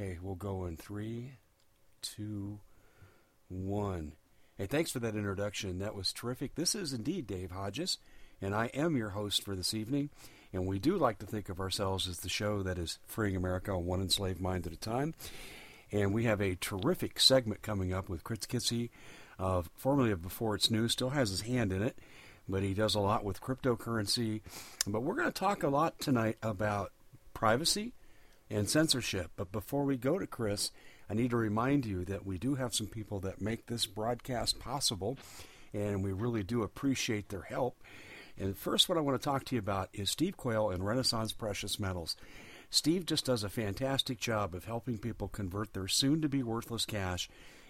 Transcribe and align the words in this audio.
Okay, 0.00 0.16
we'll 0.22 0.36
go 0.36 0.66
in 0.66 0.76
three, 0.76 1.32
two, 2.02 2.60
one. 3.48 4.12
Hey, 4.56 4.66
thanks 4.66 4.92
for 4.92 5.00
that 5.00 5.16
introduction. 5.16 5.80
That 5.80 5.96
was 5.96 6.12
terrific. 6.12 6.54
This 6.54 6.76
is 6.76 6.92
indeed 6.92 7.26
Dave 7.26 7.50
Hodges, 7.50 7.98
and 8.40 8.54
I 8.54 8.66
am 8.66 8.96
your 8.96 9.08
host 9.10 9.42
for 9.42 9.56
this 9.56 9.74
evening. 9.74 10.10
And 10.52 10.68
we 10.68 10.78
do 10.78 10.96
like 10.96 11.18
to 11.18 11.26
think 11.26 11.48
of 11.48 11.58
ourselves 11.58 12.06
as 12.06 12.18
the 12.18 12.28
show 12.28 12.62
that 12.62 12.78
is 12.78 13.00
freeing 13.08 13.34
America 13.34 13.76
one 13.76 14.00
enslaved 14.00 14.40
mind 14.40 14.68
at 14.68 14.72
a 14.72 14.76
time. 14.76 15.14
And 15.90 16.14
we 16.14 16.24
have 16.24 16.40
a 16.40 16.54
terrific 16.54 17.18
segment 17.18 17.62
coming 17.62 17.92
up 17.92 18.08
with 18.08 18.22
Chris 18.22 18.46
Kitze, 18.46 18.90
of 19.36 19.68
formerly 19.74 20.12
of 20.12 20.22
Before 20.22 20.54
It's 20.54 20.70
News, 20.70 20.92
still 20.92 21.10
has 21.10 21.30
his 21.30 21.40
hand 21.40 21.72
in 21.72 21.82
it, 21.82 21.98
but 22.48 22.62
he 22.62 22.72
does 22.72 22.94
a 22.94 23.00
lot 23.00 23.24
with 23.24 23.40
cryptocurrency. 23.40 24.42
But 24.86 25.02
we're 25.02 25.16
going 25.16 25.26
to 25.26 25.32
talk 25.32 25.64
a 25.64 25.68
lot 25.68 25.98
tonight 25.98 26.36
about 26.40 26.92
privacy 27.34 27.94
and 28.50 28.68
censorship. 28.68 29.30
But 29.36 29.52
before 29.52 29.84
we 29.84 29.96
go 29.96 30.18
to 30.18 30.26
Chris, 30.26 30.70
I 31.10 31.14
need 31.14 31.30
to 31.30 31.36
remind 31.36 31.86
you 31.86 32.04
that 32.06 32.26
we 32.26 32.38
do 32.38 32.54
have 32.56 32.74
some 32.74 32.86
people 32.86 33.20
that 33.20 33.40
make 33.40 33.66
this 33.66 33.86
broadcast 33.86 34.58
possible, 34.58 35.18
and 35.72 36.02
we 36.02 36.12
really 36.12 36.42
do 36.42 36.62
appreciate 36.62 37.28
their 37.28 37.42
help. 37.42 37.82
And 38.38 38.56
first, 38.56 38.88
what 38.88 38.98
I 38.98 39.00
want 39.00 39.20
to 39.20 39.24
talk 39.24 39.44
to 39.46 39.56
you 39.56 39.58
about 39.58 39.88
is 39.92 40.10
Steve 40.10 40.36
Quayle 40.36 40.70
and 40.70 40.86
Renaissance 40.86 41.32
Precious 41.32 41.80
Metals. 41.80 42.16
Steve 42.70 43.06
just 43.06 43.24
does 43.24 43.42
a 43.42 43.48
fantastic 43.48 44.20
job 44.20 44.54
of 44.54 44.66
helping 44.66 44.98
people 44.98 45.28
convert 45.28 45.72
their 45.72 45.88
soon 45.88 46.20
to 46.20 46.28
be 46.28 46.42
worthless 46.42 46.84
cash 46.84 47.28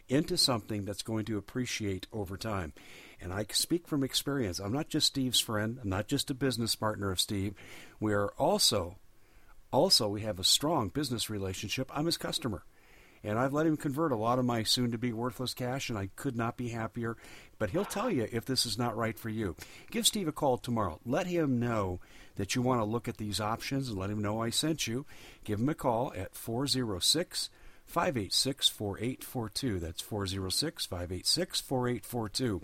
into 0.09 0.37
something 0.37 0.85
that's 0.85 1.03
going 1.03 1.25
to 1.27 1.39
appreciate 1.39 2.07
over 2.13 2.37
time. 2.37 2.73
And 3.21 3.33
I 3.33 3.47
speak 3.51 3.87
from 3.87 4.03
experience. 4.03 4.59
I'm 4.59 4.73
not 4.73 4.89
just 4.89 5.09
Steve's 5.09 5.41
friend, 5.41 5.79
I'm 5.83 5.89
not 5.89 6.09
just 6.09 6.31
a 6.31 6.35
business 6.35 6.75
partner 6.75 7.11
of 7.11 7.21
Steve. 7.21 7.55
We 8.01 8.13
are 8.15 8.31
also 8.39 8.97
also 9.73 10.09
we 10.09 10.23
have 10.23 10.39
a 10.39 10.45
strong 10.45 10.89
business 10.89 11.31
relationship. 11.31 11.91
I'm 11.95 12.07
his 12.07 12.17
customer. 12.17 12.65
And 13.25 13.39
I've 13.39 13.53
let 13.53 13.67
him 13.67 13.77
convert 13.77 14.13
a 14.13 14.17
lot 14.17 14.39
of 14.39 14.45
my 14.45 14.63
soon 14.63 14.93
to 14.93 14.99
be 14.99 15.13
worthless 15.13 15.53
cash, 15.53 15.89
and 15.89 15.99
I 15.99 16.11
could 16.15 16.37
not 16.37 16.57
be 16.57 16.69
happier. 16.69 17.17
But 17.59 17.71
he'll 17.71 17.85
tell 17.85 18.11
you 18.11 18.29
if 18.31 18.45
this 18.45 18.65
is 18.65 18.79
not 18.79 18.97
right 18.97 19.19
for 19.19 19.29
you. 19.29 19.57
Give 19.91 20.07
Steve 20.07 20.29
a 20.29 20.33
call 20.33 20.57
tomorrow. 20.57 21.01
Let 21.05 21.27
him 21.27 21.59
know 21.59 22.01
that 22.37 22.55
you 22.55 22.63
want 22.63 22.81
to 22.81 22.85
look 22.85 23.09
at 23.09 23.17
these 23.17 23.41
options 23.41 23.89
and 23.89 23.99
let 23.99 24.11
him 24.11 24.23
know 24.23 24.41
I 24.41 24.51
sent 24.51 24.87
you. 24.87 25.05
Give 25.45 25.59
him 25.59 25.69
a 25.69 25.75
call 25.75 26.13
at 26.17 26.37
406 26.37 27.51
586 27.87 28.69
4842. 28.69 29.81
That's 29.81 30.03
406 30.03 30.87
586 30.87 31.61
4842. 31.61 32.63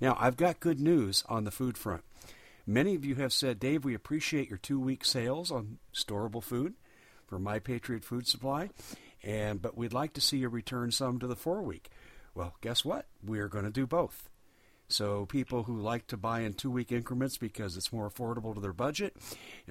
Now, 0.00 0.16
I've 0.20 0.36
got 0.36 0.60
good 0.60 0.80
news 0.80 1.24
on 1.28 1.44
the 1.44 1.50
food 1.50 1.78
front. 1.78 2.02
Many 2.66 2.94
of 2.94 3.04
you 3.04 3.16
have 3.16 3.32
said, 3.32 3.60
Dave, 3.60 3.84
we 3.84 3.94
appreciate 3.94 4.48
your 4.48 4.58
two 4.58 4.80
week 4.80 5.04
sales 5.04 5.50
on 5.50 5.78
storable 5.94 6.42
food 6.42 6.74
for 7.26 7.38
My 7.38 7.58
Patriot 7.58 8.04
Food 8.04 8.26
Supply 8.26 8.70
and 9.24 9.62
but 9.62 9.76
we'd 9.76 9.92
like 9.92 10.12
to 10.12 10.20
see 10.20 10.38
you 10.38 10.48
return 10.48 10.90
some 10.90 11.18
to 11.18 11.26
the 11.26 11.36
four 11.36 11.62
week. 11.62 11.90
Well, 12.34 12.54
guess 12.60 12.84
what? 12.84 13.06
We're 13.24 13.48
going 13.48 13.64
to 13.64 13.70
do 13.70 13.86
both. 13.86 14.28
So 14.88 15.26
people 15.26 15.64
who 15.64 15.80
like 15.80 16.06
to 16.08 16.16
buy 16.16 16.40
in 16.40 16.54
two 16.54 16.70
week 16.70 16.92
increments 16.92 17.38
because 17.38 17.76
it's 17.76 17.92
more 17.92 18.08
affordable 18.08 18.54
to 18.54 18.60
their 18.60 18.72
budget 18.72 19.16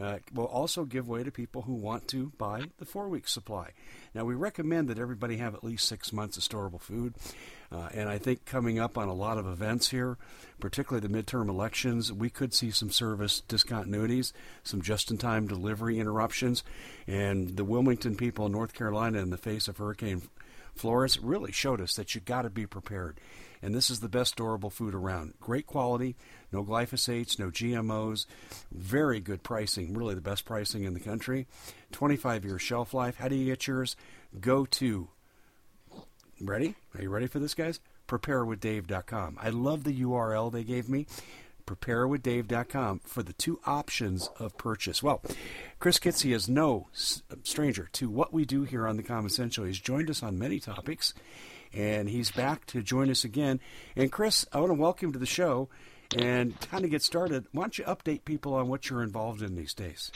uh, 0.02 0.18
will 0.34 0.46
also 0.46 0.86
give 0.86 1.08
way 1.08 1.24
to 1.24 1.32
people 1.32 1.62
who 1.64 1.74
want 1.74 2.08
to 2.10 2.32
buy 2.38 2.64
the 2.78 2.86
four 2.86 3.08
week 3.08 3.28
supply. 3.28 3.72
Now 4.16 4.26
we 4.26 4.36
recommend 4.36 4.90
that 4.90 5.00
everybody 5.00 5.38
have 5.38 5.54
at 5.54 5.64
least 5.64 5.88
six 5.88 6.12
months 6.12 6.38
of 6.38 6.44
storable 6.44 6.82
food, 6.82 7.14
uh, 7.72 7.90
and 7.94 8.10
I 8.10 8.18
think 8.18 8.46
coming 8.46 8.80
up 8.80 8.98
on 8.98 9.08
a 9.08 9.14
lot 9.14 9.38
of 9.38 9.48
events 9.48 9.90
here, 9.90 10.18
particularly 10.60 11.08
the 11.08 11.14
midterm 11.14 11.50
elections, 11.50 12.12
we 12.12 12.30
could 12.30 12.54
see 12.54 12.72
some 12.72 12.92
service 12.92 13.42
discontinuities, 13.48 14.32
some 14.64 14.82
just 14.82 15.10
in 15.10 15.18
time 15.18 15.48
delivery 15.48 16.00
interruptions, 16.00 16.64
and 17.08 17.56
the 17.58 17.66
Wilmington 17.66 18.16
people 18.16 18.46
in 18.46 18.52
North 18.52 18.74
Carolina 18.74 19.20
in 19.20 19.30
the 19.30 19.38
face 19.38 19.68
of 19.68 19.78
Hurricane 19.78 20.24
Florence 20.76 21.18
really 21.20 21.52
showed 21.52 21.82
us 21.82 21.96
that 21.96 22.16
you 22.16 22.22
got 22.22 22.44
to 22.44 22.50
be 22.50 22.66
prepared 22.66 23.20
and 23.64 23.74
this 23.74 23.90
is 23.90 24.02
the 24.02 24.10
best 24.10 24.36
durable 24.36 24.70
food 24.70 24.94
around. 24.94 25.36
Great 25.40 25.66
quality, 25.66 26.18
no 26.52 26.66
glyphosates, 26.66 27.40
no 27.40 27.50
GMOs, 27.50 28.26
very 28.72 29.22
good 29.22 29.42
pricing, 29.42 29.94
really 29.94 30.14
the 30.14 30.22
best 30.22 30.44
pricing 30.44 30.84
in 30.84 30.94
the 30.94 31.00
country. 31.00 31.48
25 31.94 32.44
year 32.44 32.60
shelf 32.60 32.94
life. 32.94 33.16
How 33.16 33.30
do 33.30 33.36
you 33.36 33.46
get 33.46 33.66
yours? 33.66 33.96
Go 34.40 34.66
to, 34.66 35.08
ready? 36.42 36.76
Are 36.94 37.02
you 37.02 37.10
ready 37.10 37.28
for 37.28 37.40
this, 37.40 37.54
guys? 37.54 37.80
preparewithdave.com. 38.06 39.38
I 39.42 39.50
love 39.50 39.86
the 39.86 40.02
URL 40.02 40.52
they 40.52 40.66
gave 40.66 40.90
me 40.90 41.08
preparewithdave.com 41.66 43.02
for 43.04 43.24
the 43.24 43.34
two 43.34 43.60
options 43.66 44.30
of 44.40 44.58
purchase. 44.58 45.02
Well, 45.02 45.22
Chris 45.80 46.00
Kitze 46.00 46.34
is 46.34 46.50
no 46.50 46.88
stranger 47.44 47.90
to 47.94 48.10
what 48.10 48.34
we 48.34 48.46
do 48.46 48.64
here 48.64 48.88
on 48.88 48.98
the 48.98 49.04
Common 49.04 49.30
Sense 49.30 49.56
Show. 49.56 49.66
He's 49.66 49.80
joined 49.80 50.10
us 50.10 50.24
on 50.24 50.40
many 50.40 50.60
topics, 50.60 51.14
and 51.74 52.10
he's 52.10 52.32
back 52.32 52.66
to 52.68 52.82
join 52.82 53.10
us 53.10 53.24
again. 53.24 53.60
And 53.96 54.12
Chris, 54.12 54.46
I 54.54 54.60
want 54.60 54.70
to 54.70 54.76
welcome 54.76 55.10
you 55.10 55.14
to 55.14 55.20
the 55.20 55.26
show 55.26 55.70
and 56.16 56.60
kind 56.62 56.86
of 56.86 56.92
get 56.92 57.02
started. 57.02 57.46
Why 57.52 57.64
don't 57.64 57.78
you 57.78 57.86
update 57.86 58.26
people 58.26 58.54
on 58.54 58.68
what 58.68 58.90
you're 58.90 59.04
involved 59.04 59.42
in 59.42 59.56
these 59.56 59.74
days? 59.74 60.12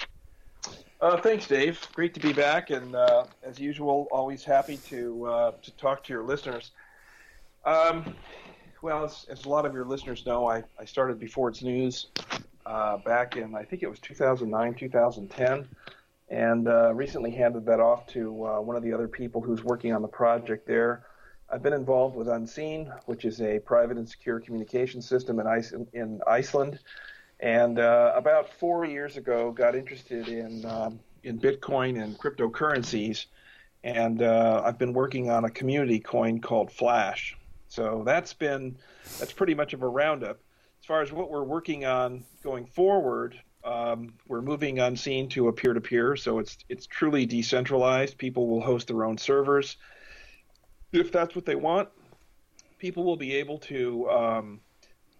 Uh, 0.99 1.17
thanks, 1.17 1.47
Dave. 1.47 1.79
Great 1.93 2.13
to 2.15 2.19
be 2.19 2.33
back, 2.33 2.71
and 2.71 2.95
uh, 2.95 3.25
as 3.43 3.59
usual, 3.59 4.07
always 4.11 4.43
happy 4.43 4.77
to 4.87 5.25
uh, 5.25 5.51
to 5.61 5.71
talk 5.71 6.03
to 6.05 6.13
your 6.13 6.23
listeners. 6.23 6.71
Um, 7.65 8.15
well, 8.81 9.05
as, 9.05 9.25
as, 9.29 9.45
a 9.45 9.49
lot 9.49 9.65
of 9.65 9.73
your 9.73 9.85
listeners 9.85 10.25
know, 10.25 10.47
I, 10.47 10.63
I 10.79 10.85
started 10.85 11.19
before 11.19 11.49
it's 11.49 11.61
news 11.61 12.07
uh, 12.65 12.97
back 12.97 13.37
in 13.37 13.55
I 13.55 13.63
think 13.63 13.83
it 13.83 13.89
was 13.89 13.99
2009, 13.99 14.73
2010, 14.75 15.67
and 16.29 16.67
uh, 16.67 16.93
recently 16.93 17.31
handed 17.31 17.65
that 17.65 17.79
off 17.79 18.05
to 18.07 18.45
uh, 18.45 18.61
one 18.61 18.75
of 18.75 18.83
the 18.83 18.93
other 18.93 19.07
people 19.07 19.41
who's 19.41 19.63
working 19.63 19.93
on 19.93 20.01
the 20.01 20.07
project 20.07 20.67
there. 20.67 21.05
I've 21.49 21.63
been 21.63 21.73
involved 21.73 22.15
with 22.17 22.27
Unseen, 22.27 22.91
which 23.05 23.23
is 23.23 23.41
a 23.41 23.59
private 23.59 23.97
and 23.97 24.07
secure 24.07 24.41
communication 24.41 25.01
system 25.01 25.39
in, 25.39 25.47
Ice- 25.47 25.73
in 25.93 26.19
Iceland, 26.27 26.79
and 27.39 27.79
uh, 27.79 28.11
about 28.15 28.51
four 28.51 28.83
years 28.83 29.15
ago 29.15 29.51
got 29.51 29.75
interested 29.75 30.27
in 30.27 30.65
um, 30.65 30.99
in 31.23 31.39
Bitcoin 31.39 32.01
and 32.01 32.17
cryptocurrencies, 32.17 33.25
and 33.83 34.21
uh, 34.21 34.61
I've 34.65 34.77
been 34.77 34.93
working 34.93 35.29
on 35.29 35.45
a 35.45 35.49
community 35.49 35.99
coin 35.99 36.41
called 36.41 36.71
Flash. 36.71 37.37
So 37.67 38.03
that's 38.05 38.33
been 38.33 38.77
that's 39.19 39.33
pretty 39.33 39.53
much 39.53 39.73
of 39.73 39.83
a 39.83 39.87
roundup. 39.87 40.39
As 40.81 40.85
far 40.85 41.01
as 41.01 41.11
what 41.11 41.29
we're 41.29 41.43
working 41.43 41.85
on 41.85 42.23
going 42.43 42.65
forward, 42.65 43.39
um, 43.63 44.13
we're 44.27 44.41
moving 44.41 44.79
Unseen 44.79 45.27
to 45.29 45.49
a 45.49 45.53
peer-to-peer, 45.53 46.15
so 46.15 46.39
it's 46.39 46.57
it's 46.69 46.87
truly 46.87 47.25
decentralized. 47.25 48.17
People 48.17 48.47
will 48.47 48.61
host 48.61 48.87
their 48.87 49.03
own 49.03 49.17
servers 49.17 49.77
if 50.91 51.11
that's 51.11 51.35
what 51.35 51.45
they 51.45 51.55
want, 51.55 51.89
people 52.79 53.03
will 53.03 53.17
be 53.17 53.35
able 53.35 53.59
to. 53.59 54.09
Um, 54.09 54.59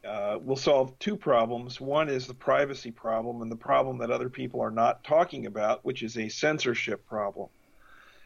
uh, 0.05 0.37
will 0.41 0.55
solve 0.55 0.97
two 0.99 1.17
problems. 1.17 1.81
One 1.81 2.07
is 2.07 2.27
the 2.27 2.33
privacy 2.33 2.91
problem, 2.91 3.41
and 3.41 3.51
the 3.51 3.57
problem 3.57 3.97
that 3.97 4.09
other 4.09 4.29
people 4.29 4.61
are 4.61 4.71
not 4.71 5.03
talking 5.03 5.47
about, 5.47 5.83
which 5.83 6.01
is 6.01 6.17
a 6.17 6.29
censorship 6.29 7.05
problem. 7.05 7.49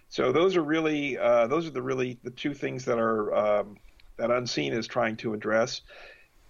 So 0.08 0.32
those 0.32 0.56
are 0.56 0.64
really 0.64 1.18
uh, 1.18 1.48
those 1.48 1.66
are 1.66 1.72
the 1.72 1.82
really 1.82 2.20
the 2.24 2.30
two 2.30 2.53
things 2.53 2.86
that 2.86 3.00
are 3.00 3.34
um, 3.34 3.78
that 4.18 4.32
Unseen 4.32 4.74
is 4.74 4.88
trying 4.88 5.18
to 5.18 5.34
address. 5.34 5.82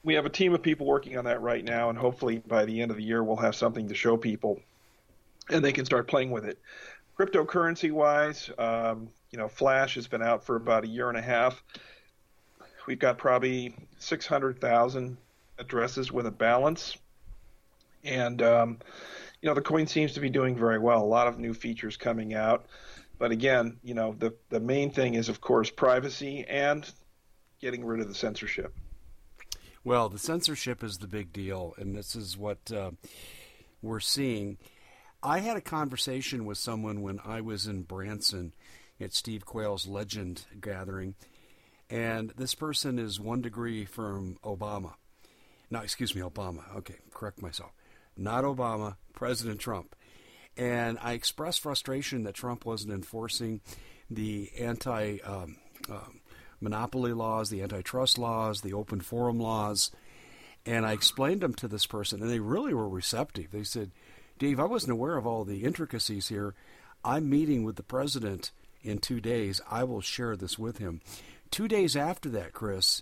We 0.04 0.16
have 0.16 0.26
a 0.26 0.30
team 0.30 0.54
of 0.54 0.62
people 0.62 0.86
working 0.86 1.18
on 1.18 1.26
that 1.26 1.42
right 1.42 1.64
now, 1.64 1.90
and 1.90 1.98
hopefully 1.98 2.40
by 2.40 2.66
the 2.66 2.82
end 2.82 2.92
of 2.92 2.98
the 2.98 3.04
year 3.04 3.24
we'll 3.24 3.38
have 3.38 3.56
something 3.56 3.88
to 3.88 3.96
show 3.96 4.18
people, 4.18 4.60
and 5.50 5.64
they 5.64 5.72
can 5.72 5.86
start 5.86 6.08
playing 6.08 6.32
with 6.32 6.46
it. 6.46 6.60
Cryptocurrency 7.20 7.92
wise, 7.92 8.50
um, 8.58 9.10
you 9.32 9.38
know, 9.38 9.48
Flash 9.48 9.96
has 9.96 10.08
been 10.08 10.22
out 10.22 10.44
for 10.44 10.56
about 10.56 10.84
a 10.84 10.88
year 10.88 11.10
and 11.10 11.18
a 11.18 11.22
half. 11.22 11.64
We've 12.88 13.00
got 13.00 13.18
probably 13.18 13.76
600,000 14.00 15.18
addresses 15.60 16.12
with 16.12 16.26
a 16.26 16.32
balance. 16.32 16.98
And, 18.04 18.42
um, 18.42 18.80
you 19.42 19.48
know, 19.48 19.54
the 19.54 19.62
coin 19.62 19.88
seems 19.88 20.14
to 20.14 20.20
be 20.20 20.30
doing 20.30 20.56
very 20.58 20.80
well. 20.80 21.02
A 21.02 21.06
lot 21.06 21.28
of 21.28 21.40
new 21.40 21.54
features 21.54 21.96
coming 21.96 22.34
out. 22.34 22.66
But 23.20 23.32
again, 23.32 23.78
you 23.84 23.94
know, 23.94 24.16
the, 24.18 24.34
the 24.50 24.60
main 24.60 24.92
thing 24.92 25.14
is, 25.14 25.30
of 25.30 25.42
course, 25.42 25.70
privacy 25.70 26.44
and 26.50 26.92
getting 27.62 27.86
rid 27.86 28.02
of 28.02 28.08
the 28.08 28.16
censorship. 28.16 28.74
Well, 29.84 30.10
the 30.10 30.20
censorship 30.20 30.84
is 30.84 30.98
the 30.98 31.08
big 31.08 31.34
deal, 31.34 31.74
and 31.78 31.96
this 31.96 32.16
is 32.16 32.38
what 32.38 32.72
uh, 32.72 32.92
we're 33.82 34.00
seeing. 34.00 34.58
I 35.24 35.40
had 35.40 35.58
a 35.58 35.62
conversation 35.62 36.46
with 36.46 36.58
someone 36.58 37.02
when 37.02 37.20
I 37.24 37.42
was 37.42 37.68
in 37.68 37.84
Branson 37.84 38.54
at 39.00 39.14
Steve 39.14 39.46
Quayle's 39.46 39.88
Legend 39.88 40.46
gathering, 40.60 41.16
and 41.90 42.32
this 42.38 42.56
person 42.56 43.00
is 43.00 43.20
one 43.20 43.42
degree 43.42 43.86
from 43.86 44.38
Obama. 44.44 44.94
No, 45.70 45.80
excuse 45.80 46.16
me, 46.16 46.22
Obama. 46.22 46.76
Okay, 46.78 46.96
correct 47.14 47.42
myself. 47.42 47.72
Not 48.18 48.44
Obama, 48.44 48.98
President 49.14 49.60
Trump. 49.60 49.96
And 50.58 50.98
I 51.02 51.14
expressed 51.14 51.62
frustration 51.62 52.24
that 52.24 52.36
Trump 52.36 52.66
wasn't 52.66 52.94
enforcing 52.94 53.62
the 54.10 54.52
anti 54.60 55.20
um, 55.24 55.58
um, 55.90 56.21
monopoly 56.62 57.14
laws, 57.14 57.50
the 57.50 57.62
antitrust 57.62 58.18
laws, 58.18 58.62
the 58.62 58.74
open 58.74 59.02
forum 59.02 59.40
laws. 59.40 59.92
And 60.66 60.86
I 60.86 60.94
explained 60.94 61.42
them 61.42 61.56
to 61.56 61.68
this 61.68 61.86
person, 61.86 62.22
and 62.22 62.30
they 62.30 62.40
really 62.40 62.74
were 62.74 62.88
receptive. 62.88 63.48
They 63.52 63.64
said, 63.64 63.92
Dave, 64.38 64.60
I 64.60 64.66
wasn't 64.66 64.94
aware 64.94 65.18
of 65.18 65.26
all 65.26 65.44
the 65.44 65.64
intricacies 65.64 66.28
here. 66.28 66.54
I'm 67.04 67.30
meeting 67.30 67.64
with 67.64 67.76
the 67.76 67.84
president 67.84 68.52
in 68.84 69.00
two 69.00 69.20
days. 69.20 69.60
I 69.70 69.84
will 69.84 70.02
share 70.02 70.36
this 70.36 70.60
with 70.60 70.78
him. 70.78 71.02
Two 71.50 71.68
days 71.68 71.96
after 71.96 72.30
that, 72.30 72.54
Chris, 72.54 73.02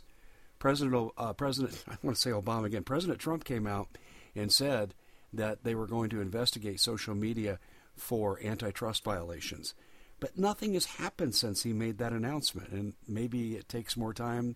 President 0.57 1.11
uh, 1.17 1.33
President 1.33 1.83
I 1.89 1.97
want 2.03 2.17
to 2.17 2.21
say 2.21 2.31
Obama 2.31 2.65
again. 2.65 2.83
President 2.83 3.19
Trump 3.19 3.44
came 3.44 3.67
out 3.67 3.88
and 4.35 4.51
said 4.51 4.94
that 5.33 5.63
they 5.63 5.75
were 5.75 5.88
going 5.88 6.09
to 6.09 6.21
investigate 6.21 6.79
social 6.79 7.15
media 7.15 7.59
for 7.95 8.39
antitrust 8.44 9.03
violations. 9.03 9.73
But 10.19 10.38
nothing 10.38 10.74
has 10.74 10.86
happened 10.86 11.36
since 11.36 11.63
he 11.63 11.71
made 11.71 11.98
that 11.98 12.12
announcement, 12.12 12.69
and 12.69 12.94
maybe 13.07 13.56
it 13.56 13.69
takes 13.69 13.95
more 13.95 14.13
time. 14.13 14.56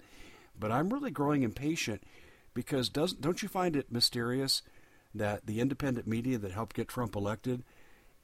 But 0.59 0.71
I'm 0.71 0.89
really 0.89 1.11
growing 1.11 1.43
impatient 1.43 2.03
because 2.53 2.89
doesn't 2.89 3.21
don't 3.21 3.41
you 3.41 3.47
find 3.47 3.75
it 3.75 3.91
mysterious 3.91 4.61
that 5.15 5.45
the 5.45 5.59
independent 5.59 6.07
media 6.07 6.37
that 6.37 6.51
helped 6.51 6.75
get 6.75 6.87
Trump 6.87 7.15
elected, 7.15 7.63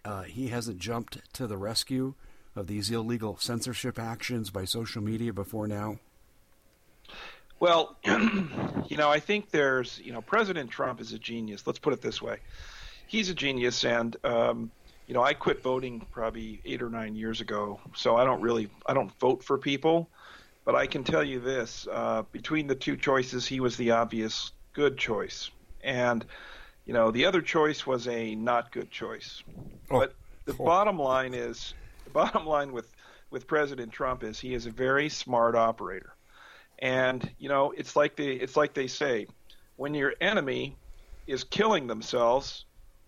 uh, 0.03 0.23
he 0.23 0.47
hasn't 0.47 0.79
jumped 0.79 1.33
to 1.33 1.47
the 1.47 1.57
rescue 1.57 2.13
of 2.55 2.67
these 2.67 2.91
illegal 2.91 3.37
censorship 3.37 3.99
actions 3.99 4.49
by 4.49 4.65
social 4.65 5.01
media 5.01 5.33
before 5.33 5.67
now? 5.67 5.97
Well, 7.59 7.97
you 8.05 8.97
know, 8.97 9.09
I 9.09 9.19
think 9.19 9.49
there's, 9.51 9.99
you 10.03 10.11
know, 10.11 10.21
President 10.21 10.69
Trump 10.71 11.01
is 11.01 11.13
a 11.13 11.19
genius. 11.19 11.65
Let's 11.67 11.79
put 11.79 11.93
it 11.93 12.01
this 12.01 12.21
way. 12.21 12.37
He's 13.07 13.29
a 13.29 13.33
genius, 13.33 13.83
and 13.83 14.15
um, 14.23 14.71
you 15.09 15.15
know, 15.15 15.23
I 15.23 15.33
quit 15.33 15.63
voting 15.63 16.05
probably 16.11 16.61
eight 16.65 16.83
or 16.83 16.89
nine 16.91 17.15
years 17.15 17.41
ago, 17.41 17.79
so 17.95 18.15
I 18.15 18.23
don't 18.23 18.41
really, 18.41 18.69
I 18.85 18.93
don't 18.93 19.11
vote 19.19 19.43
for 19.43 19.57
people. 19.57 20.07
But 20.65 20.75
I 20.75 20.85
can 20.85 21.03
tell 21.03 21.23
you 21.23 21.39
this: 21.39 21.87
uh, 21.91 22.21
between 22.31 22.67
the 22.67 22.75
two 22.75 22.95
choices, 22.95 23.47
he 23.47 23.59
was 23.59 23.75
the 23.75 23.89
obvious 23.89 24.51
good 24.73 24.99
choice, 24.99 25.49
and 25.83 26.23
you 26.85 26.93
know, 26.93 27.09
the 27.09 27.25
other 27.25 27.41
choice 27.41 27.87
was 27.87 28.07
a 28.07 28.35
not 28.35 28.71
good 28.71 28.91
choice. 28.91 29.41
Oh. 29.89 29.99
But 29.99 30.13
the 30.45 30.55
oh. 30.59 30.63
bottom 30.63 30.99
line 30.99 31.33
is, 31.33 31.73
the 32.03 32.11
bottom 32.11 32.45
line 32.45 32.71
with 32.71 32.93
with 33.31 33.47
President 33.47 33.91
Trump 33.91 34.23
is 34.23 34.39
he 34.39 34.53
is 34.53 34.67
a 34.67 34.71
very 34.71 35.09
smart 35.09 35.55
operator. 35.55 36.13
And 36.77 37.27
you 37.39 37.49
know, 37.49 37.73
it's 37.75 37.95
like 37.95 38.15
they 38.15 38.33
it's 38.33 38.55
like 38.55 38.75
they 38.75 38.85
say, 38.85 39.25
when 39.75 39.95
your 39.95 40.13
enemy 40.21 40.75
is 41.25 41.43
killing 41.43 41.87
themselves, 41.87 42.65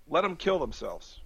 let 0.10 0.22
them 0.22 0.36
kill 0.36 0.58
themselves. 0.58 1.21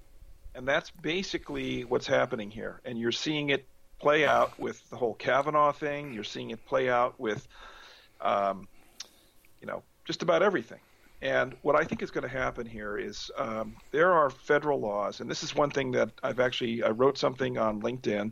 And 0.56 0.68
that's 0.68 0.90
basically 0.90 1.84
what's 1.84 2.08
happening 2.08 2.50
here. 2.50 2.82
And 2.86 2.98
you're 2.98 3.12
seeing 3.12 3.50
it 3.50 3.66
play 4.00 4.26
out 4.26 4.58
with 4.60 4.82
the 4.90 4.96
whole 4.96 5.14
Kavanaugh 5.14 5.72
thing. 5.72 6.14
You're 6.14 6.24
seeing 6.24 6.52
it 6.52 6.66
play 6.66 6.90
out 6.90 7.20
with, 7.20 7.48
um, 8.22 8.68
you 9.62 9.68
know, 9.68 9.84
just 10.06 10.24
about 10.24 10.44
everything. 10.44 10.80
And 11.22 11.56
what 11.62 11.76
I 11.76 11.84
think 11.84 12.02
is 12.02 12.12
going 12.12 12.24
to 12.24 12.30
happen 12.30 12.66
here 12.66 12.98
is 12.98 13.32
um, 13.38 13.76
there 13.92 14.14
are 14.14 14.30
federal 14.30 14.80
laws, 14.80 15.22
and 15.22 15.32
this 15.32 15.44
is 15.44 15.56
one 15.56 15.72
thing 15.72 15.92
that 15.92 16.12
I've 16.22 16.40
actually 16.40 16.84
I 16.84 16.90
wrote 16.90 17.18
something 17.18 17.58
on 17.58 17.82
LinkedIn 17.82 18.32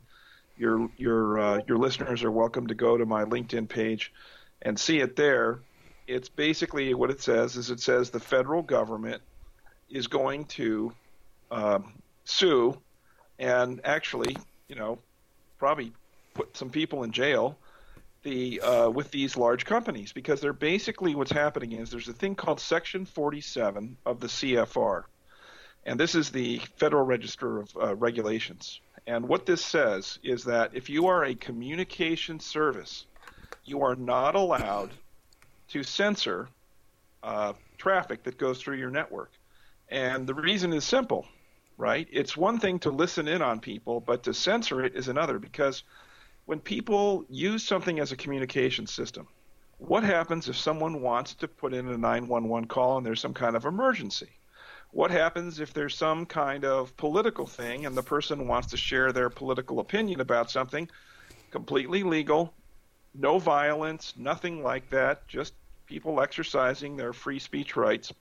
your 0.57 0.89
your 0.97 1.39
uh, 1.39 1.59
your 1.67 1.77
listeners 1.77 2.23
are 2.23 2.31
welcome 2.31 2.67
to 2.67 2.75
go 2.75 2.97
to 2.97 3.05
my 3.05 3.25
LinkedIn 3.25 3.67
page 3.67 4.13
and 4.61 4.79
see 4.79 4.99
it 4.99 5.15
there. 5.15 5.59
It's 6.07 6.29
basically 6.29 6.93
what 6.93 7.09
it 7.09 7.21
says 7.21 7.55
is 7.55 7.69
it 7.69 7.79
says 7.79 8.09
the 8.09 8.19
federal 8.19 8.61
government 8.61 9.21
is 9.89 10.07
going 10.07 10.45
to 10.45 10.93
um, 11.51 11.93
sue 12.25 12.77
and 13.39 13.81
actually, 13.83 14.37
you 14.67 14.75
know, 14.75 14.99
probably 15.57 15.91
put 16.33 16.55
some 16.55 16.69
people 16.69 17.03
in 17.03 17.11
jail 17.11 17.57
the 18.23 18.61
uh, 18.61 18.89
with 18.89 19.11
these 19.11 19.37
large 19.37 19.65
companies 19.65 20.13
because 20.13 20.41
they're 20.41 20.53
basically 20.53 21.13
what's 21.13 21.31
happening 21.31 21.73
is 21.73 21.91
there's 21.91 22.07
a 22.07 22.13
thing 22.13 22.35
called 22.35 22.59
Section 22.59 23.05
47 23.05 23.97
of 24.05 24.19
the 24.19 24.27
CFR, 24.27 25.03
and 25.85 25.99
this 25.99 26.15
is 26.15 26.29
the 26.29 26.59
Federal 26.77 27.03
Register 27.03 27.59
of 27.59 27.77
uh, 27.77 27.95
Regulations. 27.95 28.79
And 29.05 29.27
what 29.27 29.45
this 29.45 29.63
says 29.63 30.19
is 30.23 30.45
that 30.45 30.71
if 30.73 30.89
you 30.89 31.07
are 31.07 31.25
a 31.25 31.35
communication 31.35 32.39
service, 32.39 33.05
you 33.65 33.81
are 33.81 33.95
not 33.95 34.35
allowed 34.35 34.91
to 35.69 35.83
censor 35.83 36.47
uh, 37.21 37.53
traffic 37.77 38.23
that 38.23 38.37
goes 38.37 38.61
through 38.61 38.77
your 38.77 38.91
network. 38.91 39.31
And 39.89 40.25
the 40.25 40.33
reason 40.33 40.71
is 40.71 40.85
simple, 40.85 41.27
right? 41.77 42.07
It's 42.11 42.37
one 42.37 42.59
thing 42.59 42.79
to 42.79 42.91
listen 42.91 43.27
in 43.27 43.41
on 43.41 43.59
people, 43.59 43.99
but 43.99 44.23
to 44.23 44.33
censor 44.33 44.83
it 44.83 44.95
is 44.95 45.07
another 45.07 45.39
because 45.39 45.83
when 46.45 46.59
people 46.59 47.25
use 47.29 47.63
something 47.63 47.99
as 47.99 48.11
a 48.11 48.17
communication 48.17 48.87
system, 48.87 49.27
what 49.77 50.03
happens 50.03 50.47
if 50.49 50.57
someone 50.57 51.01
wants 51.01 51.33
to 51.35 51.47
put 51.47 51.73
in 51.73 51.87
a 51.87 51.97
911 51.97 52.67
call 52.67 52.97
and 52.97 53.05
there's 53.05 53.21
some 53.21 53.33
kind 53.33 53.55
of 53.55 53.65
emergency? 53.65 54.29
what 54.93 55.09
happens 55.09 55.59
if 55.59 55.73
there's 55.73 55.95
some 55.95 56.25
kind 56.25 56.63
of 56.63 56.95
political 56.97 57.47
thing 57.47 57.85
and 57.85 57.97
the 57.97 58.03
person 58.03 58.47
wants 58.47 58.67
to 58.67 58.77
share 58.77 59.11
their 59.11 59.29
political 59.29 59.79
opinion 59.79 60.21
about 60.21 60.51
something 60.51 60.87
completely 61.49 62.03
legal, 62.03 62.53
no 63.15 63.39
violence, 63.39 64.13
nothing 64.15 64.61
like 64.61 64.87
that, 64.91 65.27
just 65.27 65.53
people 65.87 66.21
exercising 66.21 66.95
their 66.95 67.11
free 67.11 67.39
speech 67.39 67.75
rights. 67.75 68.13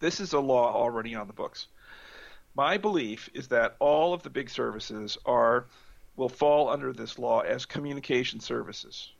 This 0.00 0.18
is 0.18 0.32
a 0.32 0.40
law 0.40 0.74
already 0.74 1.14
on 1.14 1.28
the 1.28 1.32
books. 1.32 1.68
My 2.58 2.76
belief 2.76 3.30
is 3.34 3.46
that 3.48 3.76
all 3.78 4.12
of 4.12 4.24
the 4.24 4.30
big 4.30 4.50
services 4.50 5.16
are 5.24 5.66
will 6.16 6.28
fall 6.28 6.68
under 6.68 6.92
this 6.92 7.16
law 7.16 7.38
as 7.42 7.64
communication 7.64 8.40
services. 8.40 9.12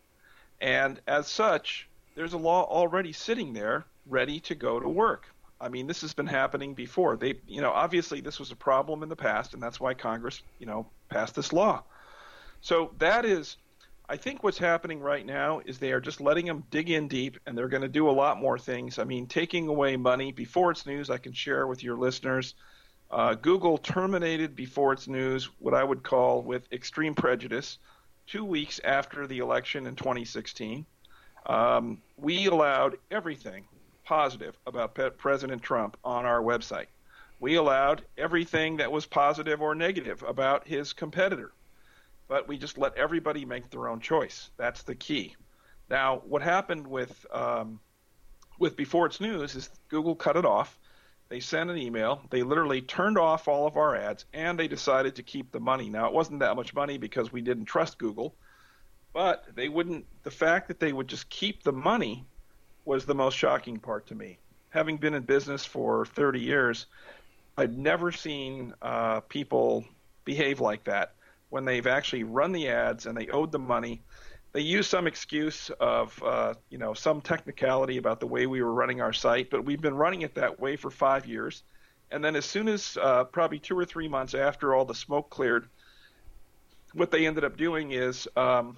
And 0.60 1.00
as 1.06 1.28
such, 1.28 1.88
there's 2.16 2.32
a 2.32 2.36
law 2.36 2.64
already 2.64 3.12
sitting 3.12 3.52
there 3.52 3.84
ready 4.06 4.40
to 4.40 4.56
go 4.56 4.80
to 4.80 4.88
work. 4.88 5.28
I 5.60 5.68
mean, 5.68 5.86
this 5.86 6.00
has 6.00 6.14
been 6.14 6.26
happening 6.26 6.74
before. 6.74 7.16
They, 7.16 7.34
you 7.46 7.60
know, 7.60 7.70
obviously 7.70 8.20
this 8.20 8.40
was 8.40 8.50
a 8.50 8.56
problem 8.56 9.04
in 9.04 9.08
the 9.08 9.14
past, 9.14 9.54
and 9.54 9.62
that's 9.62 9.78
why 9.78 9.94
Congress, 9.94 10.42
you 10.58 10.66
know, 10.66 10.88
passed 11.08 11.36
this 11.36 11.52
law. 11.52 11.84
So 12.60 12.90
that 12.98 13.24
is, 13.24 13.56
I 14.08 14.16
think 14.16 14.42
what's 14.42 14.58
happening 14.58 14.98
right 14.98 15.24
now 15.24 15.60
is 15.64 15.78
they 15.78 15.92
are 15.92 16.00
just 16.00 16.20
letting 16.20 16.46
them 16.46 16.64
dig 16.72 16.90
in 16.90 17.06
deep, 17.06 17.38
and 17.46 17.56
they're 17.56 17.68
going 17.68 17.82
to 17.82 17.88
do 17.88 18.10
a 18.10 18.10
lot 18.10 18.40
more 18.40 18.58
things. 18.58 18.98
I 18.98 19.04
mean, 19.04 19.28
taking 19.28 19.68
away 19.68 19.96
money 19.96 20.32
before 20.32 20.72
it's 20.72 20.86
news. 20.86 21.08
I 21.08 21.18
can 21.18 21.32
share 21.32 21.68
with 21.68 21.84
your 21.84 21.96
listeners. 21.96 22.56
Uh, 23.10 23.34
Google 23.34 23.78
terminated 23.78 24.54
before 24.54 24.92
its 24.92 25.08
news 25.08 25.46
what 25.58 25.74
I 25.74 25.82
would 25.82 26.02
call 26.02 26.42
with 26.42 26.70
extreme 26.72 27.14
prejudice 27.14 27.78
two 28.26 28.44
weeks 28.44 28.80
after 28.84 29.26
the 29.26 29.38
election 29.38 29.86
in 29.86 29.96
2016. 29.96 30.84
Um, 31.46 32.02
we 32.18 32.46
allowed 32.46 32.98
everything 33.10 33.64
positive 34.04 34.58
about 34.66 34.94
President 35.16 35.62
Trump 35.62 35.96
on 36.04 36.26
our 36.26 36.40
website. 36.40 36.86
We 37.40 37.54
allowed 37.54 38.04
everything 38.16 38.78
that 38.78 38.90
was 38.90 39.06
positive 39.06 39.62
or 39.62 39.74
negative 39.74 40.22
about 40.26 40.66
his 40.66 40.92
competitor, 40.92 41.52
but 42.26 42.48
we 42.48 42.58
just 42.58 42.76
let 42.76 42.96
everybody 42.96 43.44
make 43.44 43.70
their 43.70 43.88
own 43.88 44.00
choice. 44.00 44.50
That's 44.56 44.82
the 44.82 44.94
key. 44.94 45.36
Now, 45.88 46.22
what 46.26 46.42
happened 46.42 46.86
with 46.86 47.24
um, 47.32 47.80
with 48.58 48.76
Before 48.76 49.06
It's 49.06 49.20
News 49.20 49.54
is 49.54 49.70
Google 49.88 50.16
cut 50.16 50.36
it 50.36 50.44
off. 50.44 50.78
They 51.28 51.40
sent 51.40 51.70
an 51.70 51.76
email. 51.76 52.22
They 52.30 52.42
literally 52.42 52.80
turned 52.80 53.18
off 53.18 53.48
all 53.48 53.66
of 53.66 53.76
our 53.76 53.94
ads, 53.94 54.24
and 54.32 54.58
they 54.58 54.68
decided 54.68 55.16
to 55.16 55.22
keep 55.22 55.52
the 55.52 55.60
money. 55.60 55.90
Now, 55.90 56.06
it 56.06 56.14
wasn't 56.14 56.40
that 56.40 56.56
much 56.56 56.74
money 56.74 56.96
because 56.96 57.30
we 57.30 57.42
didn't 57.42 57.66
trust 57.66 57.98
Google, 57.98 58.34
but 59.12 59.44
they 59.54 59.68
wouldn't. 59.68 60.06
The 60.22 60.30
fact 60.30 60.68
that 60.68 60.80
they 60.80 60.92
would 60.92 61.08
just 61.08 61.28
keep 61.28 61.62
the 61.62 61.72
money 61.72 62.24
was 62.84 63.04
the 63.04 63.14
most 63.14 63.36
shocking 63.36 63.78
part 63.78 64.06
to 64.06 64.14
me. 64.14 64.38
Having 64.70 64.98
been 64.98 65.14
in 65.14 65.22
business 65.22 65.64
for 65.64 66.06
30 66.06 66.40
years, 66.40 66.86
I'd 67.58 67.76
never 67.76 68.10
seen 68.10 68.72
uh, 68.80 69.20
people 69.20 69.84
behave 70.24 70.60
like 70.60 70.84
that 70.84 71.12
when 71.50 71.64
they've 71.64 71.86
actually 71.86 72.24
run 72.24 72.52
the 72.52 72.68
ads 72.68 73.06
and 73.06 73.16
they 73.16 73.28
owed 73.28 73.52
the 73.52 73.58
money. 73.58 74.02
They 74.52 74.62
used 74.62 74.90
some 74.90 75.06
excuse 75.06 75.70
of, 75.78 76.20
uh, 76.22 76.54
you 76.70 76.78
know, 76.78 76.94
some 76.94 77.20
technicality 77.20 77.98
about 77.98 78.18
the 78.18 78.26
way 78.26 78.46
we 78.46 78.62
were 78.62 78.72
running 78.72 79.00
our 79.00 79.12
site, 79.12 79.50
but 79.50 79.64
we've 79.64 79.80
been 79.80 79.94
running 79.94 80.22
it 80.22 80.34
that 80.34 80.58
way 80.58 80.76
for 80.76 80.90
five 80.90 81.26
years. 81.26 81.62
And 82.10 82.24
then 82.24 82.34
as 82.34 82.46
soon 82.46 82.68
as 82.68 82.96
uh, 83.00 83.24
probably 83.24 83.58
two 83.58 83.78
or 83.78 83.84
three 83.84 84.08
months 84.08 84.34
after 84.34 84.74
all 84.74 84.86
the 84.86 84.94
smoke 84.94 85.28
cleared, 85.28 85.68
what 86.94 87.10
they 87.10 87.26
ended 87.26 87.44
up 87.44 87.56
doing 87.58 87.92
is 87.92 88.26
um, 88.36 88.76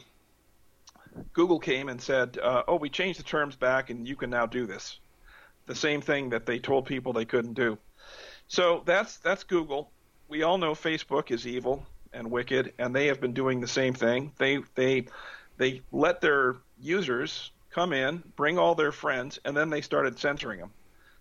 Google 1.32 1.60
came 1.60 1.88
and 1.88 2.00
said, 2.00 2.38
uh, 2.42 2.64
"Oh, 2.66 2.76
we 2.76 2.90
changed 2.90 3.18
the 3.18 3.24
terms 3.24 3.56
back, 3.56 3.90
and 3.90 4.06
you 4.06 4.16
can 4.16 4.30
now 4.30 4.46
do 4.46 4.66
this." 4.66 4.98
The 5.66 5.74
same 5.74 6.00
thing 6.00 6.30
that 6.30 6.46
they 6.46 6.58
told 6.58 6.86
people 6.86 7.12
they 7.12 7.24
couldn't 7.24 7.54
do. 7.54 7.78
So 8.48 8.82
that's 8.84 9.18
that's 9.18 9.44
Google. 9.44 9.92
We 10.28 10.42
all 10.42 10.58
know 10.58 10.72
Facebook 10.72 11.30
is 11.30 11.46
evil 11.46 11.86
and 12.12 12.30
wicked, 12.30 12.72
and 12.78 12.94
they 12.94 13.06
have 13.06 13.20
been 13.20 13.32
doing 13.32 13.60
the 13.60 13.68
same 13.68 13.94
thing. 13.94 14.32
They 14.38 14.58
they 14.74 15.06
they 15.60 15.82
let 15.92 16.22
their 16.22 16.56
users 16.80 17.50
come 17.68 17.92
in, 17.92 18.22
bring 18.34 18.58
all 18.58 18.74
their 18.74 18.92
friends, 18.92 19.38
and 19.44 19.54
then 19.54 19.68
they 19.68 19.82
started 19.82 20.18
censoring 20.18 20.58
them. 20.58 20.70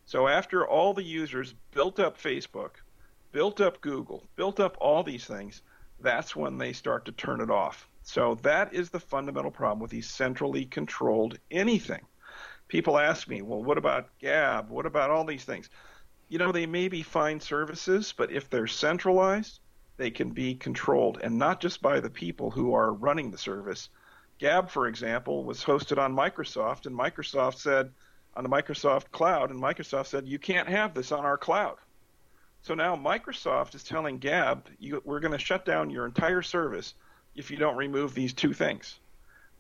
So 0.06 0.30
after 0.30 0.66
all 0.66 0.94
the 0.94 1.04
users 1.04 1.56
built 1.72 2.00
up 2.00 2.18
Facebook, 2.18 2.72
built 3.34 3.60
up 3.60 3.82
Google, 3.82 4.24
built 4.38 4.62
up 4.62 4.78
all 4.80 5.04
these 5.04 5.26
things, 5.26 5.62
that's 6.00 6.38
when 6.38 6.58
they 6.58 6.72
start 6.72 7.04
to 7.04 7.12
turn 7.12 7.42
it 7.42 7.52
off. 7.52 7.90
So 8.04 8.36
that 8.42 8.74
is 8.74 8.90
the 8.90 9.00
fundamental 9.02 9.52
problem 9.52 9.80
with 9.82 9.92
these 9.92 10.10
centrally 10.10 10.64
controlled 10.64 11.38
anything. 11.52 12.06
People 12.70 12.98
ask 12.98 13.28
me, 13.28 13.42
well, 13.42 13.62
what 13.62 13.78
about 13.78 14.08
Gab? 14.20 14.70
What 14.70 14.86
about 14.86 15.10
all 15.10 15.26
these 15.26 15.44
things? 15.44 15.70
You 16.30 16.38
know, 16.38 16.54
they 16.54 16.66
may 16.66 16.88
be 16.88 17.04
fine 17.04 17.42
services, 17.42 18.14
but 18.16 18.32
if 18.32 18.50
they're 18.50 18.68
centralized, 18.68 19.60
they 19.98 20.12
can 20.12 20.30
be 20.30 20.56
controlled, 20.56 21.20
and 21.22 21.38
not 21.38 21.60
just 21.60 21.82
by 21.82 22.00
the 22.00 22.10
people 22.10 22.52
who 22.52 22.74
are 22.74 22.94
running 22.94 23.32
the 23.32 23.38
service. 23.38 23.90
Gab, 24.40 24.70
for 24.70 24.88
example, 24.88 25.44
was 25.44 25.64
hosted 25.64 25.98
on 25.98 26.16
Microsoft, 26.16 26.86
and 26.86 26.98
Microsoft 26.98 27.58
said 27.58 27.92
on 28.36 28.44
the 28.44 28.50
Microsoft 28.50 29.12
cloud, 29.12 29.52
and 29.52 29.62
Microsoft 29.62 30.08
said 30.08 30.28
you 30.28 30.40
can't 30.40 30.70
have 30.70 30.94
this 30.94 31.12
on 31.12 31.26
our 31.26 31.38
cloud. 31.38 31.76
So 32.62 32.74
now 32.74 32.96
Microsoft 32.96 33.76
is 33.76 33.84
telling 33.84 34.18
Gab, 34.18 34.68
you, 34.80 35.02
we're 35.06 35.20
going 35.20 35.34
to 35.34 35.38
shut 35.38 35.66
down 35.66 35.90
your 35.90 36.06
entire 36.06 36.42
service 36.42 36.94
if 37.36 37.52
you 37.52 37.58
don't 37.58 37.78
remove 37.78 38.14
these 38.14 38.34
two 38.34 38.54
things. 38.54 39.00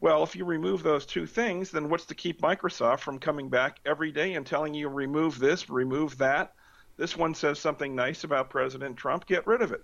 Well, 0.01 0.23
if 0.23 0.35
you 0.35 0.45
remove 0.45 0.81
those 0.81 1.05
two 1.05 1.25
things, 1.25 1.71
then 1.71 1.89
what's 1.89 2.05
to 2.05 2.15
keep 2.15 2.41
Microsoft 2.41 3.01
from 3.01 3.19
coming 3.19 3.49
back 3.49 3.79
every 3.85 4.13
day 4.13 4.33
and 4.33 4.45
telling 4.45 4.73
you 4.73 4.87
remove 4.87 5.39
this, 5.39 5.69
remove 5.69 6.17
that? 6.19 6.53
This 6.95 7.17
one 7.17 7.35
says 7.35 7.59
something 7.59 7.95
nice 7.95 8.23
about 8.23 8.49
President 8.49 8.95
Trump, 8.95 9.25
get 9.25 9.45
rid 9.45 9.61
of 9.61 9.73
it. 9.73 9.83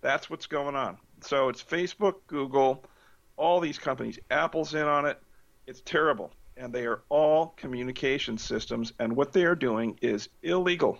That's 0.00 0.30
what's 0.30 0.46
going 0.46 0.76
on. 0.76 0.96
So 1.20 1.48
it's 1.48 1.62
Facebook, 1.62 2.14
Google, 2.26 2.84
all 3.36 3.60
these 3.60 3.78
companies. 3.78 4.18
Apple's 4.30 4.74
in 4.74 4.84
on 4.84 5.06
it. 5.06 5.20
It's 5.66 5.82
terrible. 5.82 6.32
And 6.56 6.72
they 6.72 6.86
are 6.86 7.02
all 7.08 7.54
communication 7.56 8.38
systems, 8.38 8.92
and 8.98 9.14
what 9.14 9.32
they 9.32 9.44
are 9.44 9.54
doing 9.54 9.98
is 10.00 10.28
illegal. 10.42 10.98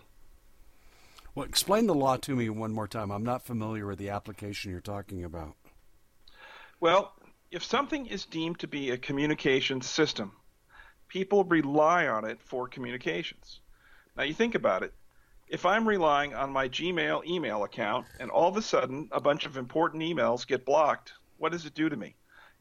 Well, 1.34 1.46
explain 1.46 1.86
the 1.86 1.94
law 1.94 2.16
to 2.16 2.34
me 2.34 2.48
one 2.50 2.72
more 2.72 2.88
time. 2.88 3.10
I'm 3.10 3.24
not 3.24 3.44
familiar 3.44 3.86
with 3.86 3.98
the 3.98 4.10
application 4.10 4.70
you're 4.70 4.80
talking 4.80 5.24
about. 5.24 5.54
Well, 6.80 7.12
if 7.50 7.64
something 7.64 8.06
is 8.06 8.26
deemed 8.26 8.58
to 8.58 8.66
be 8.66 8.90
a 8.90 8.98
communication 8.98 9.80
system, 9.80 10.32
people 11.08 11.44
rely 11.44 12.06
on 12.08 12.24
it 12.24 12.40
for 12.42 12.68
communications. 12.68 13.60
Now, 14.16 14.24
you 14.24 14.34
think 14.34 14.54
about 14.54 14.82
it. 14.82 14.92
If 15.48 15.64
I'm 15.64 15.86
relying 15.86 16.34
on 16.34 16.50
my 16.50 16.68
Gmail 16.68 17.24
email 17.26 17.64
account 17.64 18.06
and 18.18 18.30
all 18.30 18.48
of 18.48 18.56
a 18.56 18.62
sudden 18.62 19.08
a 19.12 19.20
bunch 19.20 19.46
of 19.46 19.56
important 19.56 20.02
emails 20.02 20.46
get 20.46 20.64
blocked, 20.64 21.12
what 21.38 21.52
does 21.52 21.66
it 21.66 21.74
do 21.74 21.88
to 21.88 21.96
me? 21.96 22.16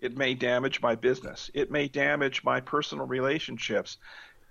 It 0.05 0.15
may 0.15 0.35
damage 0.35 0.83
my 0.83 0.93
business. 0.93 1.49
It 1.55 1.71
may 1.71 1.87
damage 1.87 2.43
my 2.43 2.59
personal 2.59 3.07
relationships. 3.07 3.97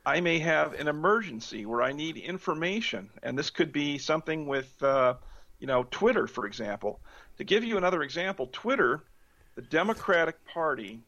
I 0.04 0.20
may 0.20 0.40
have 0.40 0.72
an 0.74 0.88
emergency 0.88 1.64
where 1.64 1.80
I 1.80 1.92
need 1.92 2.16
information, 2.16 3.08
and 3.22 3.38
this 3.38 3.50
could 3.50 3.72
be 3.72 3.98
something 3.98 4.48
with, 4.48 4.82
uh, 4.82 5.14
you 5.60 5.68
know, 5.68 5.86
Twitter, 5.92 6.26
for 6.26 6.44
example. 6.44 6.98
To 7.38 7.44
give 7.44 7.62
you 7.62 7.76
another 7.76 8.02
example, 8.02 8.48
Twitter 8.50 9.04
the 9.54 9.62
Democratic 9.62 10.44
Party 10.44 10.98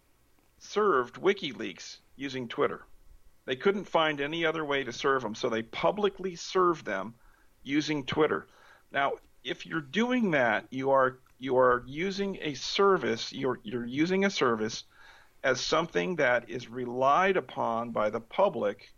served 0.60 1.20
WikiLeaks 1.20 1.96
using 2.14 2.46
Twitter. 2.46 2.86
They 3.46 3.56
couldn't 3.56 3.88
find 3.88 4.20
any 4.20 4.46
other 4.46 4.64
way 4.64 4.84
to 4.84 4.92
serve 4.92 5.22
them, 5.22 5.34
so 5.34 5.48
they 5.48 5.62
publicly 5.62 6.36
served 6.36 6.86
them 6.86 7.14
using 7.64 8.06
Twitter. 8.06 8.46
Now, 8.92 9.14
if 9.42 9.66
you're 9.66 9.80
doing 9.80 10.30
that, 10.30 10.66
you 10.70 10.92
are 10.92 11.18
you 11.38 11.56
are 11.58 11.82
using 11.86 12.38
a 12.40 12.54
service. 12.54 13.32
You're 13.32 13.60
you're 13.62 13.86
using 13.86 14.24
a 14.24 14.30
service 14.30 14.84
as 15.44 15.60
something 15.60 16.16
that 16.16 16.48
is 16.50 16.68
relied 16.68 17.36
upon 17.36 17.90
by 17.90 18.10
the 18.10 18.20
public 18.20 18.92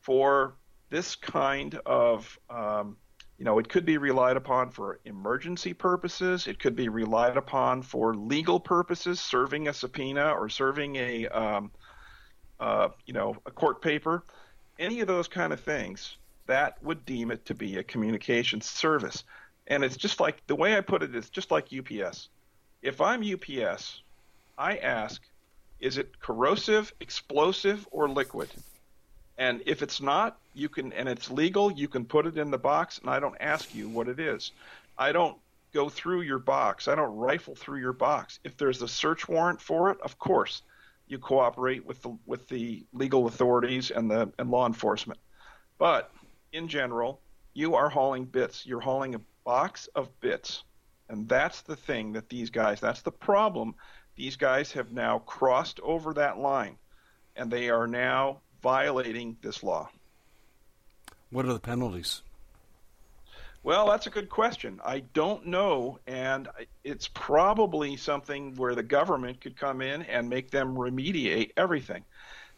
for 0.00 0.56
this 0.90 1.16
kind 1.16 1.74
of 1.86 2.38
um, 2.50 2.96
you 3.38 3.44
know, 3.44 3.58
it 3.58 3.68
could 3.68 3.84
be 3.84 3.98
relied 3.98 4.36
upon 4.36 4.70
for 4.70 4.98
emergency 5.04 5.74
purposes. 5.74 6.46
It 6.46 6.58
could 6.58 6.74
be 6.74 6.88
relied 6.88 7.36
upon 7.36 7.82
for 7.82 8.14
legal 8.14 8.58
purposes, 8.58 9.20
serving 9.20 9.68
a 9.68 9.74
subpoena 9.74 10.30
or 10.30 10.48
serving 10.48 10.96
a, 10.96 11.28
um, 11.28 11.70
uh, 12.58 12.88
you 13.04 13.12
know, 13.12 13.36
a 13.44 13.50
court 13.50 13.82
paper. 13.82 14.24
Any 14.78 15.00
of 15.00 15.06
those 15.06 15.28
kind 15.28 15.52
of 15.52 15.60
things, 15.60 16.16
that 16.46 16.82
would 16.82 17.04
deem 17.04 17.30
it 17.30 17.44
to 17.46 17.54
be 17.54 17.76
a 17.76 17.82
communication 17.82 18.60
service. 18.62 19.24
And 19.66 19.84
it's 19.84 19.96
just 19.96 20.20
like 20.20 20.46
the 20.46 20.54
way 20.54 20.76
I 20.76 20.80
put 20.80 21.02
it 21.02 21.14
is 21.14 21.30
just 21.30 21.50
like 21.50 21.68
UPS. 21.72 22.28
If 22.82 23.00
I'm 23.00 23.22
UPS, 23.22 24.02
I 24.56 24.76
ask, 24.76 25.22
is 25.80 25.98
it 25.98 26.18
corrosive, 26.20 26.92
explosive, 27.00 27.86
or 27.90 28.08
liquid? 28.08 28.48
And 29.38 29.62
if 29.66 29.82
it's 29.82 30.00
not, 30.00 30.38
you 30.54 30.68
can, 30.68 30.92
and 30.92 31.08
it's 31.08 31.30
legal, 31.30 31.70
you 31.70 31.88
can 31.88 32.04
put 32.04 32.26
it 32.26 32.38
in 32.38 32.50
the 32.50 32.58
box, 32.58 32.98
and 32.98 33.10
I 33.10 33.20
don't 33.20 33.36
ask 33.40 33.74
you 33.74 33.88
what 33.88 34.08
it 34.08 34.18
is. 34.18 34.52
I 34.96 35.12
don't 35.12 35.36
go 35.74 35.88
through 35.90 36.22
your 36.22 36.38
box. 36.38 36.88
I 36.88 36.94
don't 36.94 37.14
rifle 37.16 37.54
through 37.54 37.80
your 37.80 37.92
box. 37.92 38.38
If 38.44 38.56
there's 38.56 38.80
a 38.80 38.88
search 38.88 39.28
warrant 39.28 39.60
for 39.60 39.90
it, 39.90 40.00
of 40.00 40.18
course, 40.18 40.62
you 41.06 41.18
cooperate 41.18 41.84
with 41.84 42.02
the 42.02 42.16
with 42.24 42.48
the 42.48 42.84
legal 42.92 43.26
authorities 43.26 43.90
and 43.90 44.10
the 44.10 44.32
and 44.38 44.50
law 44.50 44.66
enforcement. 44.66 45.20
But 45.78 46.10
in 46.52 46.66
general, 46.66 47.20
you 47.52 47.74
are 47.74 47.88
hauling 47.90 48.24
bits. 48.24 48.64
You're 48.64 48.80
hauling 48.80 49.14
a 49.14 49.20
box 49.46 49.88
of 49.94 50.20
bits. 50.20 50.64
And 51.08 51.26
that's 51.26 51.62
the 51.62 51.76
thing 51.76 52.12
that 52.12 52.28
these 52.28 52.50
guys, 52.50 52.80
that's 52.80 53.00
the 53.00 53.12
problem. 53.12 53.76
These 54.16 54.36
guys 54.36 54.72
have 54.72 54.92
now 54.92 55.20
crossed 55.20 55.80
over 55.80 56.12
that 56.14 56.36
line 56.36 56.76
and 57.36 57.50
they 57.50 57.70
are 57.70 57.86
now 57.86 58.40
violating 58.62 59.36
this 59.40 59.62
law. 59.62 59.88
What 61.30 61.46
are 61.46 61.52
the 61.52 61.60
penalties? 61.60 62.22
Well, 63.62 63.88
that's 63.88 64.06
a 64.06 64.10
good 64.10 64.28
question. 64.28 64.80
I 64.84 65.00
don't 65.00 65.46
know, 65.46 65.98
and 66.06 66.48
it's 66.84 67.08
probably 67.08 67.96
something 67.96 68.54
where 68.54 68.76
the 68.76 68.84
government 68.84 69.40
could 69.40 69.56
come 69.56 69.82
in 69.82 70.02
and 70.02 70.28
make 70.28 70.50
them 70.50 70.76
remediate 70.76 71.50
everything. 71.56 72.04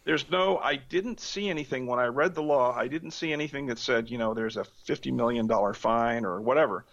There's 0.05 0.29
no, 0.29 0.57
I 0.57 0.77
didn't 0.77 1.19
see 1.19 1.49
anything 1.49 1.85
when 1.85 1.99
I 1.99 2.05
read 2.05 2.33
the 2.33 2.41
law. 2.41 2.73
I 2.75 2.87
didn't 2.87 3.11
see 3.11 3.33
anything 3.33 3.67
that 3.67 3.77
said, 3.77 4.09
you 4.09 4.17
know, 4.17 4.33
there's 4.33 4.57
a 4.57 4.65
$50 4.87 5.13
million 5.13 5.47
fine 5.73 6.25
or 6.25 6.41
whatever. 6.41 6.85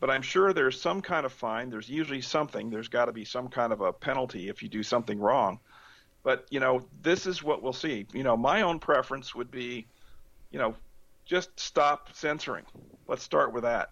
But 0.00 0.10
I'm 0.10 0.22
sure 0.22 0.52
there's 0.52 0.80
some 0.80 1.00
kind 1.00 1.24
of 1.24 1.32
fine. 1.32 1.70
There's 1.70 1.88
usually 1.88 2.20
something. 2.20 2.70
There's 2.70 2.88
got 2.88 3.06
to 3.06 3.12
be 3.12 3.24
some 3.24 3.48
kind 3.48 3.72
of 3.72 3.80
a 3.80 3.92
penalty 3.92 4.48
if 4.48 4.62
you 4.62 4.68
do 4.68 4.82
something 4.82 5.18
wrong. 5.18 5.60
But 6.22 6.46
you 6.50 6.60
know, 6.60 6.84
this 7.02 7.26
is 7.26 7.42
what 7.42 7.62
we'll 7.62 7.72
see. 7.72 8.06
You 8.12 8.24
know, 8.24 8.36
my 8.36 8.62
own 8.62 8.80
preference 8.80 9.34
would 9.34 9.50
be, 9.50 9.86
you 10.50 10.58
know, 10.58 10.74
just 11.24 11.58
stop 11.58 12.10
censoring. 12.14 12.64
Let's 13.06 13.22
start 13.22 13.52
with 13.52 13.62
that. 13.62 13.90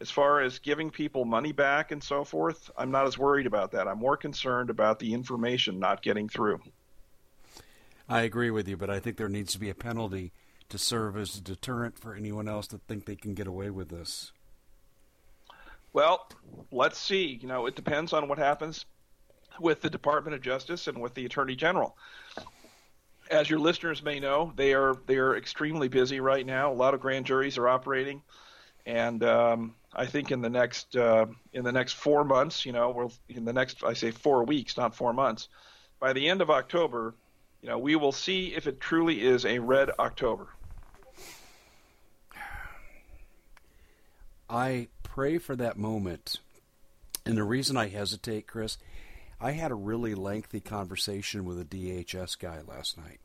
As 0.00 0.10
far 0.10 0.40
as 0.40 0.58
giving 0.58 0.90
people 0.90 1.24
money 1.24 1.52
back 1.52 1.90
and 1.90 2.02
so 2.02 2.22
forth, 2.22 2.70
I'm 2.76 2.90
not 2.90 3.06
as 3.06 3.18
worried 3.18 3.46
about 3.46 3.72
that. 3.72 3.88
I'm 3.88 3.98
more 3.98 4.16
concerned 4.16 4.70
about 4.70 4.98
the 4.98 5.12
information 5.12 5.78
not 5.78 6.02
getting 6.02 6.28
through. 6.28 6.60
I 8.08 8.22
agree 8.22 8.50
with 8.50 8.68
you, 8.68 8.76
but 8.76 8.90
I 8.90 9.00
think 9.00 9.16
there 9.16 9.28
needs 9.28 9.52
to 9.52 9.58
be 9.58 9.70
a 9.70 9.74
penalty 9.74 10.32
to 10.68 10.78
serve 10.78 11.16
as 11.16 11.36
a 11.36 11.40
deterrent 11.40 11.98
for 11.98 12.14
anyone 12.14 12.48
else 12.48 12.66
that 12.68 12.82
think 12.82 13.04
they 13.04 13.16
can 13.16 13.34
get 13.34 13.46
away 13.46 13.70
with 13.70 13.88
this. 13.88 14.32
Well, 15.92 16.28
let's 16.70 16.98
see. 16.98 17.38
You 17.40 17.48
know, 17.48 17.66
it 17.66 17.74
depends 17.74 18.12
on 18.12 18.28
what 18.28 18.38
happens 18.38 18.84
with 19.60 19.80
the 19.80 19.90
Department 19.90 20.34
of 20.34 20.42
Justice 20.42 20.86
and 20.86 21.00
with 21.00 21.14
the 21.14 21.24
Attorney 21.24 21.56
General. 21.56 21.96
As 23.30 23.48
your 23.50 23.58
listeners 23.58 24.02
may 24.02 24.20
know, 24.20 24.52
they 24.54 24.74
are 24.74 24.94
they 25.06 25.16
are 25.16 25.36
extremely 25.36 25.88
busy 25.88 26.20
right 26.20 26.46
now. 26.46 26.70
A 26.70 26.74
lot 26.74 26.94
of 26.94 27.00
grand 27.00 27.26
juries 27.26 27.58
are 27.58 27.68
operating, 27.68 28.22
and 28.84 29.24
um, 29.24 29.74
I 29.92 30.06
think 30.06 30.30
in 30.30 30.42
the 30.42 30.50
next 30.50 30.94
uh, 30.94 31.26
in 31.52 31.64
the 31.64 31.72
next 31.72 31.94
four 31.94 32.24
months, 32.24 32.64
you 32.64 32.70
know, 32.72 32.90
we'll, 32.90 33.12
in 33.28 33.44
the 33.44 33.52
next 33.52 33.82
I 33.82 33.94
say 33.94 34.12
four 34.12 34.44
weeks, 34.44 34.76
not 34.76 34.94
four 34.94 35.12
months. 35.12 35.48
By 35.98 36.12
the 36.12 36.28
end 36.28 36.40
of 36.40 36.50
October, 36.50 37.14
you 37.62 37.68
know, 37.68 37.78
we 37.78 37.96
will 37.96 38.12
see 38.12 38.54
if 38.54 38.66
it 38.66 38.80
truly 38.80 39.22
is 39.22 39.44
a 39.44 39.58
red 39.58 39.90
October. 39.98 40.48
I 44.48 44.88
pray 45.02 45.38
for 45.38 45.56
that 45.56 45.76
moment. 45.76 46.36
And 47.24 47.36
the 47.36 47.42
reason 47.42 47.76
I 47.76 47.88
hesitate, 47.88 48.46
Chris, 48.46 48.78
I 49.40 49.52
had 49.52 49.70
a 49.72 49.76
really 49.76 50.14
lengthy 50.14 50.60
conversation 50.60 51.44
with 51.44 51.60
a 51.60 51.64
DHS 51.64 52.38
guy 52.38 52.60
last 52.66 52.96
night. 52.96 53.20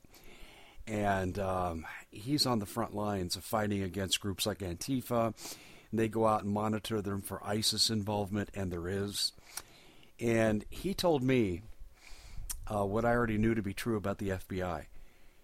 And 0.87 1.37
um, 1.37 1.85
he's 2.09 2.45
on 2.45 2.59
the 2.59 2.65
front 2.65 2.95
lines 2.95 3.35
of 3.35 3.43
fighting 3.43 3.83
against 3.83 4.19
groups 4.19 4.45
like 4.47 4.59
Antifa. 4.59 5.35
They 5.93 6.07
go 6.07 6.25
out 6.25 6.43
and 6.43 6.51
monitor 6.51 7.01
them 7.01 7.21
for 7.21 7.45
ISIS 7.45 7.89
involvement, 7.89 8.49
and 8.55 8.71
there 8.71 8.87
is. 8.87 9.33
And 10.19 10.65
he 10.69 10.93
told 10.93 11.21
me 11.21 11.61
uh, 12.71 12.85
what 12.85 13.05
I 13.05 13.11
already 13.11 13.37
knew 13.37 13.53
to 13.53 13.61
be 13.61 13.73
true 13.73 13.97
about 13.97 14.17
the 14.17 14.29
FBI. 14.29 14.85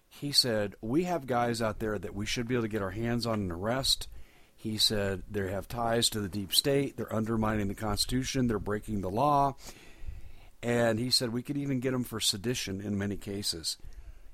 He 0.08 0.32
said, 0.32 0.74
We 0.80 1.04
have 1.04 1.26
guys 1.26 1.60
out 1.60 1.78
there 1.78 1.98
that 1.98 2.14
we 2.14 2.24
should 2.24 2.48
be 2.48 2.54
able 2.54 2.62
to 2.62 2.68
get 2.68 2.82
our 2.82 2.90
hands 2.90 3.26
on 3.26 3.40
and 3.40 3.52
arrest. 3.52 4.08
He 4.56 4.78
said 4.78 5.22
they 5.30 5.50
have 5.50 5.68
ties 5.68 6.08
to 6.10 6.20
the 6.20 6.28
deep 6.28 6.52
state. 6.52 6.96
They're 6.96 7.14
undermining 7.14 7.68
the 7.68 7.74
Constitution. 7.74 8.46
They're 8.48 8.58
breaking 8.58 9.02
the 9.02 9.10
law. 9.10 9.56
And 10.62 10.98
he 10.98 11.10
said 11.10 11.32
we 11.32 11.42
could 11.42 11.56
even 11.56 11.78
get 11.78 11.92
them 11.92 12.02
for 12.02 12.18
sedition 12.18 12.80
in 12.80 12.98
many 12.98 13.16
cases. 13.16 13.76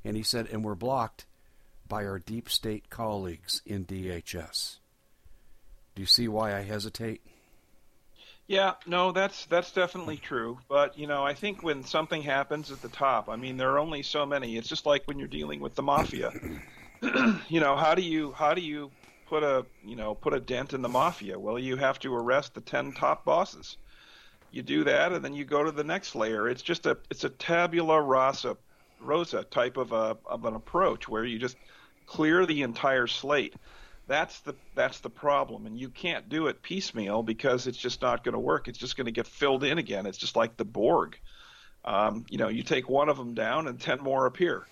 And 0.04 0.16
he 0.16 0.22
said, 0.22 0.48
and 0.50 0.64
we're 0.64 0.74
blocked 0.74 1.26
by 1.86 2.06
our 2.06 2.18
deep 2.18 2.48
state 2.48 2.88
colleagues 2.88 3.60
in 3.66 3.84
DHS. 3.84 4.78
Do 5.94 6.00
you 6.00 6.06
see 6.06 6.28
why 6.28 6.56
I 6.56 6.62
hesitate? 6.62 7.20
Yeah, 8.46 8.74
no, 8.86 9.12
that's 9.12 9.46
that's 9.46 9.72
definitely 9.72 10.18
true. 10.18 10.58
But 10.68 10.98
you 10.98 11.06
know, 11.06 11.24
I 11.24 11.34
think 11.34 11.62
when 11.62 11.82
something 11.84 12.22
happens 12.22 12.70
at 12.70 12.80
the 12.82 12.88
top, 12.90 13.28
I 13.28 13.36
mean, 13.36 13.56
there 13.56 13.70
are 13.72 13.78
only 13.78 14.02
so 14.02 14.26
many. 14.26 14.56
It's 14.56 14.68
just 14.68 14.84
like 14.86 15.02
when 15.06 15.18
you're 15.18 15.28
dealing 15.28 15.60
with 15.60 15.74
the 15.74 15.82
mafia. 15.82 16.34
you 17.02 17.60
know, 17.60 17.76
how 17.76 17.94
do 17.96 18.02
you 18.02 18.32
how 18.32 18.54
do 18.54 18.62
you 18.62 18.92
put 19.26 19.42
a 19.44 19.66
you 19.84 19.96
know 19.96 20.14
put 20.14 20.34
a 20.34 20.40
dent 20.40 20.74
in 20.74 20.82
the 20.82 20.88
mafia? 20.90 21.38
Well, 21.40 21.58
you 21.58 21.76
have 21.76 21.98
to 22.00 22.14
arrest 22.14 22.54
the 22.54 22.62
ten 22.62 22.92
top 22.94 23.24
bosses. 23.26 23.78
You 24.50 24.62
do 24.62 24.84
that, 24.84 25.12
and 25.12 25.24
then 25.24 25.34
you 25.34 25.44
go 25.44 25.62
to 25.64 25.72
the 25.72 25.84
next 25.84 26.14
layer. 26.14 26.48
It's 26.48 26.62
just 26.62 26.86
a 26.86 26.98
it's 27.10 27.24
a 27.24 27.30
tabula 27.30 28.00
rasa 28.02 28.56
rosa 28.98 29.44
type 29.44 29.76
of 29.76 29.92
a 29.92 30.18
of 30.26 30.44
an 30.46 30.54
approach 30.54 31.08
where 31.08 31.24
you 31.24 31.38
just 31.38 31.58
clear 32.06 32.46
the 32.46 32.62
entire 32.62 33.06
slate. 33.06 33.54
That's 34.06 34.40
the 34.40 34.54
that's 34.74 35.00
the 35.00 35.10
problem, 35.10 35.66
and 35.66 35.78
you 35.78 35.88
can't 35.88 36.28
do 36.28 36.48
it 36.48 36.62
piecemeal 36.62 37.22
because 37.22 37.66
it's 37.66 37.78
just 37.78 38.02
not 38.02 38.22
going 38.22 38.34
to 38.34 38.38
work. 38.38 38.68
It's 38.68 38.78
just 38.78 38.96
going 38.96 39.06
to 39.06 39.12
get 39.12 39.26
filled 39.26 39.64
in 39.64 39.78
again. 39.78 40.04
It's 40.06 40.18
just 40.18 40.36
like 40.36 40.56
the 40.56 40.64
Borg. 40.64 41.18
Um, 41.84 42.26
you 42.28 42.38
know, 42.38 42.48
you 42.48 42.62
take 42.62 42.88
one 42.88 43.08
of 43.08 43.16
them 43.16 43.34
down, 43.34 43.66
and 43.66 43.80
ten 43.80 44.00
more 44.00 44.26
appear. 44.26 44.66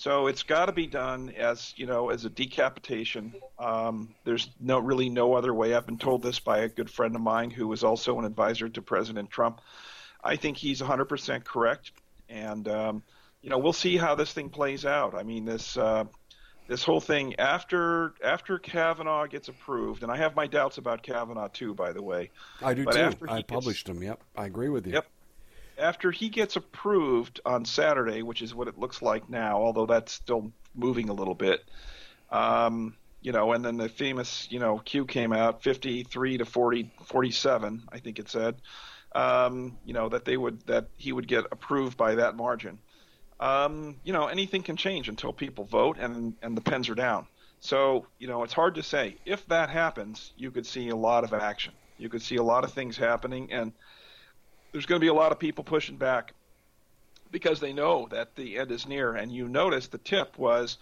So 0.00 0.28
it's 0.28 0.44
got 0.44 0.66
to 0.66 0.72
be 0.72 0.86
done 0.86 1.28
as 1.36 1.74
you 1.76 1.84
know 1.84 2.08
as 2.08 2.24
a 2.24 2.30
decapitation. 2.30 3.34
Um, 3.58 4.14
there's 4.24 4.48
no 4.58 4.78
really 4.78 5.10
no 5.10 5.34
other 5.34 5.52
way. 5.52 5.74
I've 5.74 5.84
been 5.84 5.98
told 5.98 6.22
this 6.22 6.40
by 6.40 6.60
a 6.60 6.68
good 6.68 6.88
friend 6.88 7.14
of 7.14 7.20
mine 7.20 7.50
who 7.50 7.68
was 7.68 7.84
also 7.84 8.18
an 8.18 8.24
advisor 8.24 8.70
to 8.70 8.80
President 8.80 9.28
Trump. 9.28 9.60
I 10.24 10.36
think 10.36 10.56
he's 10.56 10.80
100% 10.80 11.44
correct, 11.44 11.92
and 12.30 12.66
um, 12.66 13.02
you 13.42 13.50
know 13.50 13.58
we'll 13.58 13.74
see 13.74 13.98
how 13.98 14.14
this 14.14 14.32
thing 14.32 14.48
plays 14.48 14.86
out. 14.86 15.14
I 15.14 15.22
mean 15.22 15.44
this 15.44 15.76
uh, 15.76 16.04
this 16.70 16.84
whole 16.84 17.00
thing 17.00 17.34
after 17.40 18.14
after 18.22 18.56
Kavanaugh 18.56 19.26
gets 19.26 19.48
approved, 19.48 20.04
and 20.04 20.12
I 20.12 20.16
have 20.18 20.36
my 20.36 20.46
doubts 20.46 20.78
about 20.78 21.02
Kavanaugh 21.02 21.48
too, 21.48 21.74
by 21.74 21.92
the 21.92 22.00
way. 22.00 22.30
I 22.62 22.74
do 22.74 22.84
but 22.84 22.92
too. 22.92 23.26
I 23.28 23.38
gets, 23.38 23.46
published 23.48 23.86
them. 23.86 24.00
Yep, 24.00 24.22
I 24.36 24.46
agree 24.46 24.68
with 24.68 24.86
you. 24.86 24.92
Yep. 24.92 25.06
After 25.78 26.12
he 26.12 26.28
gets 26.28 26.54
approved 26.54 27.40
on 27.44 27.64
Saturday, 27.64 28.22
which 28.22 28.40
is 28.40 28.54
what 28.54 28.68
it 28.68 28.78
looks 28.78 29.02
like 29.02 29.28
now, 29.28 29.60
although 29.60 29.86
that's 29.86 30.12
still 30.12 30.52
moving 30.76 31.08
a 31.08 31.12
little 31.12 31.34
bit. 31.34 31.64
Um, 32.30 32.94
you 33.20 33.32
know, 33.32 33.52
and 33.52 33.64
then 33.64 33.76
the 33.76 33.88
famous, 33.88 34.46
you 34.48 34.60
know, 34.60 34.78
Q 34.78 35.06
came 35.06 35.32
out 35.32 35.64
53 35.64 36.38
to 36.38 36.44
40, 36.44 36.92
47, 37.04 37.82
I 37.90 37.98
think 37.98 38.20
it 38.20 38.28
said. 38.28 38.54
Um, 39.12 39.76
you 39.84 39.92
know 39.92 40.08
that 40.08 40.24
they 40.24 40.36
would 40.36 40.60
that 40.68 40.86
he 40.96 41.10
would 41.10 41.26
get 41.26 41.46
approved 41.50 41.96
by 41.96 42.14
that 42.14 42.36
margin 42.36 42.78
um, 43.40 43.96
you 44.04 44.12
know, 44.12 44.26
anything 44.26 44.62
can 44.62 44.76
change 44.76 45.08
until 45.08 45.32
people 45.32 45.64
vote 45.64 45.96
and 45.98 46.34
and 46.42 46.56
the 46.56 46.60
pens 46.60 46.88
are 46.88 46.94
down. 46.94 47.26
So 47.60 48.06
you 48.18 48.28
know, 48.28 48.44
it's 48.44 48.52
hard 48.52 48.76
to 48.76 48.82
say. 48.82 49.16
If 49.24 49.46
that 49.46 49.70
happens, 49.70 50.32
you 50.36 50.50
could 50.50 50.66
see 50.66 50.90
a 50.90 50.96
lot 50.96 51.24
of 51.24 51.32
action. 51.32 51.72
You 51.98 52.08
could 52.08 52.22
see 52.22 52.36
a 52.36 52.42
lot 52.42 52.64
of 52.64 52.72
things 52.72 52.96
happening, 52.96 53.50
and 53.52 53.72
there's 54.72 54.86
going 54.86 55.00
to 55.00 55.04
be 55.04 55.08
a 55.08 55.14
lot 55.14 55.32
of 55.32 55.38
people 55.38 55.64
pushing 55.64 55.96
back 55.96 56.34
because 57.30 57.60
they 57.60 57.72
know 57.72 58.08
that 58.10 58.36
the 58.36 58.58
end 58.58 58.70
is 58.70 58.86
near. 58.86 59.14
And 59.14 59.32
you 59.32 59.48
notice 59.48 59.88
the 59.88 59.98
tip 59.98 60.38
was 60.38 60.78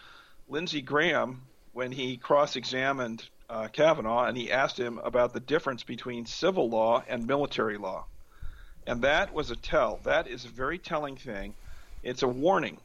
Lindsey 0.49 0.83
Graham 0.83 1.43
when 1.73 1.93
he 1.93 2.17
cross-examined 2.17 3.25
uh, 3.51 3.69
Kavanaugh 3.69 4.25
and 4.25 4.37
he 4.37 4.53
asked 4.53 4.79
him 4.79 4.99
about 4.99 5.33
the 5.33 5.41
difference 5.41 5.83
between 5.85 6.27
civil 6.27 6.69
law 6.69 7.03
and 7.09 7.27
military 7.27 7.79
law, 7.79 8.07
and 8.87 9.03
that 9.03 9.33
was 9.33 9.51
a 9.51 9.57
tell. 9.57 10.01
That 10.05 10.27
is 10.27 10.45
a 10.45 10.49
very 10.49 10.79
telling 10.79 11.17
thing 11.17 11.55
it's 12.03 12.23
a 12.23 12.29
warning 12.29 12.79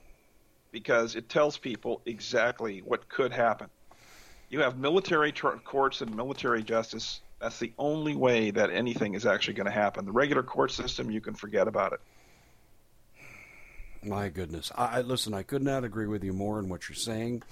because 0.72 1.16
it 1.16 1.30
tells 1.30 1.58
people 1.58 2.02
exactly 2.06 2.80
what 2.80 3.08
could 3.10 3.32
happen. 3.32 3.70
You 4.50 4.62
have 4.62 4.78
military 4.78 5.32
tr- 5.32 5.50
courts 5.64 6.02
and 6.02 6.16
military 6.16 6.64
justice. 6.64 7.22
That's 7.40 7.60
the 7.60 7.74
only 7.78 8.16
way 8.16 8.52
that 8.52 8.70
anything 8.70 9.16
is 9.16 9.26
actually 9.26 9.56
going 9.56 9.66
to 9.66 9.72
happen. 9.72 10.06
The 10.06 10.12
regular 10.12 10.44
court 10.44 10.72
system, 10.72 11.12
you 11.12 11.22
can 11.22 11.34
forget 11.34 11.68
about 11.68 11.94
it. 11.94 12.02
My 14.04 14.30
goodness. 14.30 14.72
I, 14.76 15.02
listen, 15.02 15.34
I 15.34 15.44
could 15.44 15.64
not 15.64 15.84
agree 15.84 16.08
with 16.08 16.24
you 16.24 16.34
more 16.34 16.60
in 16.60 16.70
what 16.70 16.90
you're 16.90 16.96
saying. 16.96 17.44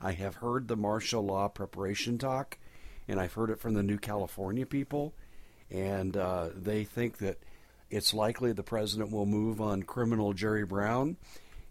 I 0.00 0.12
have 0.12 0.36
heard 0.36 0.68
the 0.68 0.76
martial 0.76 1.24
law 1.24 1.48
preparation 1.48 2.18
talk, 2.18 2.58
and 3.06 3.20
I've 3.20 3.34
heard 3.34 3.50
it 3.50 3.60
from 3.60 3.74
the 3.74 3.82
New 3.82 3.98
California 3.98 4.66
people, 4.66 5.14
and 5.70 6.16
uh, 6.16 6.48
they 6.54 6.84
think 6.84 7.18
that 7.18 7.38
it's 7.92 8.14
likely 8.14 8.52
the 8.52 8.62
president 8.62 9.12
will 9.12 9.26
move 9.26 9.60
on 9.60 9.82
criminal 9.82 10.32
Jerry 10.32 10.64
Brown 10.64 11.18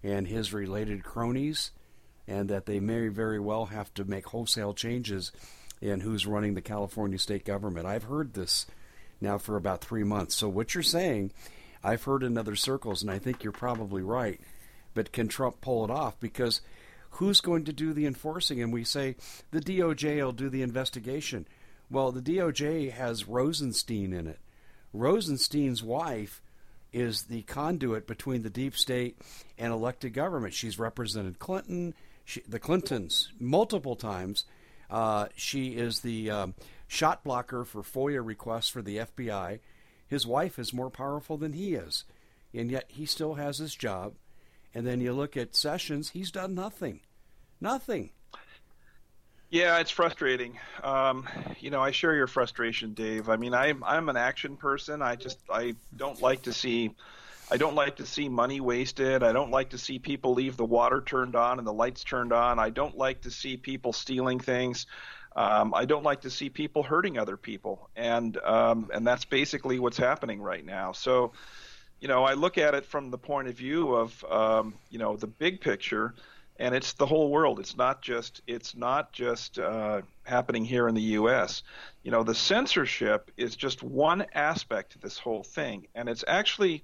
and 0.03 0.27
his 0.27 0.53
related 0.53 1.03
cronies, 1.03 1.71
and 2.27 2.47
that 2.47 2.67
they 2.67 2.79
may 2.79 3.07
very 3.07 3.39
well 3.39 3.65
have 3.65 3.91
to 3.95 4.05
make 4.05 4.27
wholesale 4.27 4.75
changes 4.75 5.31
in 5.81 6.01
who's 6.01 6.27
running 6.27 6.53
the 6.53 6.61
California 6.61 7.17
state 7.17 7.43
government. 7.43 7.87
I've 7.87 8.03
heard 8.03 8.35
this 8.35 8.67
now 9.19 9.39
for 9.39 9.57
about 9.57 9.81
three 9.81 10.03
months. 10.03 10.35
So, 10.35 10.47
what 10.47 10.75
you're 10.75 10.83
saying, 10.83 11.31
I've 11.83 12.03
heard 12.03 12.21
in 12.21 12.37
other 12.37 12.55
circles, 12.55 13.01
and 13.01 13.09
I 13.09 13.17
think 13.17 13.43
you're 13.43 13.51
probably 13.51 14.03
right. 14.03 14.39
But 14.93 15.11
can 15.11 15.27
Trump 15.27 15.59
pull 15.59 15.83
it 15.83 15.89
off? 15.89 16.19
Because 16.19 16.61
who's 17.11 17.41
going 17.41 17.65
to 17.65 17.73
do 17.73 17.93
the 17.93 18.05
enforcing? 18.05 18.61
And 18.61 18.71
we 18.71 18.83
say 18.83 19.15
the 19.49 19.59
DOJ 19.59 20.23
will 20.23 20.33
do 20.33 20.49
the 20.49 20.61
investigation. 20.61 21.47
Well, 21.89 22.11
the 22.11 22.21
DOJ 22.21 22.91
has 22.91 23.27
Rosenstein 23.27 24.13
in 24.13 24.27
it. 24.27 24.39
Rosenstein's 24.93 25.83
wife 25.83 26.41
is 26.93 27.23
the 27.23 27.43
conduit 27.43 28.07
between 28.07 28.43
the 28.43 28.49
deep 28.49 28.75
state 28.75 29.17
and 29.57 29.71
elected 29.71 30.13
government. 30.13 30.53
She's 30.53 30.77
represented 30.77 31.39
Clinton, 31.39 31.93
she, 32.25 32.41
the 32.47 32.59
Clintons, 32.59 33.31
multiple 33.39 33.95
times. 33.95 34.45
Uh, 34.89 35.27
she 35.35 35.69
is 35.69 36.01
the 36.01 36.29
um, 36.29 36.53
shot 36.87 37.23
blocker 37.23 37.63
for 37.63 37.81
FOIA 37.81 38.25
requests 38.25 38.69
for 38.69 38.81
the 38.81 38.97
FBI. 38.97 39.59
His 40.07 40.27
wife 40.27 40.59
is 40.59 40.73
more 40.73 40.89
powerful 40.89 41.37
than 41.37 41.53
he 41.53 41.75
is, 41.75 42.03
and 42.53 42.69
yet 42.69 42.85
he 42.89 43.05
still 43.05 43.35
has 43.35 43.59
his 43.59 43.73
job. 43.73 44.15
And 44.73 44.85
then 44.85 44.99
you 44.99 45.13
look 45.13 45.37
at 45.37 45.55
Sessions, 45.55 46.09
he's 46.09 46.31
done 46.31 46.53
nothing. 46.53 46.99
Nothing. 47.61 48.11
Yeah, 49.51 49.79
it's 49.79 49.91
frustrating. 49.91 50.57
Um, 50.81 51.27
you 51.59 51.71
know, 51.71 51.81
I 51.81 51.91
share 51.91 52.15
your 52.15 52.27
frustration, 52.27 52.93
Dave. 52.93 53.29
I 53.29 53.35
mean, 53.35 53.53
I'm 53.53 53.83
I'm 53.83 54.07
an 54.09 54.15
action 54.17 54.55
person. 54.57 55.01
I 55.01 55.17
just 55.17 55.39
I 55.51 55.75
don't 55.97 56.21
like 56.21 56.43
to 56.43 56.53
see 56.53 56.95
I 57.51 57.57
don't 57.57 57.75
like 57.75 57.97
to 57.97 58.05
see 58.05 58.29
money 58.29 58.61
wasted. 58.61 59.23
I 59.23 59.33
don't 59.33 59.51
like 59.51 59.71
to 59.71 59.77
see 59.77 59.99
people 59.99 60.33
leave 60.33 60.57
the 60.57 60.65
water 60.65 61.01
turned 61.01 61.35
on 61.35 61.59
and 61.59 61.67
the 61.67 61.73
lights 61.73 62.05
turned 62.05 62.33
on. 62.33 62.59
I 62.59 62.69
don't 62.69 62.97
like 62.97 63.21
to 63.23 63.31
see 63.31 63.57
people 63.57 63.93
stealing 63.93 64.39
things. 64.39 64.87
Um, 65.35 65.73
I 65.73 65.85
don't 65.85 66.03
like 66.03 66.21
to 66.21 66.29
see 66.29 66.49
people 66.49 66.83
hurting 66.83 67.17
other 67.17 67.37
people, 67.37 67.89
and 67.97 68.37
um, 68.39 68.89
and 68.93 69.07
that's 69.07 69.25
basically 69.25 69.79
what's 69.79 69.97
happening 69.97 70.41
right 70.41 70.65
now. 70.65 70.93
So, 70.93 71.33
you 72.01 72.07
know, 72.07 72.23
I 72.25 72.33
look 72.35 72.57
at 72.57 72.75
it 72.75 72.85
from 72.85 73.11
the 73.11 73.17
point 73.17 73.47
of 73.49 73.55
view 73.55 73.95
of 73.95 74.25
um, 74.29 74.75
you 74.89 74.99
know 74.99 75.17
the 75.17 75.27
big 75.27 75.61
picture 75.61 76.15
and 76.61 76.75
it's 76.75 76.93
the 76.93 77.07
whole 77.07 77.31
world. 77.31 77.59
It's 77.59 77.75
not 77.75 78.03
just 78.03 78.41
it's 78.45 78.75
not 78.75 79.11
just 79.11 79.57
uh, 79.57 80.03
happening 80.23 80.63
here 80.63 80.87
in 80.87 80.93
the 80.93 81.01
U.S. 81.19 81.63
You 82.03 82.11
know, 82.11 82.23
the 82.23 82.35
censorship 82.35 83.31
is 83.35 83.55
just 83.55 83.81
one 83.81 84.25
aspect 84.33 84.93
of 84.93 85.01
this 85.01 85.17
whole 85.17 85.43
thing, 85.43 85.87
and 85.95 86.07
it's 86.07 86.23
actually, 86.27 86.83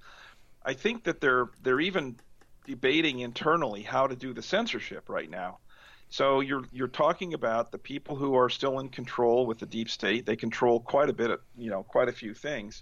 I 0.66 0.74
think 0.74 1.04
that 1.04 1.22
they're 1.22 1.50
they're 1.62 1.80
even 1.80 2.16
debating 2.66 3.20
internally 3.20 3.84
how 3.84 4.08
to 4.08 4.16
do 4.16 4.34
the 4.34 4.42
censorship 4.42 5.10
right 5.10 5.30
now. 5.30 5.60
So 6.10 6.40
you're 6.40 6.63
you're 6.72 6.88
talking 6.88 7.36
about 7.36 7.72
the 7.72 7.78
people 7.78 8.16
who 8.16 8.36
are 8.36 8.50
still 8.50 8.80
in 8.80 8.90
control 8.90 9.46
with 9.46 9.60
the 9.60 9.68
deep 9.68 9.92
state. 9.92 10.26
They 10.26 10.36
control 10.36 10.80
quite 10.80 11.10
a 11.10 11.13
bit 11.13 11.30
of 11.30 11.40
you 11.56 11.70
know 11.70 11.84
quite 11.84 12.10
a 12.10 12.13
few 12.13 12.34
things 12.34 12.82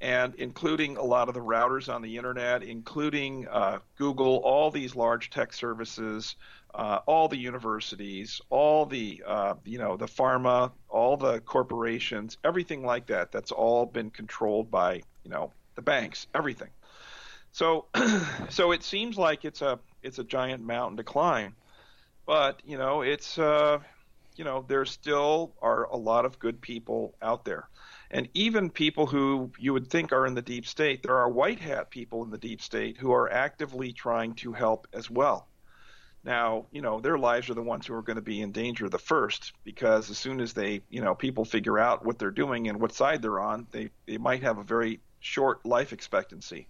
and 0.00 0.34
including 0.36 0.96
a 0.96 1.02
lot 1.02 1.28
of 1.28 1.34
the 1.34 1.40
routers 1.40 1.92
on 1.92 2.00
the 2.02 2.16
internet, 2.16 2.62
including 2.62 3.46
uh, 3.48 3.78
Google, 3.96 4.36
all 4.36 4.70
these 4.70 4.96
large 4.96 5.30
tech 5.30 5.52
services, 5.52 6.36
uh, 6.74 7.00
all 7.06 7.28
the 7.28 7.36
universities, 7.36 8.40
all 8.48 8.86
the 8.86 9.22
uh, 9.26 9.54
you 9.64 9.78
know 9.78 9.96
the 9.96 10.06
pharma, 10.06 10.72
all 10.88 11.16
the 11.16 11.40
corporations, 11.40 12.38
everything 12.44 12.84
like 12.84 13.06
that. 13.06 13.32
That's 13.32 13.52
all 13.52 13.86
been 13.86 14.10
controlled 14.10 14.70
by 14.70 15.02
you 15.24 15.30
know 15.30 15.52
the 15.74 15.82
banks, 15.82 16.26
everything. 16.34 16.70
So, 17.52 17.86
so 18.48 18.72
it 18.72 18.82
seems 18.82 19.18
like 19.18 19.44
it's 19.44 19.62
a 19.62 19.78
it's 20.02 20.18
a 20.18 20.24
giant 20.24 20.64
mountain 20.64 20.96
to 20.96 21.04
climb, 21.04 21.56
but 22.26 22.62
you 22.64 22.78
know 22.78 23.02
it's 23.02 23.38
uh, 23.38 23.80
you 24.36 24.44
know 24.44 24.64
there 24.66 24.84
still 24.84 25.52
are 25.60 25.84
a 25.84 25.96
lot 25.96 26.24
of 26.24 26.38
good 26.38 26.60
people 26.60 27.14
out 27.20 27.44
there. 27.44 27.68
And 28.10 28.28
even 28.34 28.70
people 28.70 29.06
who 29.06 29.52
you 29.58 29.72
would 29.72 29.88
think 29.88 30.12
are 30.12 30.26
in 30.26 30.34
the 30.34 30.42
deep 30.42 30.66
state, 30.66 31.02
there 31.02 31.16
are 31.16 31.28
white 31.28 31.60
hat 31.60 31.90
people 31.90 32.24
in 32.24 32.30
the 32.30 32.38
deep 32.38 32.60
state 32.60 32.96
who 32.96 33.12
are 33.12 33.30
actively 33.30 33.92
trying 33.92 34.34
to 34.36 34.52
help 34.52 34.88
as 34.92 35.08
well. 35.08 35.46
Now, 36.24 36.66
you 36.70 36.82
know, 36.82 37.00
their 37.00 37.18
lives 37.18 37.48
are 37.48 37.54
the 37.54 37.62
ones 37.62 37.86
who 37.86 37.94
are 37.94 38.02
going 38.02 38.16
to 38.16 38.22
be 38.22 38.42
in 38.42 38.52
danger 38.52 38.88
the 38.88 38.98
first 38.98 39.52
because 39.64 40.10
as 40.10 40.18
soon 40.18 40.40
as 40.40 40.52
they, 40.52 40.82
you 40.90 41.00
know, 41.00 41.14
people 41.14 41.44
figure 41.44 41.78
out 41.78 42.04
what 42.04 42.18
they're 42.18 42.30
doing 42.30 42.68
and 42.68 42.80
what 42.80 42.92
side 42.92 43.22
they're 43.22 43.40
on, 43.40 43.66
they, 43.70 43.90
they 44.06 44.18
might 44.18 44.42
have 44.42 44.58
a 44.58 44.62
very 44.62 45.00
short 45.20 45.64
life 45.64 45.92
expectancy. 45.92 46.66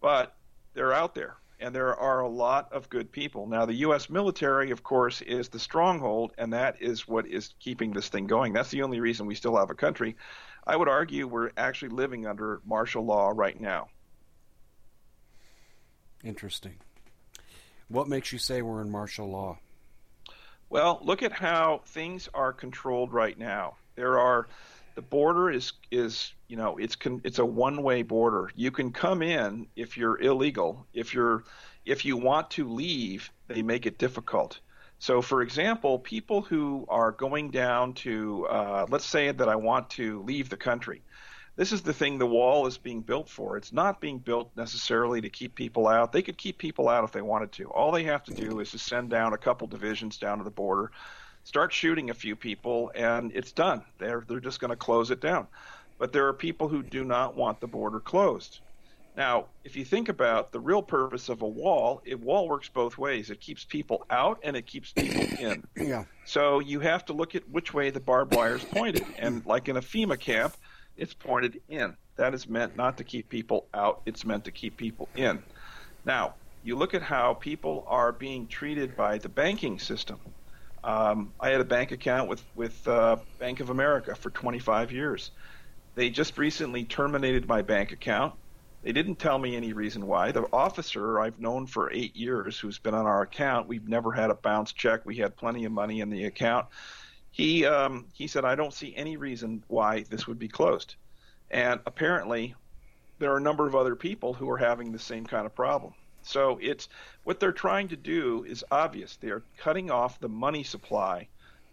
But 0.00 0.34
they're 0.72 0.92
out 0.92 1.14
there 1.14 1.36
and 1.60 1.74
there 1.74 1.94
are 1.94 2.20
a 2.20 2.28
lot 2.28 2.72
of 2.72 2.88
good 2.88 3.10
people. 3.10 3.46
Now, 3.46 3.64
the 3.64 3.74
U.S. 3.74 4.10
military, 4.10 4.70
of 4.70 4.82
course, 4.82 5.22
is 5.22 5.48
the 5.48 5.58
stronghold, 5.58 6.32
and 6.36 6.52
that 6.52 6.82
is 6.82 7.06
what 7.06 7.26
is 7.26 7.54
keeping 7.60 7.92
this 7.92 8.08
thing 8.08 8.26
going. 8.26 8.52
That's 8.52 8.70
the 8.70 8.82
only 8.82 9.00
reason 9.00 9.26
we 9.26 9.34
still 9.34 9.56
have 9.56 9.70
a 9.70 9.74
country. 9.74 10.16
I 10.66 10.76
would 10.76 10.88
argue 10.88 11.26
we're 11.26 11.50
actually 11.56 11.90
living 11.90 12.26
under 12.26 12.60
martial 12.64 13.04
law 13.04 13.32
right 13.34 13.60
now. 13.60 13.88
Interesting. 16.22 16.76
What 17.88 18.08
makes 18.08 18.32
you 18.32 18.38
say 18.38 18.62
we're 18.62 18.80
in 18.80 18.90
martial 18.90 19.30
law? 19.30 19.58
Well, 20.70 21.00
look 21.02 21.22
at 21.22 21.32
how 21.32 21.82
things 21.86 22.28
are 22.32 22.52
controlled 22.52 23.12
right 23.12 23.38
now. 23.38 23.76
There 23.94 24.18
are 24.18 24.48
the 24.94 25.02
border 25.02 25.50
is 25.50 25.72
is 25.90 26.32
you 26.48 26.56
know 26.56 26.76
it's 26.78 26.96
con, 26.96 27.20
it's 27.24 27.38
a 27.38 27.44
one 27.44 27.82
way 27.82 28.02
border. 28.02 28.50
You 28.54 28.70
can 28.70 28.90
come 28.90 29.22
in 29.22 29.66
if 29.76 29.96
you're 29.96 30.20
illegal. 30.20 30.86
If 30.94 31.12
you're 31.12 31.44
if 31.84 32.04
you 32.04 32.16
want 32.16 32.50
to 32.52 32.68
leave, 32.68 33.30
they 33.48 33.62
make 33.62 33.86
it 33.86 33.98
difficult. 33.98 34.60
So, 34.98 35.20
for 35.20 35.42
example, 35.42 35.98
people 35.98 36.40
who 36.42 36.86
are 36.88 37.12
going 37.12 37.50
down 37.50 37.94
to, 37.94 38.46
uh, 38.46 38.86
let's 38.88 39.04
say 39.06 39.30
that 39.30 39.48
I 39.48 39.56
want 39.56 39.90
to 39.90 40.22
leave 40.22 40.48
the 40.48 40.56
country. 40.56 41.02
This 41.56 41.72
is 41.72 41.82
the 41.82 41.92
thing 41.92 42.18
the 42.18 42.26
wall 42.26 42.66
is 42.66 42.78
being 42.78 43.02
built 43.02 43.28
for. 43.28 43.56
It's 43.56 43.72
not 43.72 44.00
being 44.00 44.18
built 44.18 44.50
necessarily 44.56 45.20
to 45.20 45.30
keep 45.30 45.54
people 45.54 45.86
out. 45.86 46.10
They 46.10 46.22
could 46.22 46.36
keep 46.36 46.58
people 46.58 46.88
out 46.88 47.04
if 47.04 47.12
they 47.12 47.22
wanted 47.22 47.52
to. 47.52 47.70
All 47.70 47.92
they 47.92 48.04
have 48.04 48.24
to 48.24 48.32
do 48.32 48.58
is 48.58 48.72
to 48.72 48.78
send 48.78 49.10
down 49.10 49.32
a 49.34 49.38
couple 49.38 49.68
divisions 49.68 50.18
down 50.18 50.38
to 50.38 50.44
the 50.44 50.50
border, 50.50 50.90
start 51.44 51.72
shooting 51.72 52.10
a 52.10 52.14
few 52.14 52.34
people, 52.34 52.90
and 52.96 53.30
it's 53.34 53.52
done. 53.52 53.84
They're 53.98 54.24
they're 54.26 54.40
just 54.40 54.58
going 54.58 54.70
to 54.70 54.76
close 54.76 55.12
it 55.12 55.20
down. 55.20 55.46
But 55.98 56.12
there 56.12 56.26
are 56.26 56.32
people 56.32 56.68
who 56.68 56.82
do 56.82 57.04
not 57.04 57.36
want 57.36 57.60
the 57.60 57.68
border 57.68 58.00
closed. 58.00 58.60
Now, 59.16 59.46
if 59.62 59.76
you 59.76 59.84
think 59.84 60.08
about 60.08 60.50
the 60.50 60.58
real 60.58 60.82
purpose 60.82 61.28
of 61.28 61.42
a 61.42 61.46
wall, 61.46 62.02
a 62.06 62.16
wall 62.16 62.48
works 62.48 62.68
both 62.68 62.98
ways. 62.98 63.30
It 63.30 63.40
keeps 63.40 63.64
people 63.64 64.04
out 64.10 64.40
and 64.42 64.56
it 64.56 64.66
keeps 64.66 64.92
people 64.92 65.22
in. 65.38 65.64
Yeah. 65.76 66.04
So 66.24 66.58
you 66.58 66.80
have 66.80 67.04
to 67.06 67.12
look 67.12 67.34
at 67.34 67.48
which 67.48 67.72
way 67.72 67.90
the 67.90 68.00
barbed 68.00 68.34
wire 68.34 68.56
is 68.56 68.64
pointed. 68.64 69.06
And 69.18 69.44
like 69.46 69.68
in 69.68 69.76
a 69.76 69.80
FEMA 69.80 70.18
camp, 70.18 70.56
it's 70.96 71.14
pointed 71.14 71.60
in. 71.68 71.96
That 72.16 72.34
is 72.34 72.48
meant 72.48 72.76
not 72.76 72.96
to 72.98 73.04
keep 73.04 73.28
people 73.28 73.66
out, 73.72 74.02
it's 74.06 74.24
meant 74.24 74.44
to 74.44 74.50
keep 74.50 74.76
people 74.76 75.08
in. 75.16 75.42
Now, 76.04 76.34
you 76.62 76.76
look 76.76 76.94
at 76.94 77.02
how 77.02 77.34
people 77.34 77.84
are 77.86 78.12
being 78.12 78.46
treated 78.46 78.96
by 78.96 79.18
the 79.18 79.28
banking 79.28 79.78
system. 79.78 80.18
Um, 80.82 81.32
I 81.40 81.50
had 81.50 81.60
a 81.60 81.64
bank 81.64 81.92
account 81.92 82.28
with, 82.28 82.42
with 82.54 82.86
uh, 82.86 83.16
Bank 83.38 83.60
of 83.60 83.70
America 83.70 84.14
for 84.14 84.30
25 84.30 84.92
years. 84.92 85.30
They 85.94 86.10
just 86.10 86.36
recently 86.36 86.84
terminated 86.84 87.48
my 87.48 87.62
bank 87.62 87.92
account 87.92 88.34
they 88.84 88.92
didn't 88.92 89.16
tell 89.16 89.38
me 89.38 89.56
any 89.56 89.72
reason 89.72 90.06
why. 90.06 90.30
The 90.30 90.46
officer 90.52 91.18
I've 91.18 91.40
known 91.40 91.66
for 91.66 91.90
eight 91.90 92.14
years, 92.14 92.58
who's 92.58 92.78
been 92.78 92.92
on 92.92 93.06
our 93.06 93.22
account, 93.22 93.66
we've 93.66 93.88
never 93.88 94.12
had 94.12 94.28
a 94.28 94.34
bounce 94.34 94.72
check. 94.72 95.06
We 95.06 95.16
had 95.16 95.34
plenty 95.36 95.64
of 95.64 95.72
money 95.72 96.00
in 96.00 96.10
the 96.10 96.24
account. 96.24 96.66
He 97.30 97.64
um, 97.64 98.06
he 98.12 98.26
said, 98.26 98.44
I 98.44 98.54
don't 98.54 98.74
see 98.74 98.94
any 98.94 99.16
reason 99.16 99.64
why 99.68 100.04
this 100.10 100.26
would 100.26 100.38
be 100.38 100.48
closed. 100.48 100.96
And 101.50 101.80
apparently, 101.86 102.54
there 103.18 103.32
are 103.32 103.38
a 103.38 103.40
number 103.40 103.66
of 103.66 103.74
other 103.74 103.96
people 103.96 104.34
who 104.34 104.50
are 104.50 104.58
having 104.58 104.92
the 104.92 104.98
same 104.98 105.24
kind 105.24 105.46
of 105.46 105.54
problem. 105.54 105.94
So 106.22 106.58
it's 106.60 106.88
what 107.24 107.40
they're 107.40 107.52
trying 107.52 107.88
to 107.88 107.96
do 107.96 108.44
is 108.46 108.64
obvious. 108.70 109.16
They 109.16 109.30
are 109.30 109.44
cutting 109.56 109.90
off 109.90 110.20
the 110.20 110.28
money 110.28 110.62
supply 110.62 111.28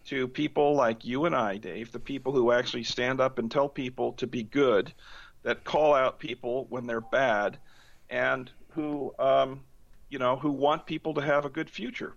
to 0.06 0.28
people 0.28 0.74
like 0.74 1.04
you 1.04 1.26
and 1.26 1.36
I, 1.36 1.58
Dave, 1.58 1.92
the 1.92 2.00
people 2.00 2.32
who 2.32 2.52
actually 2.52 2.84
stand 2.84 3.20
up 3.20 3.38
and 3.38 3.50
tell 3.50 3.68
people 3.68 4.12
to 4.14 4.26
be 4.26 4.42
good 4.42 4.92
that 5.42 5.64
call 5.64 5.94
out 5.94 6.18
people 6.18 6.66
when 6.68 6.86
they're 6.86 7.00
bad, 7.00 7.58
and 8.10 8.50
who 8.70 9.14
um, 9.18 9.60
you 10.08 10.18
know 10.18 10.36
who 10.36 10.50
want 10.50 10.86
people 10.86 11.14
to 11.14 11.20
have 11.20 11.44
a 11.44 11.50
good 11.50 11.70
future. 11.70 12.14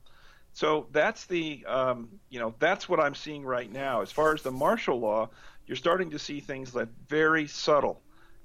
So 0.54 0.88
that's 0.92 1.26
the 1.26 1.66
um, 1.68 2.10
you 2.30 2.40
know 2.40 2.56
that's 2.60 2.88
what 2.88 3.00
I'm 3.00 3.16
seeing 3.16 3.44
right 3.44 3.72
now. 3.72 4.02
As 4.02 4.12
far 4.12 4.34
as 4.34 4.42
the 4.42 4.52
martial 4.52 5.00
law, 5.00 5.30
you're 5.68 5.76
starting 5.76 6.12
to 6.12 6.20
see 6.20 6.40
things 6.40 6.72
that 6.74 6.88
very 7.08 7.48
subtle. 7.48 8.02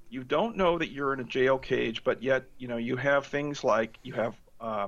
You 0.09 0.23
don't 0.23 0.57
know 0.57 0.77
that 0.77 0.91
you're 0.91 1.13
in 1.13 1.21
a 1.21 1.25
jail 1.25 1.57
cage, 1.57 2.03
but 2.03 2.21
yet 2.21 2.43
you 2.57 2.67
know 2.67 2.77
you 2.77 2.97
have 2.97 3.27
things 3.27 3.63
like 3.63 3.97
you 4.03 4.13
have 4.13 4.35
uh, 4.59 4.87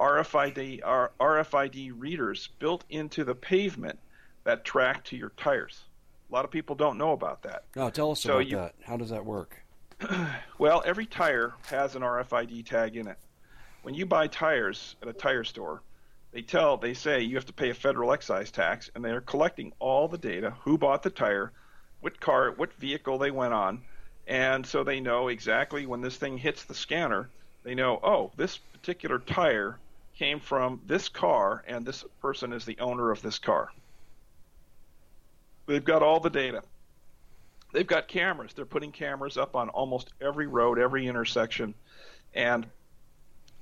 RFID 0.00 0.80
RFID 1.20 1.92
readers 1.96 2.48
built 2.58 2.84
into 2.90 3.24
the 3.24 3.34
pavement 3.34 3.98
that 4.44 4.64
track 4.64 5.04
to 5.04 5.16
your 5.16 5.30
tires. 5.36 5.87
A 6.30 6.34
lot 6.34 6.44
of 6.44 6.50
people 6.50 6.76
don't 6.76 6.98
know 6.98 7.12
about 7.12 7.42
that. 7.42 7.64
Oh, 7.76 7.88
tell 7.88 8.10
us 8.10 8.20
so 8.20 8.34
about 8.34 8.46
you, 8.48 8.56
that. 8.56 8.74
How 8.84 8.96
does 8.96 9.10
that 9.10 9.24
work? 9.24 9.56
well, 10.58 10.82
every 10.84 11.06
tire 11.06 11.54
has 11.70 11.96
an 11.96 12.02
RFID 12.02 12.66
tag 12.66 12.96
in 12.96 13.08
it. 13.08 13.16
When 13.82 13.94
you 13.94 14.04
buy 14.04 14.26
tires 14.26 14.96
at 15.00 15.08
a 15.08 15.12
tire 15.14 15.44
store, 15.44 15.82
they 16.32 16.42
tell 16.42 16.76
they 16.76 16.92
say 16.92 17.22
you 17.22 17.36
have 17.36 17.46
to 17.46 17.52
pay 17.54 17.70
a 17.70 17.74
federal 17.74 18.12
excise 18.12 18.50
tax, 18.50 18.90
and 18.94 19.02
they're 19.02 19.22
collecting 19.22 19.72
all 19.78 20.06
the 20.06 20.18
data: 20.18 20.54
who 20.60 20.76
bought 20.76 21.02
the 21.02 21.10
tire, 21.10 21.52
what 22.00 22.20
car, 22.20 22.52
what 22.52 22.74
vehicle 22.74 23.16
they 23.16 23.30
went 23.30 23.54
on, 23.54 23.80
and 24.26 24.66
so 24.66 24.84
they 24.84 25.00
know 25.00 25.28
exactly 25.28 25.86
when 25.86 26.02
this 26.02 26.18
thing 26.18 26.36
hits 26.36 26.64
the 26.64 26.74
scanner. 26.74 27.30
They 27.62 27.74
know, 27.74 27.98
oh, 28.02 28.32
this 28.36 28.58
particular 28.58 29.18
tire 29.18 29.78
came 30.18 30.40
from 30.40 30.82
this 30.86 31.08
car, 31.08 31.64
and 31.66 31.86
this 31.86 32.04
person 32.20 32.52
is 32.52 32.66
the 32.66 32.78
owner 32.78 33.10
of 33.10 33.22
this 33.22 33.38
car. 33.38 33.70
They've 35.68 35.84
got 35.84 36.02
all 36.02 36.18
the 36.18 36.30
data. 36.30 36.62
They've 37.74 37.86
got 37.86 38.08
cameras. 38.08 38.54
They're 38.54 38.64
putting 38.64 38.90
cameras 38.90 39.36
up 39.36 39.54
on 39.54 39.68
almost 39.68 40.10
every 40.18 40.46
road, 40.46 40.78
every 40.78 41.06
intersection, 41.06 41.74
and 42.32 42.66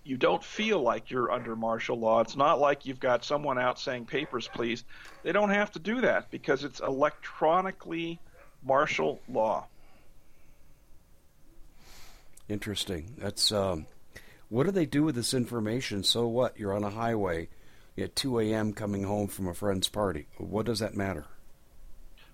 you 0.04 0.16
don't 0.16 0.42
feel 0.42 0.80
like 0.80 1.10
you're 1.10 1.32
under 1.32 1.56
martial 1.56 1.98
law. 1.98 2.20
It's 2.20 2.36
not 2.36 2.60
like 2.60 2.86
you've 2.86 3.00
got 3.00 3.24
someone 3.24 3.58
out 3.58 3.80
saying 3.80 4.06
papers, 4.06 4.48
please. 4.54 4.84
They 5.24 5.32
don't 5.32 5.50
have 5.50 5.72
to 5.72 5.80
do 5.80 6.02
that 6.02 6.30
because 6.30 6.62
it's 6.62 6.78
electronically 6.78 8.20
martial 8.62 9.20
law. 9.28 9.66
Interesting. 12.48 13.16
That's 13.18 13.50
um, 13.50 13.86
what 14.48 14.66
do 14.66 14.70
they 14.70 14.86
do 14.86 15.02
with 15.02 15.16
this 15.16 15.34
information? 15.34 16.04
So 16.04 16.28
what? 16.28 16.56
You're 16.56 16.72
on 16.72 16.84
a 16.84 16.90
highway 16.90 17.48
at 17.98 18.14
2 18.14 18.38
a.m. 18.38 18.74
coming 18.74 19.02
home 19.02 19.26
from 19.26 19.48
a 19.48 19.54
friend's 19.54 19.88
party. 19.88 20.28
What 20.38 20.66
does 20.66 20.78
that 20.78 20.94
matter? 20.94 21.24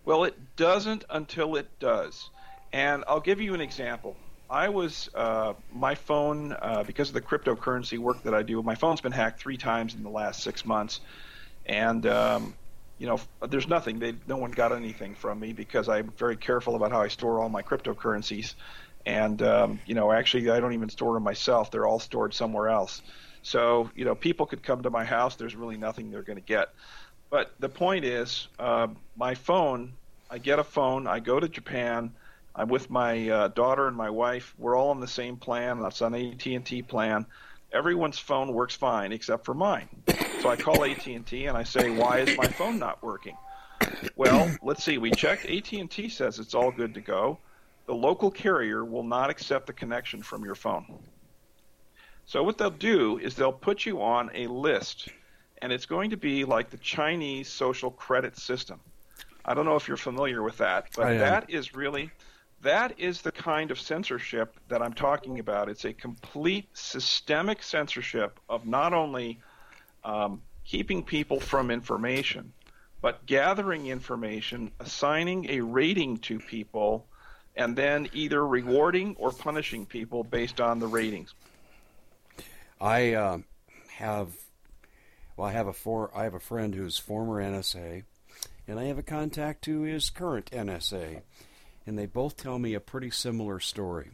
Well, 0.05 0.25
it 0.25 0.57
doesn't 0.57 1.05
until 1.11 1.57
it 1.57 1.79
does. 1.79 2.31
And 2.73 3.05
I'll 3.07 3.21
give 3.21 3.41
you 3.41 3.55
an 3.55 3.61
example. 3.61 4.19
I 4.49 4.69
was 4.69 5.09
uh, 5.15 5.55
my 5.71 5.95
phone 5.95 6.53
uh, 6.61 6.85
because 6.85 7.09
of 7.09 7.15
the 7.15 7.23
cryptocurrency 7.23 7.99
work 7.99 8.23
that 8.25 8.35
I 8.35 8.43
do. 8.43 8.63
My 8.63 8.75
phone's 8.75 9.01
been 9.01 9.13
hacked 9.13 9.41
three 9.41 9.57
times 9.57 9.95
in 9.95 10.03
the 10.03 10.11
last 10.11 10.43
six 10.43 10.65
months, 10.65 11.01
and 11.67 12.07
um, 12.07 12.59
you 12.99 13.07
know, 13.07 13.19
there's 13.49 13.69
nothing. 13.69 13.99
They, 13.99 14.15
no 14.27 14.37
one 14.39 14.53
got 14.53 14.73
anything 14.73 15.15
from 15.15 15.41
me 15.41 15.53
because 15.53 15.89
I'm 15.89 16.13
very 16.19 16.37
careful 16.37 16.77
about 16.77 16.93
how 16.93 17.03
I 17.03 17.09
store 17.09 17.41
all 17.41 17.49
my 17.49 17.63
cryptocurrencies. 17.63 18.55
And 19.07 19.43
um, 19.43 19.81
you 19.87 19.95
know, 19.95 20.13
actually, 20.13 20.51
I 20.51 20.61
don't 20.61 20.75
even 20.75 20.89
store 20.89 21.15
them 21.15 21.25
myself. 21.25 21.71
They're 21.71 21.87
all 21.87 22.01
stored 22.01 22.35
somewhere 22.35 22.69
else. 22.69 23.03
So 23.43 23.91
you 23.95 24.05
know, 24.05 24.15
people 24.15 24.47
could 24.47 24.63
come 24.63 24.83
to 24.83 24.91
my 24.91 25.05
house. 25.05 25.37
There's 25.37 25.57
really 25.57 25.79
nothing 25.79 26.11
they're 26.11 26.23
going 26.23 26.39
to 26.39 26.43
get. 26.43 26.69
But 27.33 27.51
the 27.59 27.69
point 27.71 28.05
is, 28.05 28.49
uh, 28.59 28.89
my 29.17 29.35
phone. 29.35 29.95
I 30.31 30.37
get 30.37 30.59
a 30.59 30.65
phone. 30.65 31.07
I 31.07 31.19
go 31.19 31.41
to 31.41 31.49
Japan. 31.49 32.13
I'm 32.55 32.69
with 32.69 32.91
my 32.91 33.27
uh, 33.27 33.49
daughter 33.49 33.89
and 33.89 33.97
my 33.97 34.11
wife. 34.11 34.55
We're 34.59 34.77
all 34.77 34.91
on 34.91 35.01
the 35.01 35.09
same 35.09 35.39
plan. 35.39 35.81
That's 35.81 36.03
on 36.03 36.15
AT&T 36.15 36.83
plan. 36.83 37.25
Everyone's 37.73 38.19
phone 38.19 38.53
works 38.53 38.77
fine 38.77 39.13
except 39.13 39.47
for 39.47 39.55
mine. 39.55 39.89
So 40.43 40.51
I 40.51 40.57
call 40.57 40.85
AT&T 40.85 41.47
and 41.47 41.57
I 41.57 41.63
say, 41.63 41.89
"Why 41.89 42.19
is 42.19 42.37
my 42.37 42.47
phone 42.49 42.79
not 42.79 43.03
working?" 43.03 43.39
Well, 44.15 44.55
let's 44.63 44.85
see. 44.85 44.99
We 44.99 45.11
checked. 45.11 45.47
AT&T 45.47 46.11
says 46.11 46.39
it's 46.39 46.55
all 46.55 46.71
good 46.71 46.93
to 46.93 47.01
go. 47.01 47.39
The 47.87 47.95
local 47.95 48.31
carrier 48.31 48.85
will 48.85 49.05
not 49.05 49.31
accept 49.31 49.69
the 49.69 49.73
connection 49.73 50.23
from 50.23 50.45
your 50.45 50.55
phone. 50.55 50.99
So 52.27 52.43
what 52.43 52.59
they'll 52.59 52.69
do 52.69 53.17
is 53.17 53.35
they'll 53.37 53.53
put 53.53 53.87
you 53.87 54.03
on 54.03 54.31
a 54.35 54.49
list 54.49 55.09
and 55.63 55.73
it's 55.73 55.87
going 55.87 56.11
to 56.11 56.17
be 56.17 56.45
like 56.45 56.71
the 56.71 56.77
Chinese 56.79 57.49
social 57.49 57.91
credit 57.91 58.37
system. 58.37 58.81
I 59.45 59.55
don't 59.55 59.65
know 59.65 59.77
if 59.77 59.89
you're 59.89 59.97
familiar 59.97 60.43
with 60.43 60.59
that, 60.59 60.89
but 60.95 61.19
that 61.19 61.51
is 61.51 61.75
really 61.75 62.11
that 62.63 62.99
is 62.99 63.23
the 63.23 63.33
kind 63.33 63.71
of 63.71 63.81
censorship 63.81 64.57
that 64.69 64.83
I'm 64.83 64.93
talking 64.93 65.39
about. 65.39 65.69
It's 65.69 65.85
a 65.85 65.93
complete 65.93 66.69
systemic 66.75 67.63
censorship 67.63 68.39
of 68.49 68.67
not 68.67 68.93
only 68.93 69.41
um, 70.05 70.43
keeping 70.65 71.03
people 71.03 71.41
from 71.41 71.71
information, 71.71 72.53
but 73.01 73.25
gathering 73.27 73.87
information, 73.87 74.71
assigning 74.79 75.51
a 75.51 75.61
rating 75.61 76.19
to 76.19 76.39
people, 76.39 77.07
and 77.57 77.75
then 77.75 78.09
either 78.13 78.47
rewarding 78.47 79.17
or 79.19 79.33
punishing 79.33 79.87
people 79.87 80.23
based 80.23 80.61
on 80.61 80.79
the 80.79 80.87
ratings. 80.87 81.35
I 82.81 83.15
uh, 83.15 83.39
have 83.91 84.29
well, 85.43 85.51
I 85.51 85.55
have 85.55 85.67
a 85.67 85.73
for 85.73 86.09
I 86.17 86.23
have 86.23 86.35
a 86.35 86.39
friend 86.39 86.73
who's 86.73 86.99
former 86.99 87.43
NSA, 87.43 88.05
and 88.69 88.79
I 88.79 88.85
have 88.85 88.99
a 88.99 89.03
contact 89.03 89.67
who 89.67 89.85
is 89.85 90.09
current 90.09 90.49
NSA, 90.53 91.23
and 91.85 91.99
they 91.99 92.07
both 92.07 92.37
tell 92.37 92.61
me 92.61 92.75
a 92.75 92.81
pretty 92.81 93.11
similar 93.11 93.59
story. 93.59 94.13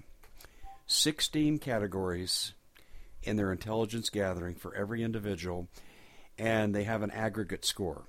Sixteen 0.87 1.59
categories 1.59 2.55
in 3.23 3.37
their 3.37 3.53
intelligence 3.53 4.09
gathering 4.09 4.55
for 4.55 4.75
every 4.75 5.03
individual, 5.03 5.69
and 6.39 6.75
they 6.75 6.85
have 6.85 7.03
an 7.03 7.11
aggregate 7.11 7.67
score. 7.67 8.05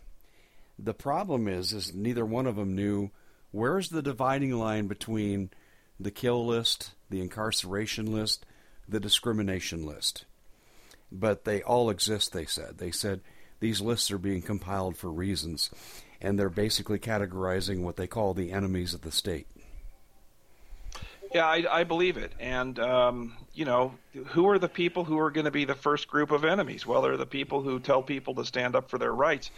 The 0.82 0.94
problem 0.94 1.50
is, 1.50 1.74
is 1.74 1.94
neither 1.94 2.26
one 2.26 2.48
of 2.48 2.56
them 2.56 2.74
knew 2.74 3.12
where's 3.52 3.90
the 3.90 4.02
dividing 4.02 4.54
line 4.54 4.88
between 4.88 5.50
the 6.00 6.12
kill 6.12 6.48
list, 6.48 6.92
the 7.10 7.20
incarceration 7.20 8.14
list, 8.14 8.46
the 8.88 9.02
discrimination 9.02 9.86
list 9.86 10.24
but 11.12 11.44
they 11.44 11.62
all 11.64 11.90
exist, 11.90 12.34
they 12.34 12.46
said. 12.46 12.78
They 12.78 12.92
said 12.92 13.22
these 13.60 13.82
lists 13.82 14.12
are 14.12 14.18
being 14.18 14.42
compiled 14.42 14.98
for 14.98 15.10
reasons, 15.10 15.70
and 16.22 16.38
they're 16.38 16.50
basically 16.50 17.00
categorizing 17.00 17.82
what 17.82 17.96
they 17.96 18.08
call 18.08 18.34
the 18.34 18.52
enemies 18.52 18.94
of 18.94 19.02
the 19.02 19.12
state. 19.12 19.48
Yeah, 21.34 21.46
I, 21.46 21.66
I 21.70 21.84
believe 21.84 22.18
it. 22.18 22.34
And, 22.40 22.80
um, 22.80 23.38
you 23.54 23.66
know, 23.66 23.94
who 24.28 24.48
are 24.50 24.58
the 24.58 24.70
people 24.70 25.04
who 25.04 25.20
are 25.20 25.30
going 25.30 25.46
to 25.46 25.52
be 25.52 25.66
the 25.66 25.76
first 25.76 26.08
group 26.08 26.32
of 26.32 26.44
enemies? 26.44 26.88
Well, 26.88 27.04
they're 27.04 27.18
the 27.18 27.26
people 27.28 27.62
who 27.62 27.80
tell 27.80 28.02
people 28.02 28.36
to 28.36 28.46
stand 28.46 28.76
up 28.76 28.90
for 28.90 28.98
their 28.98 29.14
rights. 29.14 29.52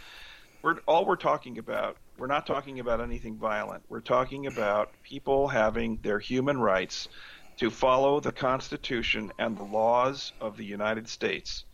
We're, 0.60 0.78
all 0.86 1.06
we're 1.06 1.16
talking 1.16 1.58
about, 1.58 1.96
we're 2.18 2.26
not 2.26 2.46
talking 2.46 2.78
about 2.78 3.00
anything 3.00 3.36
violent. 3.36 3.84
We're 3.88 4.00
talking 4.00 4.46
about 4.46 4.90
people 5.02 5.48
having 5.48 5.98
their 6.02 6.18
human 6.18 6.58
rights 6.58 7.08
to 7.58 7.70
follow 7.70 8.20
the 8.20 8.32
Constitution 8.32 9.32
and 9.38 9.56
the 9.56 9.62
laws 9.62 10.32
of 10.40 10.56
the 10.56 10.64
United 10.64 11.08
States. 11.08 11.64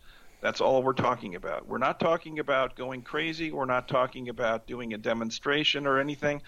That's 0.41 0.61
all 0.61 0.83
we're 0.83 0.93
talking 0.93 1.35
about. 1.35 1.67
We're 1.67 1.79
not 1.79 1.99
talking 1.99 2.38
about 2.38 2.77
going 2.77 3.03
crazy. 3.03 3.51
We're 3.51 3.64
not 3.64 3.88
talking 3.88 4.29
about 4.29 4.67
doing 4.67 4.95
a 4.95 4.99
demonstration 4.99 5.87
or 5.87 5.99
anything. 5.99 6.43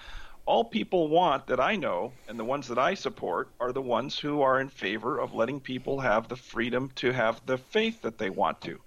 All 0.47 0.64
people 0.64 1.09
want 1.09 1.47
that 1.49 1.61
I 1.61 1.77
know 1.77 2.12
and 2.29 2.38
the 2.38 2.45
ones 2.45 2.69
that 2.69 2.79
I 2.79 2.95
support 2.95 3.49
are 3.61 3.73
the 3.73 3.83
ones 3.83 4.19
who 4.19 4.43
are 4.43 4.61
in 4.61 4.69
favor 4.69 5.19
of 5.19 5.35
letting 5.35 5.61
people 5.61 6.01
have 6.01 6.29
the 6.29 6.37
freedom 6.37 6.90
to 6.97 7.12
have 7.12 7.45
the 7.47 7.59
faith 7.59 8.03
that 8.03 8.19
they 8.19 8.31
want 8.31 8.61
to. 8.62 8.81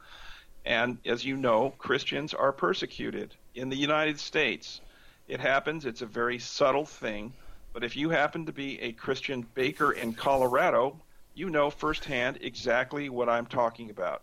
And 0.66 0.98
as 1.06 1.26
you 1.26 1.36
know, 1.36 1.72
Christians 1.78 2.34
are 2.34 2.54
persecuted 2.54 3.36
in 3.56 3.70
the 3.70 3.76
United 3.76 4.20
States. 4.20 4.82
It 5.28 5.40
happens, 5.40 5.86
it's 5.86 6.02
a 6.02 6.06
very 6.06 6.40
subtle 6.40 6.86
thing, 6.86 7.34
but 7.74 7.84
if 7.84 7.96
you 7.96 8.10
happen 8.10 8.46
to 8.46 8.54
be 8.54 8.80
a 8.82 8.92
Christian 8.92 9.46
baker 9.54 9.92
in 9.92 10.14
Colorado, 10.14 11.00
you 11.34 11.50
know 11.50 11.70
firsthand 11.70 12.38
exactly 12.42 13.10
what 13.10 13.28
I'm 13.28 13.48
talking 13.48 13.90
about. 13.90 14.22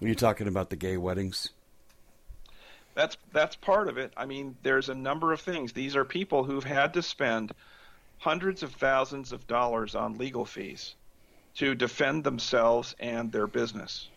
Are 0.00 0.08
you 0.08 0.14
talking 0.14 0.46
about 0.46 0.70
the 0.70 0.76
gay 0.76 0.96
weddings? 0.96 1.50
That's 2.94 3.16
that's 3.32 3.56
part 3.56 3.88
of 3.88 3.98
it. 3.98 4.12
I 4.16 4.26
mean, 4.26 4.56
there's 4.62 4.88
a 4.88 4.94
number 4.94 5.32
of 5.32 5.40
things. 5.40 5.72
These 5.72 5.96
are 5.96 6.04
people 6.04 6.44
who've 6.44 6.64
had 6.64 6.94
to 6.94 7.02
spend 7.02 7.52
hundreds 8.18 8.62
of 8.62 8.72
thousands 8.72 9.32
of 9.32 9.46
dollars 9.46 9.94
on 9.94 10.18
legal 10.18 10.44
fees 10.44 10.94
to 11.56 11.74
defend 11.74 12.24
themselves 12.24 12.94
and 13.00 13.32
their 13.32 13.46
business. 13.46 14.08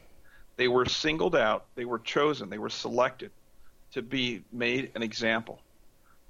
They 0.56 0.67
were 0.67 0.86
singled 0.86 1.36
out, 1.36 1.65
they 1.76 1.86
were 1.86 1.99
chosen, 1.99 2.49
they 2.49 2.60
were 2.60 2.69
selected 2.69 3.32
to 3.93 4.02
be 4.02 4.43
made 4.52 4.91
an 4.95 5.02
example. 5.02 5.60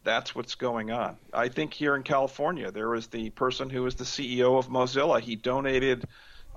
That's 0.03 0.35
what's 0.35 0.55
going 0.55 0.91
on. 0.91 1.17
I 1.33 1.47
think 1.47 1.73
here 1.73 1.95
in 1.95 2.03
California, 2.03 2.71
there 2.71 2.89
was 2.89 3.07
the 3.07 3.29
person 3.29 3.69
who 3.69 3.83
was 3.83 3.95
the 3.95 4.03
CEO 4.03 4.57
of 4.57 4.67
Mozilla. 4.67 5.21
He 5.21 5.35
donated, 5.35 6.05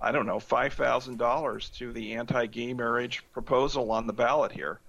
I 0.00 0.10
don't 0.10 0.26
know, 0.26 0.38
$5,000 0.38 1.78
to 1.78 1.92
the 1.92 2.14
anti 2.14 2.46
gay 2.46 2.72
marriage 2.74 3.22
proposal 3.32 3.92
on 3.92 4.06
the 4.06 4.12
ballot 4.12 4.52
here. 4.52 4.80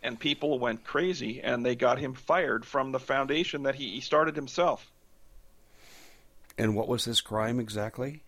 And 0.00 0.18
people 0.18 0.60
went 0.60 0.84
crazy 0.84 1.40
and 1.42 1.66
they 1.66 1.74
got 1.74 1.98
him 1.98 2.14
fired 2.14 2.64
from 2.64 2.92
the 2.92 3.00
foundation 3.00 3.64
that 3.64 3.74
he, 3.74 4.00
started 4.00 4.36
himself. 4.36 4.92
And 6.56 6.76
what 6.76 6.88
was 6.88 7.04
his 7.04 7.20
crime 7.20 7.58
exactly? 7.58 8.22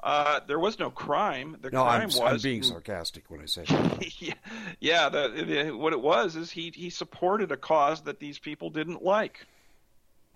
Uh, 0.00 0.40
there 0.46 0.58
was 0.58 0.78
no 0.78 0.90
crime. 0.90 1.56
The 1.60 1.70
no, 1.70 1.82
crime 1.82 2.02
I'm, 2.02 2.06
was 2.08 2.18
I'm 2.20 2.38
being 2.38 2.62
sarcastic 2.64 3.24
when 3.28 3.40
I 3.40 3.46
say 3.46 3.64
that. 3.68 4.22
yeah, 4.22 4.34
yeah 4.80 5.08
the, 5.08 5.28
the, 5.28 5.76
what 5.76 5.92
it 5.92 6.00
was 6.00 6.36
is 6.36 6.50
he 6.50 6.72
he 6.74 6.90
supported 6.90 7.50
a 7.50 7.56
cause 7.56 8.02
that 8.02 8.20
these 8.20 8.38
people 8.38 8.70
didn't 8.70 9.02
like. 9.02 9.44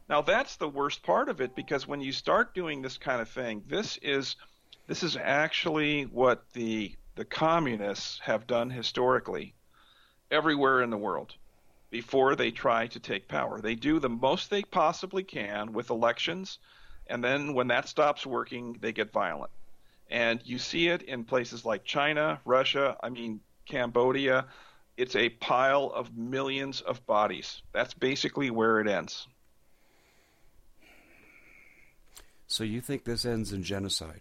Now 0.09 0.20
that's 0.20 0.57
the 0.57 0.68
worst 0.68 1.03
part 1.03 1.29
of 1.29 1.40
it 1.40 1.55
because 1.55 1.87
when 1.87 2.01
you 2.01 2.12
start 2.12 2.55
doing 2.55 2.83
this 2.83 2.98
kind 2.98 3.22
of 3.22 3.29
thing, 3.29 3.62
this 3.68 3.98
is 3.98 4.37
this 4.88 5.03
is 5.05 5.16
actually 5.16 6.05
what 6.05 6.44
the 6.55 6.96
the 7.14 7.25
communists 7.25 8.18
have 8.20 8.46
done 8.46 8.68
historically 8.70 9.55
everywhere 10.31 10.83
in 10.83 10.90
the 10.90 10.98
world 10.98 11.35
before 11.90 12.35
they 12.35 12.51
try 12.51 12.87
to 12.88 12.98
take 12.98 13.29
power. 13.29 13.61
They 13.61 13.75
do 13.75 14.01
the 14.01 14.09
most 14.09 14.51
they 14.51 14.62
possibly 14.62 15.22
can 15.22 15.72
with 15.72 15.90
elections 15.90 16.59
and 17.06 17.22
then 17.22 17.54
when 17.54 17.68
that 17.68 17.88
stops 17.88 18.26
working, 18.26 18.78
they 18.80 18.92
get 18.92 19.12
violent. 19.12 19.50
And 20.10 20.40
you 20.44 20.58
see 20.58 20.88
it 20.88 21.02
in 21.02 21.24
places 21.24 21.64
like 21.64 21.84
China, 21.84 22.40
Russia, 22.44 22.96
I 23.02 23.08
mean, 23.08 23.40
Cambodia. 23.66 24.46
It's 24.96 25.16
a 25.16 25.30
pile 25.30 25.90
of 25.94 26.16
millions 26.16 26.82
of 26.82 27.04
bodies. 27.06 27.62
That's 27.72 27.94
basically 27.94 28.50
where 28.50 28.80
it 28.80 28.88
ends. 28.88 29.26
So 32.46 32.64
you 32.64 32.82
think 32.82 33.04
this 33.04 33.24
ends 33.24 33.52
in 33.54 33.62
genocide? 33.62 34.20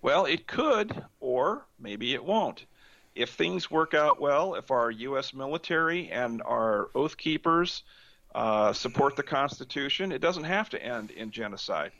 Well, 0.00 0.26
it 0.26 0.46
could, 0.46 1.04
or 1.18 1.66
maybe 1.80 2.14
it 2.14 2.24
won't. 2.24 2.64
If 3.16 3.30
things 3.30 3.68
work 3.68 3.94
out 3.94 4.20
well, 4.20 4.54
if 4.54 4.70
our 4.70 4.88
U.S. 4.92 5.34
military 5.34 6.08
and 6.08 6.40
our 6.42 6.88
oath 6.94 7.16
keepers 7.16 7.82
uh, 8.34 8.72
support 8.72 9.16
the 9.16 9.22
Constitution. 9.22 10.12
It 10.12 10.20
doesn't 10.20 10.44
have 10.44 10.68
to 10.70 10.82
end 10.82 11.10
in 11.10 11.30
genocide, 11.30 11.92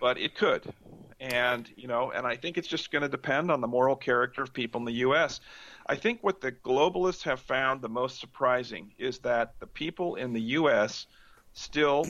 but 0.00 0.18
it 0.18 0.34
could. 0.34 0.72
And 1.20 1.70
you 1.76 1.88
know, 1.88 2.10
and 2.10 2.26
I 2.26 2.36
think 2.36 2.58
it's 2.58 2.68
just 2.68 2.90
going 2.90 3.02
to 3.02 3.08
depend 3.08 3.50
on 3.50 3.60
the 3.60 3.68
moral 3.68 3.96
character 3.96 4.42
of 4.42 4.52
people 4.52 4.80
in 4.80 4.84
the 4.84 4.92
U.S. 4.92 5.40
I 5.86 5.96
think 5.96 6.20
what 6.22 6.40
the 6.40 6.52
globalists 6.52 7.22
have 7.22 7.40
found 7.40 7.80
the 7.80 7.88
most 7.88 8.20
surprising 8.20 8.92
is 8.98 9.18
that 9.20 9.54
the 9.60 9.66
people 9.66 10.16
in 10.16 10.32
the 10.32 10.40
U.S. 10.40 11.06
still 11.52 12.06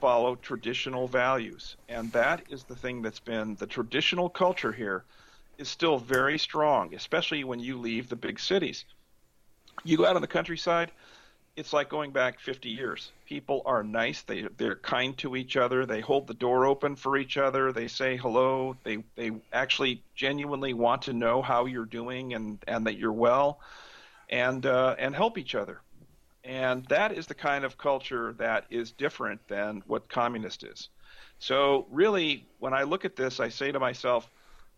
follow 0.00 0.36
traditional 0.36 1.08
values, 1.08 1.76
and 1.88 2.12
that 2.12 2.42
is 2.48 2.64
the 2.64 2.76
thing 2.76 3.02
that's 3.02 3.20
been 3.20 3.56
the 3.56 3.66
traditional 3.66 4.28
culture 4.28 4.72
here 4.72 5.04
is 5.58 5.68
still 5.68 5.98
very 5.98 6.38
strong, 6.38 6.94
especially 6.94 7.44
when 7.44 7.58
you 7.58 7.78
leave 7.78 8.08
the 8.08 8.16
big 8.16 8.38
cities. 8.38 8.84
You 9.84 9.96
go 9.96 10.06
out 10.06 10.16
on 10.16 10.22
the 10.22 10.28
countryside 10.28 10.92
it's 11.56 11.72
like 11.72 11.88
going 11.88 12.10
back 12.10 12.38
50 12.38 12.68
years. 12.68 13.12
People 13.24 13.62
are 13.64 13.82
nice. 13.82 14.22
They 14.22 14.46
they're 14.58 14.76
kind 14.76 15.16
to 15.18 15.36
each 15.36 15.56
other. 15.56 15.86
They 15.86 16.00
hold 16.00 16.26
the 16.26 16.34
door 16.34 16.66
open 16.66 16.96
for 16.96 17.16
each 17.16 17.38
other. 17.38 17.72
They 17.72 17.88
say 17.88 18.16
hello. 18.16 18.76
They 18.84 18.98
they 19.16 19.32
actually 19.52 20.02
genuinely 20.14 20.74
want 20.74 21.02
to 21.02 21.14
know 21.14 21.40
how 21.40 21.64
you're 21.64 21.86
doing 21.86 22.34
and 22.34 22.62
and 22.68 22.86
that 22.86 22.98
you're 22.98 23.12
well, 23.12 23.60
and 24.28 24.64
uh, 24.66 24.96
and 24.98 25.16
help 25.16 25.38
each 25.38 25.54
other. 25.54 25.80
And 26.44 26.84
that 26.86 27.12
is 27.12 27.26
the 27.26 27.34
kind 27.34 27.64
of 27.64 27.78
culture 27.78 28.34
that 28.34 28.66
is 28.70 28.92
different 28.92 29.40
than 29.48 29.82
what 29.86 30.08
communist 30.08 30.62
is. 30.62 30.90
So 31.38 31.86
really, 31.90 32.46
when 32.60 32.72
I 32.72 32.84
look 32.84 33.04
at 33.04 33.16
this, 33.16 33.40
I 33.40 33.48
say 33.48 33.72
to 33.72 33.80
myself, 33.80 34.30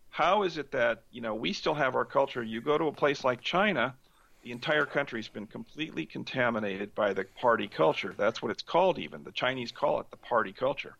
how 0.09 0.43
is 0.43 0.57
it 0.57 0.71
that 0.71 1.03
you 1.11 1.21
know 1.21 1.35
we 1.35 1.51
still 1.51 1.75
have 1.75 1.95
our 1.95 2.05
culture? 2.05 2.41
You 2.41 2.61
go 2.61 2.77
to 2.77 2.85
a 2.85 2.93
place 2.93 3.25
like 3.25 3.41
China 3.41 3.95
the 4.43 4.51
entire 4.51 4.85
country's 4.85 5.27
been 5.27 5.47
completely 5.47 6.05
contaminated 6.05 6.95
by 6.95 7.13
the 7.13 7.25
party 7.39 7.67
culture. 7.67 8.13
That's 8.17 8.41
what 8.41 8.51
it's 8.51 8.63
called 8.63 8.97
even. 8.97 9.23
The 9.23 9.31
Chinese 9.31 9.71
call 9.71 9.99
it 9.99 10.09
the 10.11 10.17
party 10.17 10.53
culture, 10.53 10.95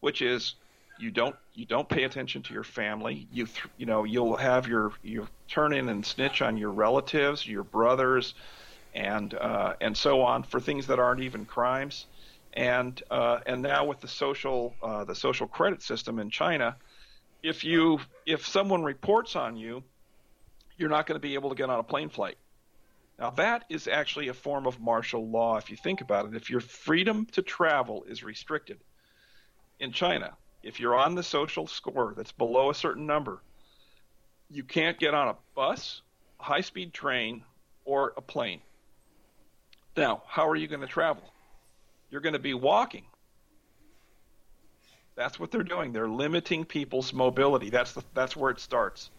which 0.00 0.22
is 0.22 0.54
you 0.98 1.10
don't 1.10 1.36
you 1.54 1.66
don't 1.66 1.88
pay 1.88 2.04
attention 2.04 2.42
to 2.42 2.54
your 2.54 2.64
family. 2.64 3.28
You 3.32 3.46
th- 3.46 3.66
you 3.76 3.86
know 3.86 4.04
you'll 4.04 4.36
have 4.36 4.66
your 4.66 4.92
you 5.02 5.28
turn 5.48 5.72
in 5.72 5.88
and 5.88 6.04
snitch 6.04 6.42
on 6.42 6.56
your 6.56 6.70
relatives, 6.70 7.46
your 7.46 7.64
brothers, 7.64 8.34
and 8.92 9.32
uh, 9.34 9.74
and 9.80 9.96
so 9.96 10.22
on 10.22 10.42
for 10.42 10.60
things 10.60 10.88
that 10.88 10.98
aren't 10.98 11.22
even 11.22 11.44
crimes. 11.44 12.06
And 12.54 13.00
uh, 13.10 13.40
and 13.46 13.62
now 13.62 13.84
with 13.84 14.00
the 14.00 14.08
social 14.08 14.74
uh, 14.82 15.04
the 15.04 15.14
social 15.14 15.46
credit 15.46 15.82
system 15.82 16.18
in 16.18 16.30
China, 16.30 16.76
if 17.42 17.62
you 17.62 18.00
if 18.26 18.46
someone 18.46 18.82
reports 18.82 19.36
on 19.36 19.56
you, 19.56 19.84
you're 20.76 20.90
not 20.90 21.06
going 21.06 21.16
to 21.16 21.22
be 21.22 21.34
able 21.34 21.50
to 21.50 21.56
get 21.56 21.70
on 21.70 21.78
a 21.78 21.84
plane 21.84 22.08
flight 22.08 22.36
now, 23.18 23.30
that 23.30 23.64
is 23.68 23.86
actually 23.86 24.28
a 24.28 24.34
form 24.34 24.66
of 24.66 24.80
martial 24.80 25.28
law 25.28 25.56
if 25.56 25.70
you 25.70 25.76
think 25.76 26.00
about 26.00 26.26
it. 26.26 26.34
If 26.34 26.50
your 26.50 26.60
freedom 26.60 27.26
to 27.32 27.42
travel 27.42 28.04
is 28.08 28.24
restricted 28.24 28.80
in 29.78 29.92
China, 29.92 30.36
if 30.62 30.80
you're 30.80 30.96
on 30.96 31.14
the 31.14 31.22
social 31.22 31.66
score 31.66 32.14
that's 32.16 32.32
below 32.32 32.70
a 32.70 32.74
certain 32.74 33.06
number, 33.06 33.40
you 34.50 34.64
can't 34.64 34.98
get 34.98 35.14
on 35.14 35.28
a 35.28 35.36
bus, 35.54 36.02
a 36.40 36.42
high 36.42 36.60
speed 36.60 36.92
train, 36.92 37.44
or 37.84 38.14
a 38.16 38.20
plane. 38.20 38.60
Now, 39.96 40.22
how 40.26 40.48
are 40.48 40.56
you 40.56 40.66
going 40.66 40.80
to 40.80 40.86
travel? 40.86 41.22
You're 42.10 42.20
going 42.20 42.32
to 42.32 42.40
be 42.40 42.54
walking. 42.54 43.04
That's 45.14 45.38
what 45.38 45.52
they're 45.52 45.62
doing. 45.62 45.92
They're 45.92 46.08
limiting 46.08 46.64
people's 46.64 47.12
mobility. 47.12 47.70
That's 47.70 47.92
the, 47.92 48.02
that's 48.14 48.34
where 48.34 48.50
it 48.50 48.58
starts. 48.58 49.10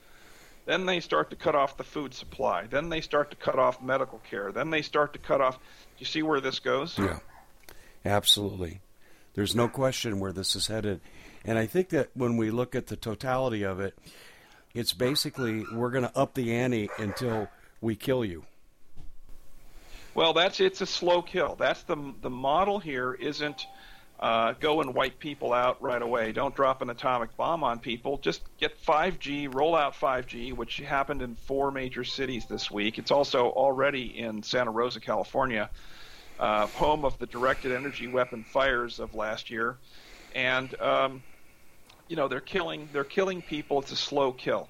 Then 0.66 0.86
they 0.86 1.00
start 1.00 1.30
to 1.30 1.36
cut 1.36 1.56
off 1.56 1.78
the 1.78 1.84
food 1.84 2.14
supply. 2.14 2.66
Then 2.68 2.90
they 2.90 3.02
start 3.02 3.30
to 3.32 3.38
cut 3.38 3.60
off 3.60 3.82
medical 3.82 4.20
care. 4.30 4.52
Then 4.52 4.72
they 4.72 4.82
start 4.82 5.14
to 5.14 5.20
cut 5.20 5.42
off. 5.42 5.58
Do 5.58 5.62
you 6.00 6.06
see 6.06 6.24
where 6.24 6.42
this 6.42 6.60
goes? 6.60 6.98
Yeah, 6.98 7.20
absolutely. 8.04 8.82
There's 9.36 9.56
no 9.56 9.68
question 9.68 10.20
where 10.20 10.34
this 10.34 10.56
is 10.56 10.68
headed. 10.68 11.02
And 11.44 11.60
I 11.60 11.68
think 11.68 11.90
that 11.90 12.10
when 12.16 12.38
we 12.38 12.50
look 12.50 12.74
at 12.74 12.88
the 12.88 12.96
totality 12.96 13.64
of 13.64 13.80
it, 13.80 13.96
it's 14.74 14.94
basically 14.94 15.66
we're 15.74 15.92
going 15.92 16.04
to 16.04 16.18
up 16.18 16.34
the 16.34 16.54
ante 16.54 16.90
until 16.98 17.48
we 17.80 17.96
kill 17.96 18.26
you. 18.26 18.46
Well, 20.16 20.34
that's 20.34 20.60
it's 20.62 20.82
a 20.82 20.86
slow 20.86 21.22
kill. 21.22 21.56
That's 21.56 21.84
the 21.84 22.14
the 22.22 22.30
model 22.30 22.80
here 22.80 23.14
isn't 23.14 23.68
uh, 24.20 24.54
go 24.54 24.82
and 24.82 24.94
wipe 24.94 25.20
people 25.20 25.52
out 25.52 25.82
right 25.82 26.02
away. 26.02 26.32
Don't 26.32 26.56
drop 26.56 26.82
an 26.82 26.90
atomic 26.90 27.36
bomb 27.36 27.64
on 27.64 27.80
people. 27.80 28.18
Just 28.18 28.42
get 28.60 28.82
5G, 28.82 29.54
roll 29.54 29.76
out 29.76 29.94
5G, 29.94 30.54
which 30.54 30.78
happened 30.78 31.22
in 31.22 31.36
four 31.36 31.72
major 31.72 32.04
cities 32.04 32.46
this 32.46 32.72
week. 32.72 32.98
It's 32.98 33.12
also 33.12 33.50
already 33.50 34.18
in 34.18 34.42
Santa 34.42 34.72
Rosa, 34.72 35.02
California, 35.02 35.70
uh, 36.40 36.68
home 36.68 37.04
of 37.04 37.18
the 37.20 37.26
directed 37.26 37.74
energy 37.74 38.08
weapon 38.08 38.44
fires 38.44 39.00
of 39.00 39.16
last 39.16 39.50
year, 39.50 39.78
and 40.34 40.80
um, 40.82 41.24
you 42.08 42.16
know 42.16 42.28
they're 42.28 42.40
killing 42.40 42.90
they're 42.94 43.04
killing 43.04 43.42
people. 43.42 43.82
It's 43.82 43.92
a 43.92 43.98
slow 43.98 44.32
kill. 44.32 44.70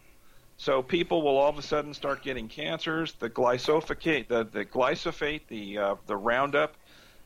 So 0.58 0.82
people 0.82 1.22
will 1.22 1.38
all 1.38 1.50
of 1.50 1.58
a 1.58 1.62
sudden 1.62 1.94
start 1.94 2.24
getting 2.24 2.48
cancers. 2.48 3.14
The 3.14 3.30
glyphosate, 3.30 4.28
the, 4.28 4.46
the 4.46 4.64
glyphosate, 4.64 5.42
the 5.50 5.78
uh, 5.78 5.96
the 6.08 6.16
Roundup, 6.16 6.76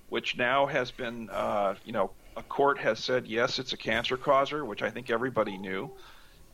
which 0.10 0.38
now 0.38 0.66
has 0.66 0.92
been, 0.92 1.30
uh, 1.32 1.76
you 1.84 1.94
know, 1.94 2.12
a 2.36 2.44
court 2.44 2.80
has 2.80 3.00
said 3.00 3.28
yes, 3.28 3.60
it's 3.60 3.74
a 3.74 3.78
cancer 3.78 4.18
causer, 4.18 4.66
which 4.66 4.82
I 4.82 4.90
think 4.90 5.10
everybody 5.10 5.58
knew. 5.58 5.92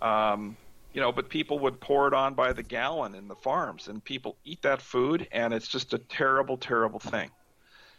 Um, 0.02 0.58
you 0.94 1.02
know, 1.02 1.12
but 1.12 1.30
people 1.30 1.60
would 1.60 1.82
pour 1.82 2.08
it 2.08 2.14
on 2.14 2.36
by 2.36 2.54
the 2.54 2.64
gallon 2.64 3.16
in 3.16 3.28
the 3.28 3.36
farms, 3.36 3.88
and 3.88 4.04
people 4.04 4.38
eat 4.46 4.62
that 4.62 4.82
food, 4.82 5.28
and 5.32 5.54
it's 5.54 5.68
just 5.68 5.94
a 5.94 5.98
terrible, 5.98 6.58
terrible 6.58 7.00
thing. 7.00 7.30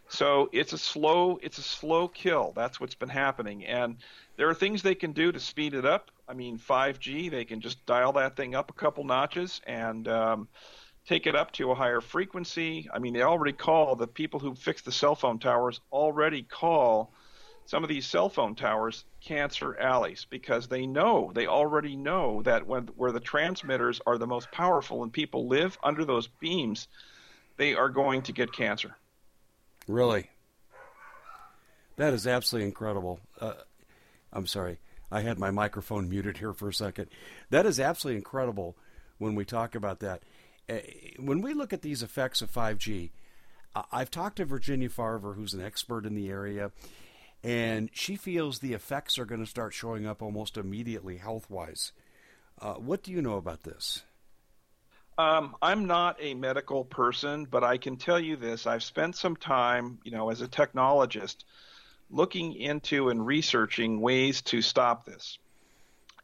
So 0.09 0.49
it's 0.53 0.73
a 0.73 0.79
slow, 0.79 1.39
it's 1.43 1.59
a 1.59 1.63
slow 1.63 2.09
kill. 2.09 2.53
That's 2.55 2.81
what's 2.81 2.95
been 2.95 3.09
happening, 3.09 3.67
and 3.67 3.97
there 4.37 4.49
are 4.49 4.55
things 4.55 4.83
they 4.83 4.95
can 4.95 5.13
do 5.13 5.31
to 5.33 5.41
speed 5.41 5.75
it 5.75 5.85
up. 5.85 6.11
I 6.29 6.35
mean, 6.35 6.59
5G, 6.59 7.31
they 7.31 7.45
can 7.45 7.61
just 7.61 7.85
dial 7.87 8.13
that 8.15 8.37
thing 8.37 8.55
up 8.55 8.71
a 8.71 8.75
couple 8.75 9.05
notches 9.05 9.61
and 9.67 10.09
um, 10.09 10.49
take 11.07 11.27
it 11.27 11.37
up 11.37 11.53
to 11.53 11.71
a 11.71 11.75
higher 11.75 12.01
frequency. 12.01 12.89
I 12.93 12.99
mean, 12.99 13.15
they 13.15 13.23
already 13.23 13.53
call 13.53 13.97
the 13.97 14.07
people 14.07 14.41
who 14.41 14.55
fix 14.55 14.83
the 14.83 14.93
cell 14.93 15.15
phone 15.15 15.39
towers 15.39 15.81
already 15.93 16.43
call 16.43 17.13
some 17.67 17.83
of 17.83 17.89
these 17.89 18.07
cell 18.07 18.29
phone 18.29 18.55
towers 18.55 19.05
cancer 19.21 19.77
alleys 19.79 20.27
because 20.31 20.69
they 20.69 20.87
know 20.87 21.33
they 21.35 21.47
already 21.47 21.97
know 21.97 22.43
that 22.43 22.67
when 22.67 22.87
where 22.97 23.13
the 23.13 23.21
transmitters 23.21 24.01
are 24.07 24.19
the 24.19 24.27
most 24.27 24.51
powerful 24.53 25.03
and 25.03 25.13
people 25.13 25.49
live 25.49 25.77
under 25.83 26.05
those 26.05 26.29
beams, 26.29 26.87
they 27.57 27.75
are 27.75 27.89
going 27.89 28.23
to 28.23 28.33
get 28.33 28.53
cancer. 28.53 28.97
Really, 29.89 30.31
that 31.97 32.15
is 32.15 32.27
absolutely 32.27 32.69
incredible. 32.69 33.21
Uh, 33.41 33.55
I'm 34.33 34.47
sorry. 34.47 34.79
I 35.11 35.21
had 35.21 35.39
my 35.39 35.53
microphone 35.53 36.09
muted 36.09 36.39
here 36.39 36.53
for 36.53 36.69
a 36.69 36.75
second. 36.75 37.09
That 37.51 37.65
is 37.65 37.79
absolutely 37.79 38.19
incredible 38.19 38.77
when 39.19 39.35
we 39.35 39.45
talk 39.45 39.75
about 39.75 40.01
that. 40.01 40.23
Uh, 40.69 40.79
when 41.19 41.41
we 41.41 41.55
look 41.55 41.73
at 41.73 41.83
these 41.83 42.03
effects 42.03 42.43
of 42.43 42.51
5G, 42.51 43.11
I've 43.93 44.11
talked 44.11 44.37
to 44.37 44.45
Virginia 44.45 44.89
Farver, 44.89 45.35
who's 45.35 45.55
an 45.55 45.63
expert 45.63 46.07
in 46.07 46.15
the 46.15 46.29
area, 46.31 46.71
and 47.45 47.91
she 47.93 48.17
feels 48.17 48.59
the 48.59 48.73
effects 48.73 49.19
are 49.19 49.27
going 49.27 49.45
to 49.45 49.51
start 49.51 49.75
showing 49.75 50.07
up 50.07 50.23
almost 50.23 50.57
immediately 50.57 51.19
health 51.19 51.49
wise. 51.51 51.93
Uh, 52.61 52.75
what 52.75 53.03
do 53.03 53.13
you 53.13 53.21
know 53.21 53.37
about 53.37 53.65
this? 53.65 54.03
Um, 55.19 55.57
I'm 55.63 55.87
not 55.87 56.17
a 56.21 56.35
medical 56.35 56.85
person, 56.85 57.47
but 57.47 57.65
I 57.65 57.79
can 57.79 57.97
tell 57.97 58.21
you 58.21 58.37
this. 58.37 58.67
I've 58.67 58.83
spent 58.83 59.17
some 59.17 59.37
time, 59.37 59.99
you 60.05 60.11
know, 60.11 60.31
as 60.31 60.43
a 60.43 60.49
technologist 60.49 61.45
looking 62.11 62.55
into 62.55 63.09
and 63.09 63.27
researching 63.27 64.01
ways 64.01 64.43
to 64.43 64.63
stop 64.63 65.07
this. 65.07 65.39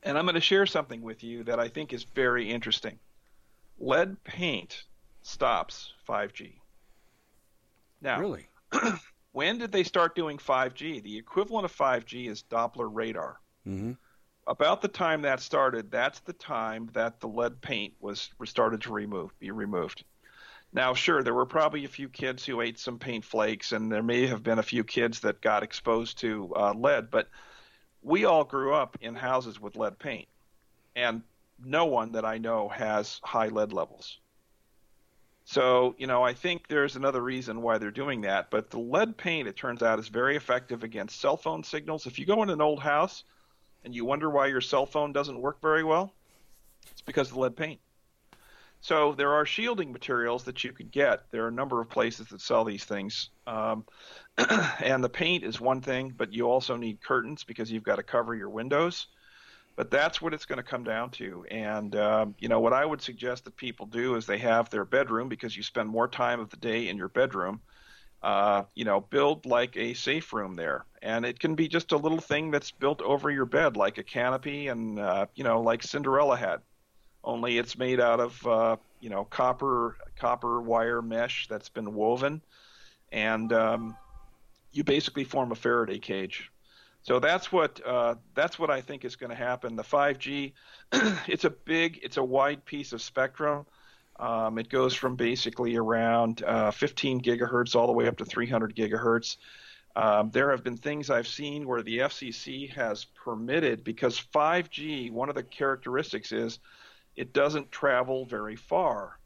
And 0.03 0.19
I'm 0.19 0.25
going 0.25 0.35
to 0.35 0.41
share 0.41 0.67
something 0.67 1.03
with 1.03 1.23
you 1.23 1.45
that 1.45 1.59
I 1.59 1.69
think 1.69 1.93
is 1.93 2.05
very 2.05 2.51
interesting. 2.51 2.99
Lead 3.83 4.23
paint 4.23 4.85
stops 5.23 5.93
5G. 6.09 6.53
Now, 8.01 8.21
really? 8.21 8.47
when 9.33 9.59
did 9.59 9.73
they 9.73 9.83
start 9.83 10.15
doing 10.15 10.39
5G? 10.39 11.03
The 11.03 11.19
equivalent 11.19 11.65
of 11.65 11.77
5G 11.77 12.29
is 12.29 12.45
Doppler 12.49 12.89
radar. 12.91 13.41
Mm-hmm. 13.67 13.93
About 14.47 14.83
the 14.83 14.89
time 14.89 15.23
that 15.23 15.41
started, 15.41 15.91
that's 15.91 16.21
the 16.21 16.33
time 16.33 16.91
that 16.93 17.19
the 17.19 17.27
lead 17.27 17.61
paint 17.61 17.95
was 18.01 18.31
started 18.45 18.83
to 18.83 18.93
remove, 18.93 19.37
be 19.41 19.51
removed. 19.51 20.05
Now, 20.73 20.95
sure, 20.95 21.25
there 21.25 21.35
were 21.35 21.47
probably 21.47 21.85
a 21.85 21.89
few 21.89 22.09
kids 22.09 22.47
who 22.47 22.61
ate 22.61 22.79
some 22.79 23.01
paint 23.01 23.25
flakes, 23.25 23.73
and 23.73 23.91
there 23.91 24.03
may 24.03 24.29
have 24.29 24.45
been 24.45 24.61
a 24.61 24.65
few 24.65 24.85
kids 24.85 25.21
that 25.21 25.41
got 25.41 25.65
exposed 25.65 26.19
to 26.19 26.53
uh, 26.55 26.73
lead, 26.73 27.11
but 27.11 27.29
we 28.01 28.27
all 28.27 28.45
grew 28.45 28.75
up 28.75 28.97
in 29.01 29.17
houses 29.17 29.61
with 29.61 29.77
lead 29.77 29.99
paint, 29.99 30.29
and 30.95 31.23
no 31.65 31.87
one 31.87 32.13
that 32.13 32.25
I 32.25 32.39
know 32.39 32.69
has 32.69 33.21
high 33.23 33.49
lead 33.49 33.73
levels. 33.73 34.19
So, 35.45 35.95
you 35.99 36.07
know, 36.07 36.23
I 36.23 36.35
think 36.35 36.69
there's 36.69 36.97
another 36.97 37.21
reason 37.21 37.63
why 37.63 37.79
they're 37.79 37.91
doing 37.91 38.23
that, 38.23 38.51
but 38.51 38.71
the 38.71 38.79
lead 38.79 39.17
paint, 39.17 39.49
it 39.49 39.57
turns 39.57 39.83
out, 39.83 39.99
is 39.99 40.09
very 40.09 40.37
effective 40.37 40.85
against 40.85 41.21
cell 41.21 41.37
phone 41.37 41.65
signals. 41.65 42.07
If 42.07 42.19
you 42.19 42.27
go 42.27 42.43
in 42.43 42.51
an 42.51 42.61
old 42.61 42.81
house 42.81 43.25
and 43.85 43.95
you 43.95 44.05
wonder 44.05 44.31
why 44.31 44.47
your 44.47 44.61
cell 44.61 44.87
phone 44.87 45.13
doesn't 45.13 45.41
work 45.41 45.61
very 45.61 45.83
well, 45.83 46.15
it's 46.93 47.03
because 47.03 47.29
of 47.29 47.35
the 47.35 47.41
lead 47.41 47.57
paint. 47.57 47.81
So 48.83 49.13
there 49.13 49.35
are 49.35 49.47
shielding 49.47 49.93
materials 49.93 50.45
that 50.45 50.65
you 50.65 50.73
could 50.73 50.91
get. 50.91 51.31
There 51.31 51.45
are 51.45 51.49
a 51.49 51.53
number 51.53 51.81
of 51.81 51.89
places 51.89 52.29
that 52.29 52.41
sell 52.41 52.65
these 52.65 52.85
things. 52.85 53.31
Um, 53.47 53.85
and 54.39 55.03
the 55.03 55.09
paint 55.09 55.45
is 55.45 55.61
one 55.61 55.81
thing, 55.81 56.13
but 56.17 56.33
you 56.33 56.51
also 56.51 56.77
need 56.77 57.01
curtains 57.01 57.45
because 57.45 57.71
you've 57.71 57.85
got 57.85 57.97
to 57.97 58.03
cover 58.03 58.35
your 58.35 58.51
windows. 58.51 59.07
But 59.75 59.91
that's 59.91 60.21
what 60.21 60.35
it's 60.35 60.45
going 60.45 60.59
to 60.59 60.63
come 60.63 60.85
down 60.85 61.11
to. 61.13 61.45
And, 61.51 61.97
um, 61.97 62.35
you 62.39 62.49
know, 62.49 62.61
what 62.61 62.75
I 62.75 62.85
would 62.85 63.01
suggest 63.01 63.45
that 63.45 63.57
people 63.57 63.87
do 63.87 64.17
is 64.17 64.27
they 64.27 64.39
have 64.39 64.69
their 64.71 64.85
bedroom 64.85 65.29
because 65.29 65.57
you 65.57 65.63
spend 65.63 65.89
more 65.89 66.09
time 66.09 66.41
of 66.41 66.51
the 66.51 66.59
day 66.59 66.89
in 66.89 66.97
your 66.97 67.09
bedroom. 67.09 67.63
Uh, 68.23 68.65
you 68.77 68.85
know, 68.85 69.01
build 69.01 69.47
like 69.47 69.77
a 69.77 69.95
safe 69.95 70.33
room 70.33 70.55
there. 70.55 70.87
And 71.01 71.25
it 71.25 71.41
can 71.41 71.57
be 71.57 71.67
just 71.67 71.91
a 71.91 71.97
little 71.97 72.21
thing 72.21 72.53
that's 72.53 72.71
built 72.71 73.03
over 73.03 73.31
your 73.31 73.47
bed, 73.47 73.77
like 73.77 73.99
a 73.99 74.05
canopy 74.05 74.69
and, 74.69 75.01
uh, 75.01 75.27
you 75.35 75.43
know, 75.43 75.61
like 75.61 75.83
Cinderella 75.83 76.37
had 76.37 76.61
only 77.25 77.59
it's 77.59 77.79
made 77.79 78.01
out 78.01 78.21
of 78.21 78.47
uh, 78.47 78.77
you 79.01 79.11
know 79.11 79.25
copper 79.25 79.97
copper 80.17 80.61
wire 80.61 81.03
mesh 81.03 81.47
that's 81.49 81.69
been 81.69 81.95
woven, 81.95 82.43
and 83.11 83.53
um, 83.53 83.97
you 84.73 84.85
basically 84.85 85.25
form 85.25 85.53
a 85.53 85.57
Faraday 85.57 85.99
cage. 85.99 86.52
So 87.03 87.19
that's 87.19 87.51
what 87.51 87.85
uh, 87.85 88.15
that's 88.35 88.59
what 88.59 88.71
I 88.71 88.81
think 88.81 89.05
is 89.05 89.17
going 89.17 89.31
to 89.31 89.37
happen. 89.37 89.75
The 89.75 89.83
5G, 89.83 90.53
it's 91.27 91.45
a 91.45 91.51
big, 91.51 91.99
it's 92.03 92.17
a 92.17 92.25
wide 92.25 92.65
piece 92.65 92.93
of 92.93 93.03
spectrum. 93.03 93.67
Um, 94.21 94.59
it 94.59 94.69
goes 94.69 94.95
from 94.95 95.17
basically 95.17 95.77
around 95.77 96.45
uh, 96.45 96.71
15 96.71 97.21
gigahertz 97.23 97.75
all 97.75 97.87
the 97.87 97.93
way 97.93 98.07
up 98.07 98.19
to 98.19 98.25
300 98.25 98.77
gigahertz. 98.77 99.37
Um, 99.97 100.31
there 100.31 100.51
have 100.53 100.63
been 100.63 100.77
things 100.77 101.11
I've 101.11 101.27
seen 101.27 101.67
where 101.67 101.83
the 101.83 101.99
FCC 101.99 102.71
has 102.73 103.05
permitted 103.05 103.83
because 103.85 104.23
5G. 104.35 105.11
One 105.11 105.29
of 105.29 105.35
the 105.35 105.43
characteristics 105.43 106.31
is 106.31 106.61
it 107.17 107.33
doesn't 107.33 107.73
travel 107.73 108.25
very 108.25 108.57
far, 108.57 109.19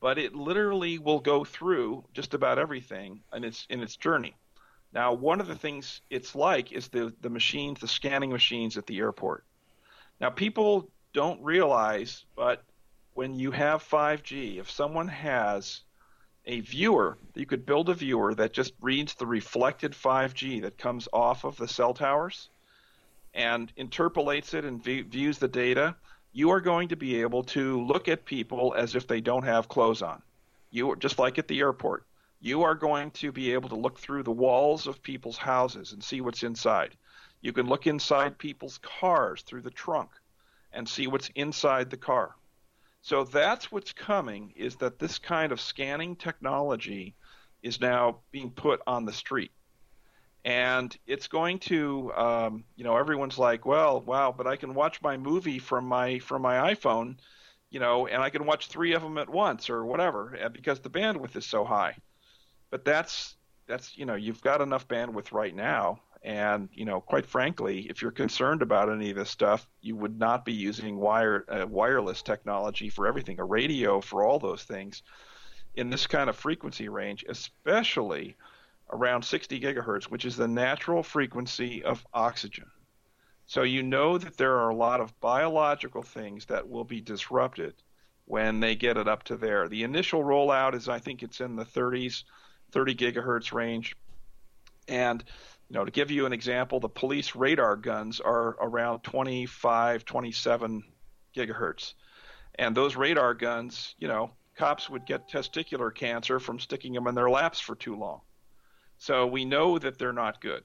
but 0.00 0.18
it 0.18 0.34
literally 0.34 0.98
will 0.98 1.20
go 1.20 1.44
through 1.44 2.04
just 2.12 2.34
about 2.34 2.58
everything 2.58 3.22
in 3.32 3.44
its 3.44 3.66
in 3.70 3.80
its 3.80 3.96
journey. 3.96 4.36
Now, 4.94 5.12
one 5.12 5.40
of 5.40 5.48
the 5.48 5.56
things 5.56 6.00
it's 6.08 6.34
like 6.34 6.72
is 6.72 6.88
the 6.88 7.12
the 7.20 7.30
machines, 7.30 7.80
the 7.80 7.88
scanning 7.88 8.30
machines 8.30 8.78
at 8.78 8.86
the 8.86 8.98
airport. 8.98 9.44
Now, 10.20 10.30
people 10.30 10.88
don't 11.12 11.42
realize, 11.42 12.24
but 12.36 12.62
when 13.14 13.38
you 13.38 13.50
have 13.50 13.82
5G, 13.82 14.58
if 14.58 14.70
someone 14.70 15.08
has 15.08 15.80
a 16.46 16.60
viewer, 16.60 17.18
you 17.34 17.46
could 17.46 17.66
build 17.66 17.88
a 17.88 17.94
viewer 17.94 18.34
that 18.34 18.52
just 18.52 18.72
reads 18.80 19.14
the 19.14 19.26
reflected 19.26 19.92
5G 19.92 20.62
that 20.62 20.78
comes 20.78 21.08
off 21.12 21.44
of 21.44 21.56
the 21.56 21.68
cell 21.68 21.94
towers 21.94 22.48
and 23.32 23.72
interpolates 23.76 24.54
it 24.54 24.64
and 24.64 24.82
views 24.82 25.38
the 25.38 25.48
data 25.48 25.96
you 26.34 26.50
are 26.50 26.60
going 26.60 26.88
to 26.88 26.96
be 26.96 27.20
able 27.20 27.44
to 27.44 27.80
look 27.86 28.08
at 28.08 28.24
people 28.24 28.74
as 28.76 28.96
if 28.96 29.06
they 29.06 29.20
don't 29.20 29.44
have 29.44 29.68
clothes 29.68 30.02
on. 30.02 30.20
You 30.70 30.96
just 30.96 31.18
like 31.18 31.38
at 31.38 31.46
the 31.46 31.60
airport. 31.60 32.04
You 32.44 32.64
are 32.64 32.74
going 32.74 33.10
to 33.12 33.32
be 33.32 33.54
able 33.54 33.70
to 33.70 33.74
look 33.74 33.98
through 33.98 34.24
the 34.24 34.30
walls 34.30 34.86
of 34.86 35.02
people's 35.02 35.38
houses 35.38 35.94
and 35.94 36.04
see 36.04 36.20
what's 36.20 36.42
inside. 36.42 36.94
You 37.40 37.54
can 37.54 37.66
look 37.66 37.86
inside 37.86 38.36
people's 38.36 38.76
cars 39.00 39.40
through 39.40 39.62
the 39.62 39.70
trunk 39.70 40.10
and 40.70 40.86
see 40.86 41.06
what's 41.06 41.30
inside 41.36 41.88
the 41.88 41.96
car. 41.96 42.36
So 43.00 43.24
that's 43.24 43.72
what's 43.72 43.94
coming 43.94 44.52
is 44.56 44.76
that 44.76 44.98
this 44.98 45.18
kind 45.18 45.52
of 45.52 45.60
scanning 45.60 46.16
technology 46.16 47.14
is 47.62 47.80
now 47.80 48.18
being 48.30 48.50
put 48.50 48.82
on 48.86 49.06
the 49.06 49.12
street 49.14 49.52
and 50.44 50.94
it's 51.06 51.28
going 51.28 51.60
to 51.60 52.12
um, 52.12 52.64
you 52.76 52.84
know 52.84 52.98
everyone's 52.98 53.38
like 53.38 53.64
well 53.64 54.02
wow 54.02 54.34
but 54.36 54.46
i 54.46 54.56
can 54.56 54.74
watch 54.74 55.00
my 55.00 55.16
movie 55.16 55.58
from 55.58 55.86
my 55.86 56.18
from 56.18 56.42
my 56.42 56.74
iphone 56.74 57.16
you 57.70 57.80
know 57.80 58.06
and 58.06 58.22
i 58.22 58.28
can 58.28 58.44
watch 58.44 58.66
three 58.66 58.92
of 58.92 59.00
them 59.00 59.16
at 59.16 59.30
once 59.30 59.70
or 59.70 59.86
whatever 59.86 60.36
uh, 60.44 60.50
because 60.50 60.80
the 60.80 60.90
bandwidth 60.90 61.34
is 61.34 61.46
so 61.46 61.64
high 61.64 61.96
but 62.74 62.84
that's 62.84 63.36
that's 63.68 63.96
you 63.96 64.04
know 64.04 64.16
you've 64.16 64.42
got 64.42 64.60
enough 64.60 64.88
bandwidth 64.88 65.30
right 65.30 65.54
now 65.54 66.00
and 66.24 66.68
you 66.72 66.84
know 66.84 67.00
quite 67.00 67.24
frankly 67.24 67.86
if 67.88 68.02
you're 68.02 68.10
concerned 68.10 68.62
about 68.62 68.90
any 68.90 69.10
of 69.10 69.16
this 69.16 69.30
stuff 69.30 69.68
you 69.80 69.94
would 69.94 70.18
not 70.18 70.44
be 70.44 70.52
using 70.52 70.96
wire 70.96 71.44
uh, 71.48 71.64
wireless 71.68 72.20
technology 72.20 72.88
for 72.88 73.06
everything 73.06 73.38
a 73.38 73.44
radio 73.44 74.00
for 74.00 74.24
all 74.24 74.40
those 74.40 74.64
things 74.64 75.04
in 75.76 75.88
this 75.88 76.08
kind 76.08 76.28
of 76.28 76.34
frequency 76.34 76.88
range 76.88 77.24
especially 77.28 78.34
around 78.90 79.24
60 79.24 79.60
gigahertz, 79.60 80.04
which 80.04 80.24
is 80.24 80.36
the 80.36 80.48
natural 80.48 81.04
frequency 81.04 81.82
of 81.84 82.04
oxygen. 82.12 82.66
So 83.46 83.62
you 83.62 83.82
know 83.82 84.18
that 84.18 84.36
there 84.36 84.58
are 84.58 84.70
a 84.70 84.74
lot 84.74 85.00
of 85.00 85.18
biological 85.20 86.02
things 86.02 86.46
that 86.46 86.68
will 86.68 86.84
be 86.84 87.00
disrupted 87.00 87.74
when 88.26 88.60
they 88.60 88.74
get 88.74 88.96
it 88.96 89.08
up 89.08 89.22
to 89.24 89.36
there. 89.36 89.68
The 89.68 89.82
initial 89.82 90.22
rollout 90.22 90.74
is, 90.74 90.88
I 90.88 90.98
think, 90.98 91.22
it's 91.22 91.40
in 91.40 91.56
the 91.56 91.64
30s, 91.64 92.24
30 92.74 92.94
gigahertz 92.96 93.52
range, 93.52 93.96
and 94.88 95.24
you 95.70 95.74
know, 95.74 95.84
to 95.84 95.90
give 95.90 96.10
you 96.10 96.26
an 96.26 96.32
example, 96.32 96.80
the 96.80 96.88
police 96.88 97.34
radar 97.34 97.76
guns 97.76 98.20
are 98.20 98.56
around 98.60 99.00
25, 99.00 100.04
27 100.04 100.82
gigahertz, 101.34 101.94
and 102.56 102.76
those 102.76 102.96
radar 102.96 103.32
guns, 103.32 103.94
you 103.98 104.08
know, 104.08 104.30
cops 104.56 104.90
would 104.90 105.06
get 105.06 105.28
testicular 105.28 105.94
cancer 105.94 106.38
from 106.38 106.60
sticking 106.60 106.92
them 106.92 107.06
in 107.06 107.14
their 107.14 107.30
laps 107.30 107.60
for 107.60 107.74
too 107.74 107.96
long. 107.96 108.20
So 108.98 109.26
we 109.26 109.44
know 109.44 109.78
that 109.78 109.98
they're 109.98 110.12
not 110.12 110.40
good. 110.40 110.62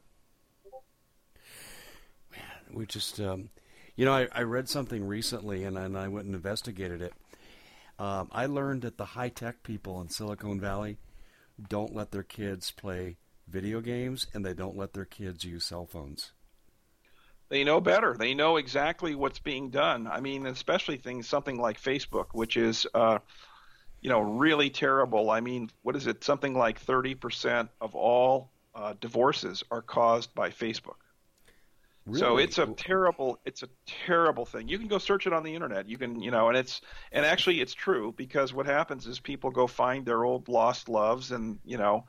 Man, 2.31 2.41
we 2.73 2.85
just, 2.85 3.19
um, 3.19 3.49
you 3.95 4.05
know, 4.05 4.13
I, 4.13 4.27
I, 4.31 4.43
read 4.43 4.69
something 4.69 5.05
recently 5.05 5.63
and, 5.63 5.77
and, 5.77 5.97
I 5.97 6.07
went 6.07 6.27
and 6.27 6.35
investigated 6.35 7.01
it. 7.01 7.13
Um, 7.97 8.29
I 8.31 8.45
learned 8.45 8.83
that 8.83 8.97
the 8.97 9.05
high 9.05 9.29
tech 9.29 9.63
people 9.63 9.99
in 10.01 10.09
Silicon 10.09 10.59
Valley 10.59 10.97
don't 11.67 11.95
let 11.95 12.11
their 12.11 12.23
kids 12.23 12.71
play 12.71 13.17
video 13.47 13.81
games 13.81 14.27
and 14.33 14.45
they 14.45 14.53
don't 14.53 14.77
let 14.77 14.93
their 14.93 15.05
kids 15.05 15.43
use 15.43 15.65
cell 15.65 15.85
phones. 15.85 16.31
They 17.49 17.63
know 17.63 17.81
better. 17.81 18.15
They 18.17 18.35
know 18.35 18.57
exactly 18.57 19.15
what's 19.15 19.39
being 19.39 19.71
done. 19.71 20.05
I 20.05 20.19
mean, 20.19 20.45
especially 20.45 20.97
things 20.97 21.27
something 21.27 21.59
like 21.59 21.81
Facebook, 21.81 22.27
which 22.33 22.57
is 22.57 22.85
uh, 22.93 23.19
you 24.01 24.09
know, 24.09 24.21
really 24.21 24.69
terrible. 24.69 25.29
I 25.29 25.41
mean, 25.41 25.69
what 25.81 25.95
is 25.95 26.07
it? 26.07 26.23
Something 26.23 26.53
like 26.53 26.83
30% 26.83 27.69
of 27.81 27.95
all 27.95 28.51
uh, 28.73 28.93
divorces 29.01 29.63
are 29.71 29.81
caused 29.81 30.33
by 30.33 30.49
Facebook. 30.49 30.97
Really? 32.09 32.19
So 32.19 32.37
it's 32.37 32.57
a 32.57 32.65
terrible, 32.65 33.39
it's 33.45 33.61
a 33.61 33.69
terrible 34.05 34.45
thing. 34.45 34.67
You 34.67 34.79
can 34.79 34.87
go 34.87 34.97
search 34.97 35.27
it 35.27 35.33
on 35.33 35.43
the 35.43 35.53
internet. 35.53 35.87
You 35.87 35.97
can, 35.97 36.21
you 36.21 36.31
know, 36.31 36.49
and 36.49 36.57
it's, 36.57 36.81
and 37.11 37.25
actually 37.25 37.61
it's 37.61 37.73
true 37.73 38.13
because 38.17 38.53
what 38.53 38.65
happens 38.65 39.05
is 39.05 39.19
people 39.19 39.51
go 39.51 39.67
find 39.67 40.05
their 40.05 40.23
old 40.23 40.47
lost 40.47 40.89
loves 40.89 41.31
and, 41.31 41.59
you 41.63 41.77
know, 41.77 42.05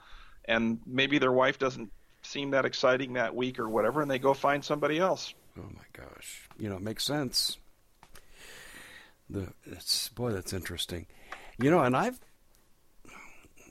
and 0.46 0.80
maybe 0.86 1.18
their 1.18 1.32
wife 1.32 1.58
doesn't 1.58 1.90
seem 2.22 2.52
that 2.52 2.64
exciting 2.64 3.12
that 3.14 3.34
week 3.34 3.58
or 3.58 3.68
whatever, 3.68 4.00
and 4.00 4.10
they 4.10 4.18
go 4.18 4.32
find 4.34 4.64
somebody 4.64 4.98
else. 4.98 5.34
Oh 5.58 5.68
my 5.74 5.84
gosh. 5.92 6.48
You 6.58 6.70
know, 6.70 6.76
it 6.76 6.82
makes 6.82 7.04
sense. 7.04 7.58
The, 9.28 9.52
it's, 9.66 10.08
boy, 10.08 10.32
that's 10.32 10.52
interesting. 10.52 11.06
You 11.58 11.70
know, 11.70 11.80
and 11.80 11.96
I've, 11.96 12.18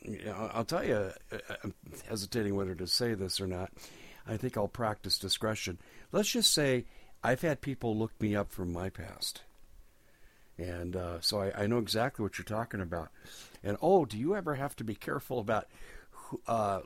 you 0.04 0.26
know, 0.26 0.52
I'll 0.54 0.66
tell 0.66 0.86
you, 0.86 0.96
uh, 0.96 1.12
uh, 1.32 1.56
I'm 1.64 1.74
hesitating 2.08 2.56
whether 2.56 2.76
to 2.76 2.88
say 2.88 3.14
this 3.16 3.42
or 3.42 3.48
not. 3.48 3.72
I 4.28 4.38
think 4.38 4.58
I'll 4.58 4.68
practice 4.68 5.18
discretion. 5.18 5.80
Let's 6.12 6.30
just 6.30 6.54
say 6.54 6.86
I've 7.24 7.42
had 7.42 7.62
people 7.62 7.98
look 7.98 8.20
me 8.20 8.36
up 8.36 8.52
from 8.52 8.72
my 8.72 8.90
past. 8.90 9.44
And 10.58 10.96
uh, 10.96 11.22
so 11.22 11.42
I, 11.42 11.64
I, 11.64 11.68
know 11.68 11.78
exactly 11.78 12.22
what 12.22 12.38
you're 12.38 12.44
talking 12.44 12.82
about. 12.82 13.10
And 13.64 13.78
oh, 13.82 14.04
do 14.04 14.18
you 14.18 14.36
ever 14.36 14.56
have 14.56 14.76
to 14.78 14.84
be 14.84 14.96
careful 14.96 15.40
about 15.40 15.68
uh, 16.48 16.82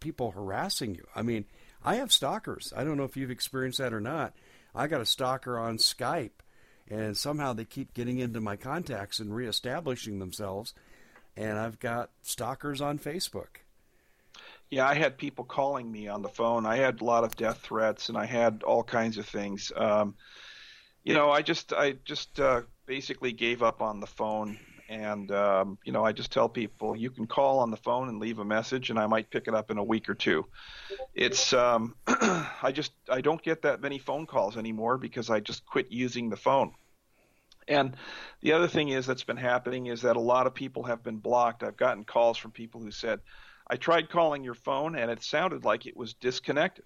people 0.00 0.32
harassing 0.32 0.96
you? 0.96 1.06
I 1.14 1.22
mean, 1.22 1.44
I 1.84 1.96
have 1.96 2.10
stalkers. 2.10 2.72
I 2.76 2.82
don't 2.82 2.96
know 2.96 3.04
if 3.04 3.16
you've 3.16 3.30
experienced 3.30 3.78
that 3.78 3.92
or 3.92 4.00
not. 4.00 4.34
I 4.74 4.88
got 4.88 5.00
a 5.00 5.06
stalker 5.06 5.58
on 5.58 5.78
Skype 5.78 6.40
and 6.90 7.16
somehow 7.16 7.52
they 7.52 7.64
keep 7.64 7.94
getting 7.94 8.18
into 8.18 8.40
my 8.40 8.56
contacts 8.56 9.18
and 9.20 9.34
reestablishing 9.34 10.18
themselves. 10.18 10.74
And 11.36 11.58
I've 11.58 11.78
got 11.78 12.10
stalkers 12.22 12.80
on 12.80 12.98
Facebook. 12.98 13.62
Yeah, 14.70 14.86
I 14.86 14.94
had 14.94 15.16
people 15.16 15.44
calling 15.44 15.90
me 15.90 16.08
on 16.08 16.20
the 16.20 16.28
phone. 16.28 16.66
I 16.66 16.76
had 16.76 17.00
a 17.00 17.04
lot 17.04 17.24
of 17.24 17.36
death 17.36 17.60
threats, 17.62 18.10
and 18.10 18.18
I 18.18 18.26
had 18.26 18.62
all 18.62 18.82
kinds 18.82 19.16
of 19.16 19.26
things. 19.26 19.72
Um, 19.74 20.14
you 21.04 21.14
know, 21.14 21.30
I 21.30 21.40
just, 21.40 21.72
I 21.72 21.92
just 22.04 22.38
uh, 22.38 22.62
basically 22.84 23.32
gave 23.32 23.62
up 23.62 23.80
on 23.80 24.00
the 24.00 24.06
phone, 24.06 24.58
and 24.90 25.30
um, 25.32 25.78
you 25.84 25.92
know, 25.92 26.04
I 26.04 26.12
just 26.12 26.30
tell 26.30 26.50
people 26.50 26.94
you 26.94 27.10
can 27.10 27.26
call 27.26 27.60
on 27.60 27.70
the 27.70 27.78
phone 27.78 28.10
and 28.10 28.18
leave 28.18 28.40
a 28.40 28.44
message, 28.44 28.90
and 28.90 28.98
I 28.98 29.06
might 29.06 29.30
pick 29.30 29.48
it 29.48 29.54
up 29.54 29.70
in 29.70 29.78
a 29.78 29.84
week 29.84 30.08
or 30.08 30.14
two. 30.14 30.44
It's, 31.14 31.54
um, 31.54 31.94
I 32.06 32.70
just, 32.72 32.92
I 33.08 33.22
don't 33.22 33.42
get 33.42 33.62
that 33.62 33.80
many 33.80 33.98
phone 33.98 34.26
calls 34.26 34.58
anymore 34.58 34.98
because 34.98 35.30
I 35.30 35.40
just 35.40 35.64
quit 35.64 35.90
using 35.90 36.28
the 36.28 36.36
phone. 36.36 36.72
And 37.68 37.96
the 38.40 38.52
other 38.52 38.68
thing 38.68 38.88
is 38.88 39.06
that's 39.06 39.24
been 39.24 39.36
happening 39.36 39.86
is 39.86 40.02
that 40.02 40.16
a 40.16 40.20
lot 40.20 40.46
of 40.46 40.54
people 40.54 40.84
have 40.84 41.02
been 41.02 41.18
blocked. 41.18 41.62
I've 41.62 41.76
gotten 41.76 42.04
calls 42.04 42.38
from 42.38 42.50
people 42.50 42.80
who 42.80 42.90
said, 42.90 43.20
I 43.70 43.76
tried 43.76 44.10
calling 44.10 44.44
your 44.44 44.54
phone 44.54 44.96
and 44.96 45.10
it 45.10 45.22
sounded 45.22 45.64
like 45.64 45.86
it 45.86 45.96
was 45.96 46.14
disconnected. 46.14 46.84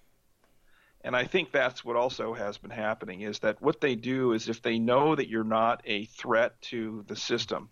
And 1.01 1.15
I 1.15 1.25
think 1.25 1.51
that's 1.51 1.83
what 1.83 1.95
also 1.95 2.33
has 2.33 2.57
been 2.57 2.71
happening 2.71 3.21
is 3.21 3.39
that 3.39 3.61
what 3.61 3.81
they 3.81 3.95
do 3.95 4.31
is 4.31 4.47
if 4.47 4.61
they 4.61 4.79
know 4.79 5.15
that 5.15 5.29
you're 5.29 5.43
not 5.43 5.81
a 5.85 6.05
threat 6.05 6.59
to 6.63 7.03
the 7.07 7.15
system, 7.15 7.69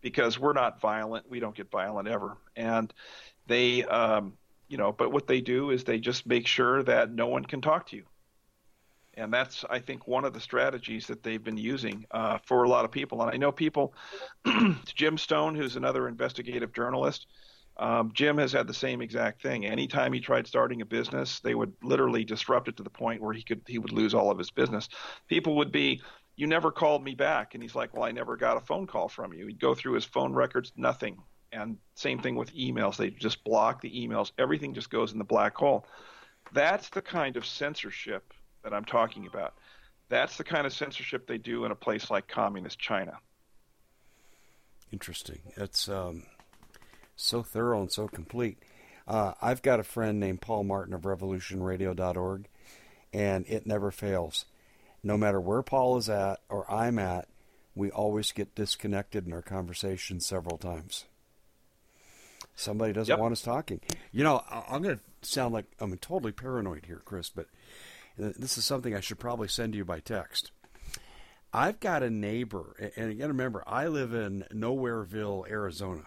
because 0.00 0.38
we're 0.38 0.52
not 0.52 0.80
violent, 0.80 1.28
we 1.28 1.40
don't 1.40 1.54
get 1.54 1.70
violent 1.70 2.08
ever. 2.08 2.38
And 2.54 2.92
they, 3.46 3.84
um, 3.84 4.34
you 4.68 4.78
know, 4.78 4.92
but 4.92 5.12
what 5.12 5.26
they 5.26 5.40
do 5.40 5.70
is 5.70 5.82
they 5.82 5.98
just 5.98 6.26
make 6.26 6.46
sure 6.46 6.82
that 6.84 7.12
no 7.12 7.26
one 7.26 7.44
can 7.44 7.60
talk 7.60 7.88
to 7.88 7.96
you 7.96 8.04
and 9.14 9.32
that's 9.32 9.64
I 9.68 9.78
think 9.78 10.06
one 10.06 10.24
of 10.24 10.32
the 10.32 10.40
strategies 10.40 11.06
that 11.08 11.22
they've 11.22 11.42
been 11.42 11.56
using 11.56 12.06
uh, 12.10 12.38
for 12.44 12.64
a 12.64 12.68
lot 12.68 12.84
of 12.84 12.90
people. 12.90 13.20
And 13.22 13.30
I 13.30 13.36
know 13.36 13.52
people, 13.52 13.94
Jim 14.94 15.18
Stone, 15.18 15.56
who's 15.56 15.76
another 15.76 16.08
investigative 16.08 16.72
journalist. 16.72 17.26
Um, 17.80 18.10
Jim 18.12 18.36
has 18.36 18.52
had 18.52 18.66
the 18.66 18.74
same 18.74 19.00
exact 19.00 19.40
thing. 19.40 19.64
Anytime 19.64 20.12
he 20.12 20.20
tried 20.20 20.46
starting 20.46 20.82
a 20.82 20.84
business, 20.84 21.40
they 21.40 21.54
would 21.54 21.72
literally 21.82 22.24
disrupt 22.24 22.68
it 22.68 22.76
to 22.76 22.82
the 22.82 22.90
point 22.90 23.22
where 23.22 23.32
he 23.32 23.42
could 23.42 23.62
he 23.66 23.78
would 23.78 23.90
lose 23.90 24.12
all 24.12 24.30
of 24.30 24.36
his 24.36 24.50
business. 24.50 24.90
People 25.28 25.56
would 25.56 25.72
be, 25.72 26.02
"You 26.36 26.46
never 26.46 26.70
called 26.70 27.02
me 27.02 27.14
back," 27.14 27.54
and 27.54 27.62
he's 27.62 27.74
like, 27.74 27.94
"Well, 27.94 28.04
I 28.04 28.12
never 28.12 28.36
got 28.36 28.58
a 28.58 28.60
phone 28.60 28.86
call 28.86 29.08
from 29.08 29.32
you." 29.32 29.46
He'd 29.46 29.58
go 29.58 29.74
through 29.74 29.94
his 29.94 30.04
phone 30.04 30.34
records, 30.34 30.72
nothing. 30.76 31.22
And 31.52 31.78
same 31.94 32.20
thing 32.20 32.36
with 32.36 32.54
emails. 32.54 32.98
They 32.98 33.10
just 33.10 33.42
block 33.44 33.80
the 33.80 33.90
emails. 33.90 34.30
Everything 34.38 34.74
just 34.74 34.90
goes 34.90 35.12
in 35.12 35.18
the 35.18 35.24
black 35.24 35.56
hole. 35.56 35.86
That's 36.52 36.90
the 36.90 37.02
kind 37.02 37.38
of 37.38 37.46
censorship 37.46 38.34
that 38.62 38.74
I'm 38.74 38.84
talking 38.84 39.26
about. 39.26 39.54
That's 40.10 40.36
the 40.36 40.44
kind 40.44 40.66
of 40.66 40.74
censorship 40.74 41.26
they 41.26 41.38
do 41.38 41.64
in 41.64 41.72
a 41.72 41.76
place 41.76 42.10
like 42.10 42.28
communist 42.28 42.78
China. 42.78 43.18
Interesting. 44.92 45.40
It's 45.56 45.88
um, 45.88 46.24
so 47.20 47.42
thorough 47.42 47.80
and 47.80 47.92
so 47.92 48.08
complete. 48.08 48.58
Uh, 49.06 49.34
I've 49.42 49.62
got 49.62 49.80
a 49.80 49.84
friend 49.84 50.18
named 50.20 50.40
Paul 50.40 50.64
Martin 50.64 50.94
of 50.94 51.02
RevolutionRadio.org, 51.02 52.46
and 53.12 53.46
it 53.48 53.66
never 53.66 53.90
fails. 53.90 54.46
No 55.02 55.16
matter 55.16 55.40
where 55.40 55.62
Paul 55.62 55.96
is 55.98 56.08
at 56.08 56.40
or 56.48 56.70
I'm 56.70 56.98
at, 56.98 57.28
we 57.74 57.90
always 57.90 58.32
get 58.32 58.54
disconnected 58.54 59.26
in 59.26 59.32
our 59.32 59.42
conversation 59.42 60.20
several 60.20 60.58
times. 60.58 61.06
Somebody 62.54 62.92
doesn't 62.92 63.12
yep. 63.12 63.18
want 63.18 63.32
us 63.32 63.42
talking. 63.42 63.80
You 64.12 64.22
know, 64.22 64.42
I'm 64.50 64.82
going 64.82 64.98
to 64.98 65.28
sound 65.28 65.54
like 65.54 65.66
I'm 65.78 65.96
totally 65.98 66.32
paranoid 66.32 66.84
here, 66.86 67.00
Chris, 67.04 67.30
but 67.30 67.46
this 68.16 68.58
is 68.58 68.64
something 68.64 68.94
I 68.94 69.00
should 69.00 69.18
probably 69.18 69.48
send 69.48 69.74
you 69.74 69.84
by 69.84 70.00
text. 70.00 70.50
I've 71.52 71.80
got 71.80 72.02
a 72.02 72.10
neighbor, 72.10 72.76
and 72.96 73.10
again, 73.10 73.28
remember, 73.28 73.64
I 73.66 73.88
live 73.88 74.14
in 74.14 74.44
Nowhereville, 74.52 75.50
Arizona. 75.50 76.04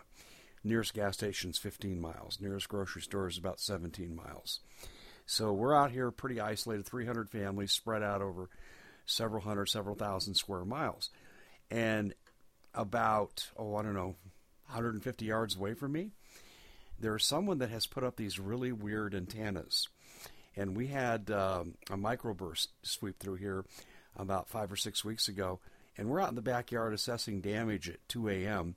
Nearest 0.63 0.93
gas 0.93 1.15
station 1.15 1.49
is 1.49 1.57
15 1.57 1.99
miles. 1.99 2.39
Nearest 2.39 2.69
grocery 2.69 3.01
store 3.01 3.27
is 3.27 3.37
about 3.37 3.59
17 3.59 4.15
miles. 4.15 4.59
So 5.25 5.53
we're 5.53 5.75
out 5.75 5.91
here 5.91 6.11
pretty 6.11 6.39
isolated, 6.39 6.85
300 6.85 7.29
families 7.29 7.71
spread 7.71 8.03
out 8.03 8.21
over 8.21 8.49
several 9.05 9.41
hundred, 9.41 9.67
several 9.67 9.95
thousand 9.95 10.35
square 10.35 10.65
miles. 10.65 11.09
And 11.69 12.13
about, 12.73 13.49
oh, 13.57 13.75
I 13.75 13.83
don't 13.83 13.93
know, 13.93 14.15
150 14.67 15.25
yards 15.25 15.55
away 15.55 15.73
from 15.73 15.91
me, 15.91 16.11
there's 16.99 17.25
someone 17.25 17.59
that 17.59 17.69
has 17.69 17.87
put 17.87 18.03
up 18.03 18.15
these 18.15 18.39
really 18.39 18.71
weird 18.71 19.13
antennas 19.13 19.87
and 20.55 20.75
we 20.75 20.87
had 20.87 21.31
um, 21.31 21.75
a 21.89 21.97
microburst 21.97 22.67
sweep 22.83 23.19
through 23.19 23.35
here 23.35 23.65
about 24.15 24.49
five 24.49 24.71
or 24.71 24.75
six 24.75 25.03
weeks 25.03 25.27
ago, 25.27 25.59
and 25.97 26.07
we're 26.07 26.21
out 26.21 26.29
in 26.29 26.35
the 26.35 26.41
backyard 26.41 26.93
assessing 26.93 27.41
damage 27.41 27.89
at 27.89 28.07
2 28.09 28.29
a.m. 28.29 28.75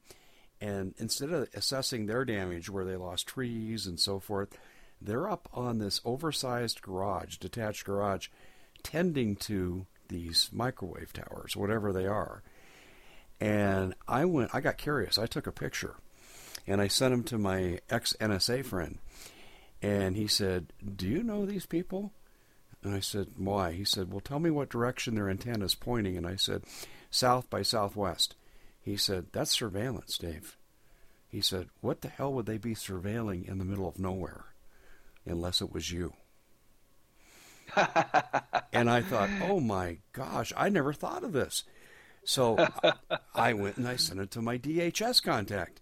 And 0.60 0.94
instead 0.98 1.30
of 1.30 1.48
assessing 1.54 2.06
their 2.06 2.24
damage 2.24 2.70
where 2.70 2.84
they 2.84 2.96
lost 2.96 3.26
trees 3.26 3.86
and 3.86 4.00
so 4.00 4.18
forth, 4.18 4.56
they're 5.00 5.30
up 5.30 5.48
on 5.52 5.78
this 5.78 6.00
oversized 6.04 6.80
garage, 6.82 7.36
detached 7.36 7.84
garage, 7.84 8.28
tending 8.82 9.36
to 9.36 9.86
these 10.08 10.48
microwave 10.52 11.12
towers, 11.12 11.56
whatever 11.56 11.92
they 11.92 12.06
are. 12.06 12.42
And 13.40 13.94
I 14.08 14.24
went, 14.24 14.54
I 14.54 14.60
got 14.60 14.78
curious. 14.78 15.18
I 15.18 15.26
took 15.26 15.46
a 15.46 15.52
picture 15.52 15.96
and 16.66 16.80
I 16.80 16.88
sent 16.88 17.12
them 17.12 17.24
to 17.24 17.38
my 17.38 17.80
ex 17.90 18.14
NSA 18.20 18.64
friend. 18.64 18.98
And 19.82 20.16
he 20.16 20.26
said, 20.26 20.72
Do 20.96 21.06
you 21.06 21.22
know 21.22 21.44
these 21.44 21.66
people? 21.66 22.12
And 22.82 22.94
I 22.94 23.00
said, 23.00 23.28
Why? 23.36 23.72
He 23.72 23.84
said, 23.84 24.10
Well, 24.10 24.20
tell 24.20 24.38
me 24.38 24.50
what 24.50 24.70
direction 24.70 25.14
their 25.14 25.28
antenna 25.28 25.66
is 25.66 25.74
pointing. 25.74 26.16
And 26.16 26.26
I 26.26 26.36
said, 26.36 26.64
South 27.10 27.50
by 27.50 27.62
southwest. 27.62 28.34
He 28.86 28.96
said, 28.96 29.26
That's 29.32 29.50
surveillance, 29.50 30.16
Dave. 30.16 30.56
He 31.28 31.42
said, 31.42 31.68
What 31.82 32.00
the 32.00 32.08
hell 32.08 32.32
would 32.32 32.46
they 32.46 32.56
be 32.56 32.74
surveilling 32.74 33.46
in 33.46 33.58
the 33.58 33.64
middle 33.66 33.86
of 33.86 33.98
nowhere? 33.98 34.46
unless 35.26 35.60
it 35.60 35.72
was 35.72 35.90
you. 35.90 36.14
and 38.72 38.88
I 38.88 39.02
thought, 39.02 39.28
oh 39.42 39.60
my 39.60 39.98
gosh, 40.12 40.52
I 40.56 40.68
never 40.68 40.92
thought 40.92 41.24
of 41.24 41.32
this. 41.32 41.64
So 42.24 42.56
I 43.34 43.52
went 43.52 43.76
and 43.76 43.88
I 43.88 43.96
sent 43.96 44.20
it 44.20 44.30
to 44.32 44.42
my 44.42 44.56
DHS 44.56 45.22
contact. 45.22 45.80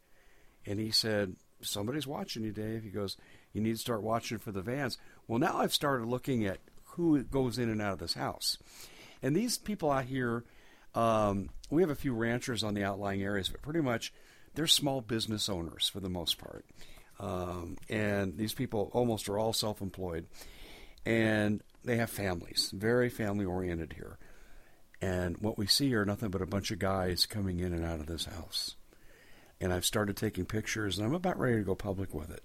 And 0.66 0.80
he 0.80 0.90
said, 0.90 1.36
somebody's 1.60 2.06
watching 2.06 2.42
you, 2.42 2.52
Dave. 2.52 2.82
He 2.82 2.90
goes, 2.90 3.16
you 3.52 3.60
need 3.60 3.74
to 3.74 3.80
start 3.80 4.02
watching 4.02 4.38
for 4.38 4.50
the 4.50 4.62
vans. 4.62 4.98
Well, 5.28 5.38
now 5.38 5.58
I've 5.58 5.74
started 5.74 6.06
looking 6.06 6.46
at 6.46 6.58
who 6.84 7.22
goes 7.22 7.58
in 7.58 7.68
and 7.68 7.82
out 7.82 7.92
of 7.92 7.98
this 7.98 8.14
house. 8.14 8.58
And 9.22 9.36
these 9.36 9.58
people 9.58 9.90
out 9.90 10.04
here, 10.04 10.44
um, 10.94 11.50
we 11.70 11.82
have 11.82 11.90
a 11.90 11.96
few 11.96 12.14
ranchers 12.14 12.62
on 12.62 12.74
the 12.74 12.84
outlying 12.84 13.22
areas, 13.22 13.48
but 13.48 13.62
pretty 13.62 13.80
much 13.80 14.12
they're 14.54 14.66
small 14.66 15.00
business 15.00 15.48
owners 15.48 15.88
for 15.88 16.00
the 16.00 16.08
most 16.08 16.38
part. 16.38 16.64
Um, 17.20 17.76
and 17.88 18.36
these 18.36 18.54
people 18.54 18.90
almost 18.92 19.28
are 19.28 19.38
all 19.38 19.52
self 19.52 19.80
employed. 19.80 20.26
And 21.06 21.62
they 21.84 21.96
have 21.96 22.10
families, 22.10 22.72
very 22.74 23.10
family 23.10 23.44
oriented 23.44 23.92
here. 23.94 24.18
And 25.02 25.36
what 25.38 25.58
we 25.58 25.66
see 25.66 25.94
are 25.94 26.06
nothing 26.06 26.30
but 26.30 26.40
a 26.40 26.46
bunch 26.46 26.70
of 26.70 26.78
guys 26.78 27.26
coming 27.26 27.60
in 27.60 27.74
and 27.74 27.84
out 27.84 28.00
of 28.00 28.06
this 28.06 28.24
house. 28.24 28.76
And 29.60 29.72
I've 29.72 29.84
started 29.84 30.16
taking 30.16 30.46
pictures, 30.46 30.98
and 30.98 31.06
I'm 31.06 31.14
about 31.14 31.38
ready 31.38 31.56
to 31.56 31.62
go 31.62 31.74
public 31.74 32.14
with 32.14 32.30
it. 32.30 32.42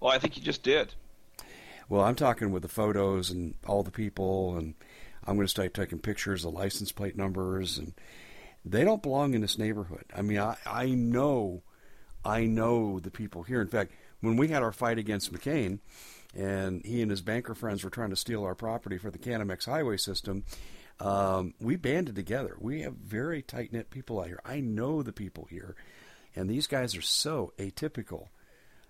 Well, 0.00 0.12
I 0.12 0.18
think 0.18 0.36
you 0.36 0.42
just 0.42 0.62
did. 0.62 0.94
Well, 1.90 2.02
I'm 2.02 2.14
talking 2.14 2.52
with 2.52 2.62
the 2.62 2.68
photos 2.68 3.30
and 3.30 3.54
all 3.66 3.82
the 3.82 3.90
people, 3.90 4.56
and 4.56 4.74
I'm 5.26 5.36
going 5.36 5.46
to 5.46 5.50
start 5.50 5.74
taking 5.74 5.98
pictures 5.98 6.44
of 6.44 6.54
license 6.54 6.92
plate 6.92 7.16
numbers, 7.16 7.78
and 7.78 7.94
they 8.64 8.84
don't 8.84 9.02
belong 9.02 9.34
in 9.34 9.40
this 9.40 9.58
neighborhood. 9.58 10.04
I 10.14 10.22
mean, 10.22 10.38
I, 10.38 10.56
I 10.66 10.86
know, 10.86 11.62
I 12.24 12.44
know 12.44 13.00
the 13.00 13.10
people 13.10 13.42
here. 13.42 13.60
In 13.60 13.68
fact, 13.68 13.92
when 14.20 14.36
we 14.36 14.48
had 14.48 14.62
our 14.62 14.72
fight 14.72 14.98
against 14.98 15.32
McCain, 15.32 15.80
and 16.34 16.84
he 16.84 17.02
and 17.02 17.10
his 17.10 17.22
banker 17.22 17.54
friends 17.54 17.82
were 17.82 17.90
trying 17.90 18.10
to 18.10 18.16
steal 18.16 18.44
our 18.44 18.54
property 18.54 18.98
for 18.98 19.10
the 19.10 19.18
Canamex 19.18 19.66
highway 19.66 19.96
system, 19.96 20.44
um, 21.00 21.54
we 21.60 21.76
banded 21.76 22.14
together. 22.14 22.56
We 22.60 22.82
have 22.82 22.94
very 22.94 23.42
tight 23.42 23.72
knit 23.72 23.90
people 23.90 24.20
out 24.20 24.26
here. 24.26 24.40
I 24.44 24.60
know 24.60 25.02
the 25.02 25.12
people 25.12 25.46
here, 25.50 25.74
and 26.36 26.48
these 26.48 26.66
guys 26.66 26.96
are 26.96 27.02
so 27.02 27.52
atypical. 27.58 28.28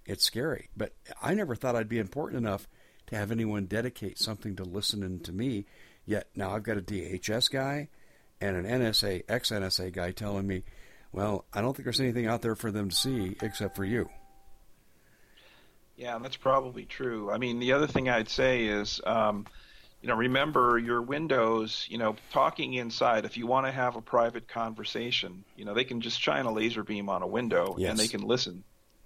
It's 0.07 0.25
scary. 0.25 0.69
But 0.77 0.93
I 1.23 1.35
never 1.35 1.55
thought 1.55 1.77
I'd 1.77 1.89
be 1.89 1.99
important 1.99 2.39
enough 2.39 2.69
to 3.07 3.17
have 3.17 3.31
anyone 3.31 3.67
dedicate 3.67 4.19
something 4.19 4.57
to 4.57 4.65
listening 4.65 5.21
to 5.21 5.33
me. 5.33 5.67
Yet 6.11 6.27
now 6.35 6.51
I've 6.51 6.65
got 6.65 6.77
a 6.77 6.81
DHS 6.81 7.53
guy 7.53 7.89
and 8.41 8.57
an 8.57 8.65
NSA, 8.65 9.23
ex 9.29 9.51
NSA 9.51 9.93
guy 9.93 10.11
telling 10.11 10.45
me, 10.45 10.65
well, 11.13 11.45
I 11.53 11.61
don't 11.61 11.73
think 11.77 11.85
there's 11.85 12.01
anything 12.01 12.27
out 12.27 12.43
there 12.43 12.57
for 12.57 12.73
them 12.73 12.89
to 12.89 12.97
see 12.97 13.37
except 13.41 13.77
for 13.77 13.85
you. 13.85 14.09
Yeah, 15.97 16.19
that's 16.19 16.37
probably 16.37 16.85
true. 16.85 17.31
I 17.31 17.39
mean, 17.39 17.61
the 17.61 17.75
other 17.75 17.87
thing 17.87 18.09
I'd 18.09 18.29
say 18.29 18.65
is, 18.65 19.01
um, 19.07 19.47
you 20.03 20.09
know, 20.09 20.17
remember 20.17 20.77
your 20.79 21.01
windows, 21.01 21.87
you 21.89 21.99
know, 21.99 22.17
talking 22.33 22.75
inside, 22.75 23.25
if 23.25 23.37
you 23.37 23.47
want 23.47 23.67
to 23.67 23.73
have 23.73 23.95
a 23.95 24.03
private 24.03 24.49
conversation, 24.49 25.45
you 25.55 25.65
know, 25.65 25.75
they 25.75 25.85
can 25.85 26.01
just 26.01 26.21
shine 26.21 26.45
a 26.45 26.53
laser 26.53 26.83
beam 26.83 27.09
on 27.09 27.23
a 27.23 27.27
window 27.29 27.77
yes. 27.79 27.89
and 27.89 27.97
they 27.97 28.09
can 28.09 28.23
listen 28.23 28.65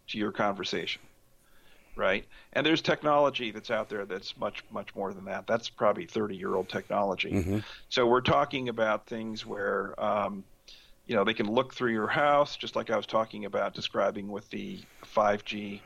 to 0.09 0.17
your 0.17 0.33
conversation. 0.33 1.03
Right? 1.97 2.27
And 2.53 2.67
there's 2.67 2.83
technology 2.83 3.51
that's 3.51 3.71
out 3.71 3.89
there 3.89 4.05
that's 4.05 4.37
much, 4.37 4.65
much 4.71 4.95
more 4.95 5.13
than 5.13 5.25
that. 5.27 5.47
That's 5.47 5.69
probably 5.69 6.07
30 6.07 6.37
year 6.37 6.55
old 6.55 6.69
technology. 6.69 7.31
Mm-hmm. 7.33 7.59
So 7.89 8.07
we're 8.07 8.21
talking 8.21 8.69
about 8.69 9.07
things 9.07 9.47
where, 9.47 9.95
um, 10.03 10.45
you 11.07 11.15
know, 11.15 11.25
they 11.25 11.35
can 11.35 11.51
look 11.51 11.75
through 11.75 11.93
your 11.93 12.09
house, 12.09 12.57
just 12.57 12.77
like 12.77 12.91
I 12.91 12.97
was 12.97 13.07
talking 13.07 13.45
about 13.45 13.75
describing 13.75 14.29
with 14.29 14.49
the 14.51 14.81
5G. 15.15 15.81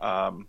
Um, 0.00 0.46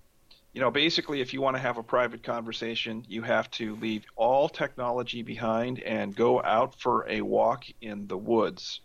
you 0.54 0.60
know, 0.60 0.70
basically, 0.70 1.22
if 1.22 1.34
you 1.34 1.42
want 1.42 1.56
to 1.56 1.62
have 1.62 1.78
a 1.78 1.84
private 1.84 2.24
conversation, 2.24 3.06
you 3.08 3.22
have 3.22 3.50
to 3.52 3.76
leave 3.76 4.04
all 4.16 4.50
technology 4.50 5.24
behind 5.24 5.80
and 5.80 6.14
go 6.14 6.44
out 6.44 6.78
for 6.80 7.08
a 7.10 7.22
walk 7.22 7.66
in 7.82 8.08
the 8.08 8.18
woods, 8.18 8.82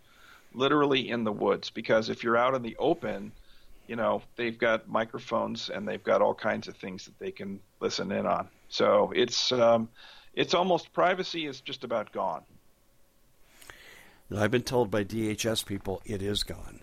literally 0.55 1.09
in 1.09 1.25
the 1.25 1.33
woods. 1.33 1.71
Because 1.71 2.09
if 2.09 2.23
you're 2.23 2.37
out 2.37 2.55
in 2.55 2.63
the 2.63 2.77
open, 2.79 3.33
you 3.89 3.97
know, 3.97 4.23
they've 4.37 4.59
got 4.59 4.89
microphones 4.89 5.71
and 5.71 5.87
they've 5.87 6.03
got 6.03 6.23
all 6.23 6.35
kinds 6.35 6.69
of 6.69 6.77
things 6.77 7.05
that 7.07 7.19
they 7.19 7.31
can 7.31 7.61
listen 7.81 8.13
in 8.13 8.27
on. 8.27 8.49
So 8.69 9.13
it's 9.15 9.53
um, 9.53 9.89
it's 10.35 10.55
almost 10.55 10.93
privacy 10.93 11.47
is 11.47 11.61
just 11.61 11.85
about 11.85 12.13
gone. 12.13 12.43
I've 14.35 14.51
been 14.51 14.63
told 14.63 14.91
by 14.91 15.05
DHS 15.05 15.65
people 15.65 16.03
it 16.05 16.21
is 16.21 16.43
gone. 16.43 16.81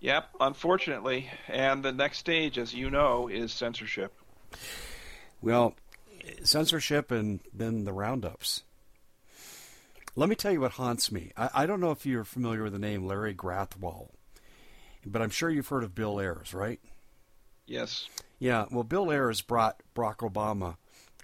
Yep, 0.00 0.28
unfortunately. 0.40 1.30
And 1.48 1.82
the 1.82 1.92
next 1.92 2.18
stage, 2.18 2.58
as 2.58 2.74
you 2.74 2.90
know, 2.90 3.28
is 3.28 3.52
censorship. 3.52 4.12
Well, 5.40 5.74
censorship 6.42 7.10
and 7.10 7.40
then 7.54 7.84
the 7.84 7.92
roundups. 7.92 8.64
Let 10.16 10.28
me 10.28 10.36
tell 10.36 10.52
you 10.52 10.60
what 10.60 10.72
haunts 10.72 11.10
me. 11.10 11.32
I, 11.36 11.50
I 11.54 11.66
don't 11.66 11.80
know 11.80 11.90
if 11.90 12.04
you're 12.04 12.24
familiar 12.24 12.62
with 12.62 12.72
the 12.72 12.78
name 12.78 13.06
Larry 13.06 13.34
Grathwohl, 13.34 14.10
but 15.06 15.22
I'm 15.22 15.30
sure 15.30 15.50
you've 15.50 15.68
heard 15.68 15.84
of 15.84 15.94
Bill 15.94 16.20
Ayers, 16.20 16.54
right? 16.54 16.80
Yes. 17.66 18.08
Yeah, 18.38 18.66
well, 18.70 18.84
Bill 18.84 19.10
Ayers 19.10 19.40
brought 19.40 19.80
Barack 19.94 20.18
Obama 20.18 20.76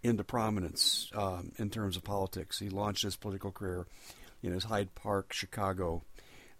into 0.02 0.24
prominence 0.24 1.10
um, 1.14 1.52
in 1.58 1.70
terms 1.70 1.96
of 1.96 2.04
politics. 2.04 2.58
He 2.58 2.70
launched 2.70 3.02
his 3.02 3.16
political 3.16 3.52
career 3.52 3.86
in 4.42 4.52
his 4.52 4.64
Hyde 4.64 4.94
Park, 4.94 5.32
Chicago 5.32 6.02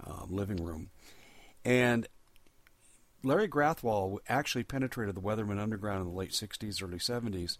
um, 0.06 0.28
living 0.30 0.62
room. 0.62 0.90
And 1.64 2.06
Larry 3.22 3.48
Grathwohl 3.48 4.18
actually 4.28 4.64
penetrated 4.64 5.14
the 5.14 5.20
Weatherman 5.20 5.60
Underground 5.60 6.02
in 6.02 6.08
the 6.08 6.18
late 6.18 6.30
60s, 6.30 6.82
early 6.82 6.98
70s, 6.98 7.56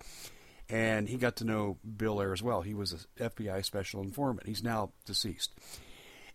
and 0.69 1.09
he 1.09 1.17
got 1.17 1.37
to 1.37 1.45
know 1.45 1.79
Bill 1.97 2.21
Ayers 2.21 2.43
well. 2.43 2.63
He 2.63 2.75
was 2.75 2.93
an 2.93 3.31
FBI 3.31 3.65
special 3.65 4.03
informant. 4.03 4.47
He's 4.47 4.63
now 4.63 4.93
deceased. 5.05 5.53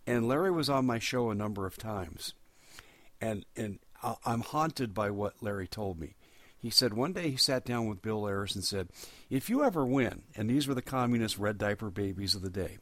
And 0.05 0.27
Larry 0.27 0.51
was 0.51 0.69
on 0.69 0.85
my 0.85 0.99
show 0.99 1.31
a 1.31 1.35
number 1.35 1.65
of 1.65 1.77
times. 1.77 2.33
And, 3.25 3.45
and 3.55 3.79
I'm 4.23 4.41
haunted 4.41 4.93
by 4.93 5.09
what 5.09 5.41
Larry 5.41 5.67
told 5.67 5.99
me. 5.99 6.15
He 6.57 6.69
said 6.69 6.93
one 6.93 7.13
day 7.13 7.29
he 7.29 7.37
sat 7.37 7.65
down 7.65 7.87
with 7.87 8.01
Bill 8.01 8.27
Ayers 8.27 8.55
and 8.55 8.63
said, 8.63 8.89
If 9.29 9.49
you 9.49 9.63
ever 9.63 9.85
win, 9.85 10.23
and 10.35 10.49
these 10.49 10.67
were 10.67 10.75
the 10.75 10.81
communist 10.81 11.37
red 11.37 11.57
diaper 11.57 11.89
babies 11.89 12.35
of 12.35 12.41
the 12.41 12.49
day, 12.49 12.77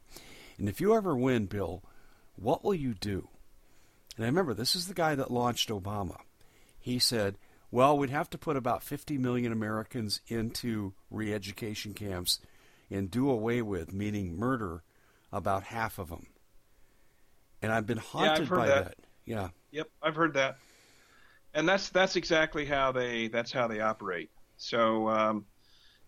and 0.58 0.68
if 0.68 0.80
you 0.80 0.94
ever 0.94 1.16
win, 1.16 1.46
Bill, 1.46 1.82
what 2.36 2.62
will 2.62 2.74
you 2.74 2.94
do? 2.94 3.28
And 4.16 4.24
I 4.24 4.28
remember 4.28 4.54
this 4.54 4.76
is 4.76 4.86
the 4.86 4.94
guy 4.94 5.14
that 5.14 5.30
launched 5.30 5.70
Obama. 5.70 6.18
He 6.78 6.98
said, 6.98 7.36
well, 7.70 7.96
we'd 7.98 8.10
have 8.10 8.30
to 8.30 8.38
put 8.38 8.56
about 8.56 8.82
50 8.82 9.18
million 9.18 9.50
Americans 9.50 10.20
into 10.28 10.92
re 11.10 11.32
education 11.34 11.94
camps 11.94 12.38
and 12.90 13.10
do 13.10 13.30
away 13.30 13.62
with, 13.62 13.92
meaning 13.92 14.36
murder, 14.36 14.82
about 15.32 15.64
half 15.64 15.98
of 15.98 16.10
them. 16.10 16.26
And 17.60 17.72
I've 17.72 17.86
been 17.86 17.98
haunted 17.98 18.48
yeah, 18.48 18.56
by 18.56 18.66
that. 18.66 18.84
that. 18.84 18.96
Yeah. 19.24 19.48
Yep, 19.74 19.88
I've 20.00 20.14
heard 20.14 20.34
that. 20.34 20.56
And 21.52 21.68
that's 21.68 21.88
that's 21.88 22.14
exactly 22.14 22.64
how 22.64 22.92
they 22.92 23.26
that's 23.26 23.50
how 23.50 23.66
they 23.66 23.80
operate. 23.80 24.30
So 24.56 25.08
um, 25.08 25.46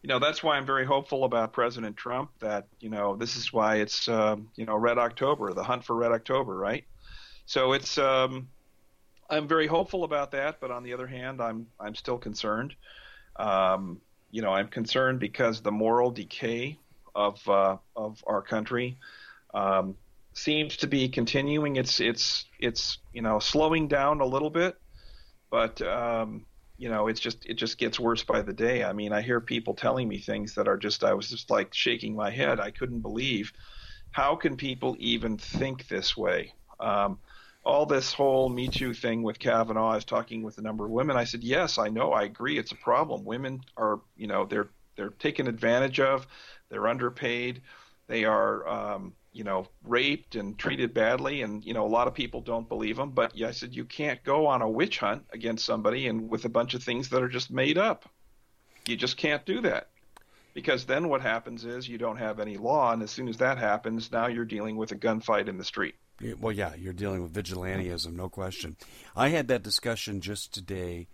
you 0.03 0.09
know 0.09 0.21
that's 0.21 0.41
why 0.41 0.57
I'm 0.57 0.67
very 0.67 0.87
hopeful 0.87 1.25
about 1.25 1.53
President 1.53 1.97
Trump. 1.97 2.31
That 2.39 2.69
you 2.79 2.91
know 2.91 3.17
this 3.17 3.35
is 3.35 3.53
why 3.53 3.77
it's 3.77 4.09
uh, 4.09 4.37
you 4.55 4.67
know 4.67 4.77
Red 4.77 4.99
October, 4.99 5.53
the 5.53 5.65
hunt 5.65 5.83
for 5.85 5.97
Red 5.97 6.13
October, 6.13 6.57
right? 6.57 6.85
So 7.47 7.73
it's 7.73 7.99
um, 7.99 8.49
I'm 9.29 9.49
very 9.49 9.67
hopeful 9.67 10.05
about 10.05 10.31
that, 10.31 10.61
but 10.61 10.71
on 10.71 10.85
the 10.85 10.93
other 10.93 11.09
hand, 11.09 11.41
I'm 11.41 11.67
I'm 11.81 11.97
still 11.97 12.19
concerned. 12.19 12.73
Um, 13.35 14.01
you 14.31 14.43
know, 14.43 14.51
I'm 14.51 14.69
concerned 14.69 15.19
because 15.19 15.61
the 15.61 15.73
moral 15.73 16.13
decay 16.13 16.79
of 17.17 17.49
uh, 17.49 17.79
of 17.97 18.23
our 18.29 18.43
country 18.43 18.99
um, 19.55 19.97
seems 20.37 20.77
to 20.79 20.87
be 20.87 21.09
continuing. 21.09 21.77
It's 21.77 22.01
it's 22.01 22.45
it's 22.61 22.99
you 23.13 23.23
know 23.23 23.39
slowing 23.39 23.89
down 23.89 24.21
a 24.21 24.27
little 24.27 24.51
bit, 24.51 24.77
but 25.51 25.81
um, 25.83 26.47
you 26.77 26.89
know 26.89 27.09
it's 27.09 27.21
just 27.21 27.45
it 27.47 27.55
just 27.55 27.79
gets 27.79 27.99
worse 27.99 28.23
by 28.23 28.43
the 28.43 28.53
day. 28.53 28.85
I 28.85 28.93
mean, 28.93 29.13
I 29.13 29.23
hear 29.23 29.41
people 29.41 29.75
telling 29.75 30.09
me 30.09 30.19
things 30.19 30.55
that 30.55 30.69
are 30.69 30.77
just 30.77 31.03
I 31.03 31.15
was 31.15 31.31
just 31.31 31.51
like 31.51 31.75
shaking 31.75 32.15
my 32.15 32.31
head. 32.31 32.61
I 32.61 32.71
couldn't 32.71 33.01
believe 33.01 33.53
how 34.11 34.37
can 34.37 34.57
people 34.57 34.97
even 34.99 35.37
think 35.37 35.89
this 35.89 36.17
way. 36.17 36.53
Um, 36.81 37.19
all 37.65 37.85
this 37.85 38.13
whole 38.13 38.49
Me 38.49 38.69
Too 38.69 38.95
thing 38.95 39.23
with 39.23 39.39
Kavanaugh, 39.39 39.91
I 39.91 39.97
was 39.97 40.05
talking 40.05 40.43
with 40.43 40.59
a 40.59 40.63
number 40.63 40.85
of 40.85 40.91
women. 40.93 41.17
I 41.17 41.25
said, 41.25 41.43
yes, 41.43 41.79
I 41.79 41.89
know, 41.89 42.13
I 42.13 42.23
agree, 42.23 42.59
it's 42.59 42.71
a 42.71 42.77
problem. 42.77 43.25
Women 43.25 43.61
are, 43.77 44.01
you 44.17 44.29
know, 44.29 44.47
they're 44.47 44.69
they're 44.97 45.11
taken 45.11 45.49
advantage 45.49 46.01
of, 46.01 46.27
they're 46.71 46.89
underpaid, 46.89 47.61
they 48.07 48.25
are, 48.25 48.67
um, 48.67 49.13
you 49.37 49.45
know, 49.45 49.67
raped 49.85 50.35
and 50.35 50.59
treated 50.59 50.95
badly, 50.95 51.43
and 51.43 51.65
you 51.65 51.75
know, 51.75 51.87
a 51.87 51.89
lot 51.89 52.09
of 52.09 52.15
people 52.15 52.41
don't 52.41 52.69
believe 52.69 52.97
them. 52.97 53.11
But 53.11 53.41
I 53.41 53.51
said 53.51 53.75
you 53.75 53.85
can't 53.85 54.23
go 54.25 54.47
on 54.47 54.63
a 54.63 54.69
witch 54.69 54.99
hunt 54.99 55.25
against 55.33 55.65
somebody 55.65 56.07
and 56.07 56.29
with 56.29 56.45
a 56.45 56.49
bunch 56.49 56.75
of 56.75 56.83
things 56.83 57.11
that 57.11 57.23
are 57.23 57.29
just 57.29 57.51
made 57.51 57.79
up. 57.79 58.09
You 58.87 58.97
just 58.97 59.17
can't 59.17 59.45
do 59.45 59.61
that 59.63 59.89
because 60.55 60.87
then 60.87 61.09
what 61.09 61.21
happens 61.21 61.65
is 61.65 61.87
you 61.87 61.99
don't 61.99 62.17
have 62.17 62.41
any 62.41 62.57
law, 62.57 62.93
and 62.93 63.03
as 63.03 63.11
soon 63.11 63.29
as 63.29 63.37
that 63.39 63.59
happens, 63.59 64.11
now 64.11 64.27
you're 64.27 64.47
dealing 64.47 64.77
with 64.77 64.91
a 64.93 64.97
gunfight 64.97 65.49
in 65.49 65.59
the 65.59 65.65
street. 65.65 65.97
Well, 66.41 66.53
yeah, 66.53 66.75
you're 66.75 66.95
dealing 66.95 67.23
with 67.23 67.35
vigilantism, 67.35 68.15
no 68.15 68.31
question. 68.31 68.77
I 69.15 69.29
had 69.29 69.49
that 69.49 69.63
discussion 69.63 70.23
just 70.23 70.55
today 70.55 71.09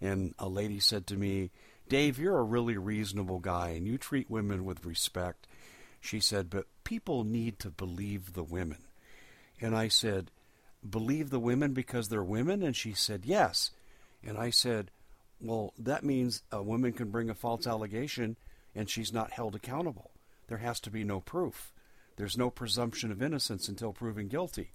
and 0.00 0.34
a 0.40 0.48
lady 0.48 0.80
said 0.80 1.06
to 1.08 1.16
me, 1.16 1.50
Dave, 1.88 2.18
you're 2.18 2.38
a 2.38 2.42
really 2.42 2.76
reasonable 2.76 3.38
guy 3.38 3.70
and 3.70 3.86
you 3.86 3.96
treat 3.96 4.28
women 4.28 4.64
with 4.64 4.84
respect. 4.84 5.46
She 6.00 6.18
said, 6.18 6.50
but 6.50 6.66
people 6.90 7.22
need 7.22 7.56
to 7.60 7.70
believe 7.70 8.32
the 8.32 8.42
women. 8.42 8.78
And 9.60 9.76
I 9.76 9.86
said, 9.86 10.32
believe 10.88 11.30
the 11.30 11.38
women 11.38 11.72
because 11.72 12.08
they're 12.08 12.20
women? 12.20 12.64
And 12.64 12.74
she 12.74 12.94
said, 12.94 13.22
yes. 13.24 13.70
And 14.24 14.36
I 14.36 14.50
said, 14.50 14.90
well, 15.40 15.72
that 15.78 16.02
means 16.02 16.42
a 16.50 16.60
woman 16.60 16.92
can 16.92 17.10
bring 17.10 17.30
a 17.30 17.34
false 17.34 17.64
allegation 17.64 18.34
and 18.74 18.90
she's 18.90 19.12
not 19.12 19.30
held 19.30 19.54
accountable. 19.54 20.10
There 20.48 20.58
has 20.58 20.80
to 20.80 20.90
be 20.90 21.04
no 21.04 21.20
proof. 21.20 21.72
There's 22.16 22.36
no 22.36 22.50
presumption 22.50 23.12
of 23.12 23.22
innocence 23.22 23.68
until 23.68 23.92
proven 23.92 24.26
guilty. 24.26 24.72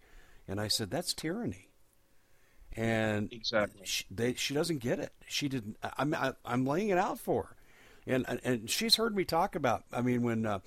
And 0.47 0.61
I 0.61 0.69
said, 0.69 0.89
that's 0.89 1.13
tyranny. 1.13 1.67
And 2.77 3.27
exactly, 3.33 3.85
she, 3.85 4.05
they, 4.09 4.35
she 4.35 4.53
doesn't 4.53 4.79
get 4.79 4.99
it. 4.99 5.11
She 5.27 5.49
didn't. 5.49 5.75
I'm 5.97 6.13
I, 6.13 6.27
am 6.27 6.35
i 6.45 6.53
am 6.53 6.65
laying 6.65 6.89
it 6.89 6.97
out 6.97 7.19
for 7.19 7.43
her, 7.43 7.55
and 8.05 8.25
and 8.43 8.69
she's 8.69 8.97
heard 8.97 9.15
me 9.15 9.23
talk 9.23 9.55
about. 9.55 9.85
I 9.93 10.01
mean, 10.01 10.23
when 10.23 10.45
uh, 10.45 10.59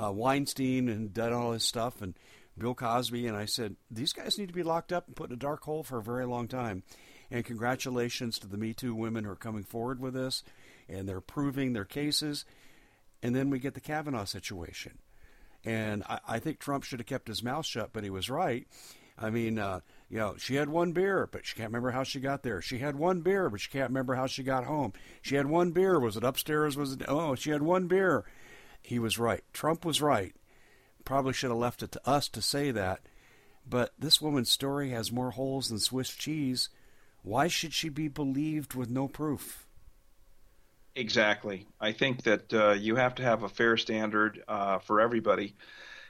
uh, 0.00 0.12
Weinstein 0.12 0.88
and 0.88 1.12
done 1.12 1.32
all 1.32 1.52
his 1.52 1.64
stuff, 1.64 2.02
and 2.02 2.14
Bill 2.58 2.74
Cosby, 2.74 3.26
and 3.26 3.36
I 3.36 3.46
said 3.46 3.76
these 3.90 4.12
guys 4.12 4.38
need 4.38 4.48
to 4.48 4.54
be 4.54 4.62
locked 4.62 4.92
up 4.92 5.06
and 5.06 5.16
put 5.16 5.30
in 5.30 5.34
a 5.34 5.38
dark 5.38 5.62
hole 5.62 5.82
for 5.82 5.98
a 5.98 6.02
very 6.02 6.26
long 6.26 6.48
time. 6.48 6.82
And 7.30 7.44
congratulations 7.44 8.38
to 8.40 8.46
the 8.46 8.58
Me 8.58 8.74
Too 8.74 8.94
women 8.94 9.24
who 9.24 9.30
are 9.30 9.36
coming 9.36 9.64
forward 9.64 10.00
with 10.00 10.12
this, 10.12 10.42
and 10.88 11.08
they're 11.08 11.22
proving 11.22 11.72
their 11.72 11.86
cases. 11.86 12.44
And 13.22 13.34
then 13.34 13.48
we 13.48 13.58
get 13.58 13.74
the 13.74 13.80
Kavanaugh 13.80 14.24
situation. 14.24 14.98
And 15.64 16.02
I, 16.08 16.18
I 16.28 16.38
think 16.40 16.58
Trump 16.58 16.84
should 16.84 16.98
have 16.98 17.06
kept 17.06 17.28
his 17.28 17.42
mouth 17.42 17.64
shut, 17.64 17.90
but 17.92 18.04
he 18.04 18.10
was 18.10 18.28
right. 18.28 18.66
I 19.18 19.30
mean, 19.30 19.58
uh, 19.58 19.80
you 20.10 20.18
know, 20.18 20.34
she 20.36 20.56
had 20.56 20.68
one 20.68 20.92
beer, 20.92 21.28
but 21.30 21.46
she 21.46 21.54
can't 21.54 21.68
remember 21.68 21.90
how 21.90 22.02
she 22.02 22.20
got 22.20 22.42
there. 22.42 22.60
She 22.60 22.78
had 22.78 22.96
one 22.96 23.20
beer, 23.20 23.48
but 23.48 23.60
she 23.60 23.70
can't 23.70 23.90
remember 23.90 24.14
how 24.14 24.26
she 24.26 24.42
got 24.42 24.64
home. 24.64 24.92
She 25.22 25.36
had 25.36 25.46
one 25.46 25.70
beer. 25.70 26.00
Was 26.00 26.16
it 26.16 26.24
upstairs? 26.24 26.76
Was 26.76 26.92
it? 26.92 27.02
Oh, 27.06 27.34
she 27.34 27.50
had 27.50 27.62
one 27.62 27.86
beer. 27.86 28.24
He 28.82 28.98
was 28.98 29.18
right. 29.18 29.44
Trump 29.52 29.84
was 29.84 30.02
right. 30.02 30.34
Probably 31.04 31.32
should 31.32 31.50
have 31.50 31.58
left 31.58 31.82
it 31.82 31.92
to 31.92 32.08
us 32.08 32.28
to 32.28 32.42
say 32.42 32.70
that. 32.70 33.00
But 33.68 33.92
this 33.98 34.20
woman's 34.20 34.50
story 34.50 34.90
has 34.90 35.12
more 35.12 35.30
holes 35.30 35.68
than 35.68 35.78
Swiss 35.78 36.10
cheese. 36.10 36.68
Why 37.22 37.48
should 37.48 37.72
she 37.72 37.88
be 37.88 38.08
believed 38.08 38.74
with 38.74 38.90
no 38.90 39.08
proof? 39.08 39.66
Exactly. 40.94 41.66
I 41.80 41.92
think 41.92 42.24
that 42.24 42.52
uh, 42.52 42.72
you 42.72 42.96
have 42.96 43.14
to 43.16 43.22
have 43.22 43.44
a 43.44 43.48
fair 43.48 43.76
standard 43.76 44.42
uh, 44.46 44.78
for 44.80 45.00
everybody. 45.00 45.54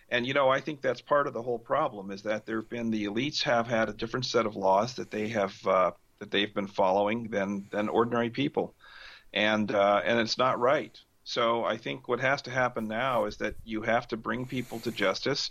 And 0.08 0.26
you 0.26 0.34
know, 0.34 0.48
I 0.48 0.60
think 0.60 0.82
that's 0.82 1.00
part 1.00 1.26
of 1.26 1.34
the 1.34 1.42
whole 1.42 1.58
problem 1.58 2.10
is 2.10 2.22
that 2.22 2.44
there 2.44 2.56
have 2.56 2.68
been 2.68 2.90
the 2.90 3.04
elites 3.04 3.42
have 3.44 3.66
had 3.66 3.88
a 3.88 3.92
different 3.92 4.26
set 4.26 4.44
of 4.44 4.56
laws 4.56 4.94
that 4.94 5.10
they 5.10 5.28
have 5.28 5.66
uh, 5.66 5.92
that 6.18 6.30
they've 6.30 6.52
been 6.52 6.66
following 6.66 7.28
than 7.28 7.66
than 7.70 7.88
ordinary 7.88 8.28
people, 8.28 8.74
and 9.32 9.70
uh, 9.72 10.02
and 10.04 10.18
it's 10.18 10.36
not 10.36 10.60
right. 10.60 10.98
So 11.24 11.64
I 11.64 11.76
think 11.76 12.08
what 12.08 12.20
has 12.20 12.42
to 12.42 12.50
happen 12.50 12.88
now 12.88 13.26
is 13.26 13.36
that 13.38 13.54
you 13.64 13.82
have 13.82 14.08
to 14.08 14.16
bring 14.16 14.46
people 14.46 14.80
to 14.80 14.92
justice. 14.92 15.50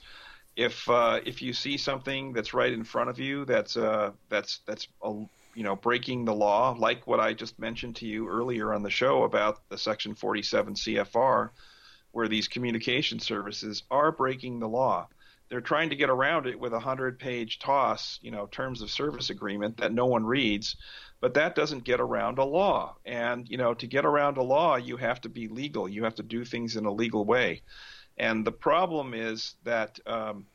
If 0.56 0.90
uh, 0.90 1.22
if 1.26 1.42
you 1.42 1.54
see 1.54 1.78
something 1.78 2.34
that's 2.34 2.54
right 2.54 2.74
in 2.74 2.84
front 2.84 3.10
of 3.10 3.20
you 3.20 3.46
that's 3.46 3.78
uh, 3.78 4.12
that's 4.30 4.60
that's 4.66 4.88
a, 5.02 5.10
you 5.54 5.64
know 5.64 5.76
breaking 5.76 6.26
the 6.26 6.36
law, 6.36 6.76
like 6.78 7.08
what 7.08 7.22
I 7.22 7.34
just 7.34 7.58
mentioned 7.58 7.96
to 7.98 8.06
you 8.06 8.28
earlier 8.28 8.74
on 8.74 8.84
the 8.84 8.90
show 8.90 9.24
about 9.24 9.62
the 9.70 9.78
Section 9.78 10.14
47 10.14 10.74
CFR, 10.74 11.50
where 12.12 12.28
these 12.28 12.50
communication 12.50 13.20
services 13.20 13.84
are 13.90 14.12
breaking 14.12 14.60
the 14.60 14.68
law. 14.68 15.08
They're 15.52 15.60
trying 15.60 15.90
to 15.90 15.98
get 15.98 16.10
around 16.10 16.48
it 16.48 16.58
with 16.58 16.72
a 16.72 16.80
hundred 16.80 17.20
page 17.20 17.60
toss, 17.60 18.20
you 18.22 18.32
know, 18.32 18.46
terms 18.46 18.82
of 18.82 18.90
service 18.90 19.30
agreement 19.30 19.76
that 19.78 19.92
no 19.92 20.06
one 20.06 20.26
reads, 20.26 20.78
but 21.20 21.34
that 21.34 21.56
doesn't 21.56 21.84
get 21.84 22.00
around 22.00 22.38
a 22.38 22.46
law. 22.46 22.96
And, 23.06 23.50
you 23.50 23.58
know, 23.58 23.74
to 23.74 23.86
get 23.86 24.06
around 24.06 24.38
a 24.38 24.44
law, 24.44 24.78
you 24.78 24.96
have 24.96 25.20
to 25.22 25.30
be 25.30 25.50
legal. 25.50 25.90
You 25.90 26.06
have 26.06 26.16
to 26.16 26.24
do 26.24 26.46
things 26.46 26.78
in 26.78 26.86
a 26.86 26.92
legal 26.92 27.26
way. 27.26 27.64
And 28.18 28.48
the 28.48 28.54
problem 28.54 29.14
is 29.14 29.56
that, 29.66 30.00
um, 30.06 30.46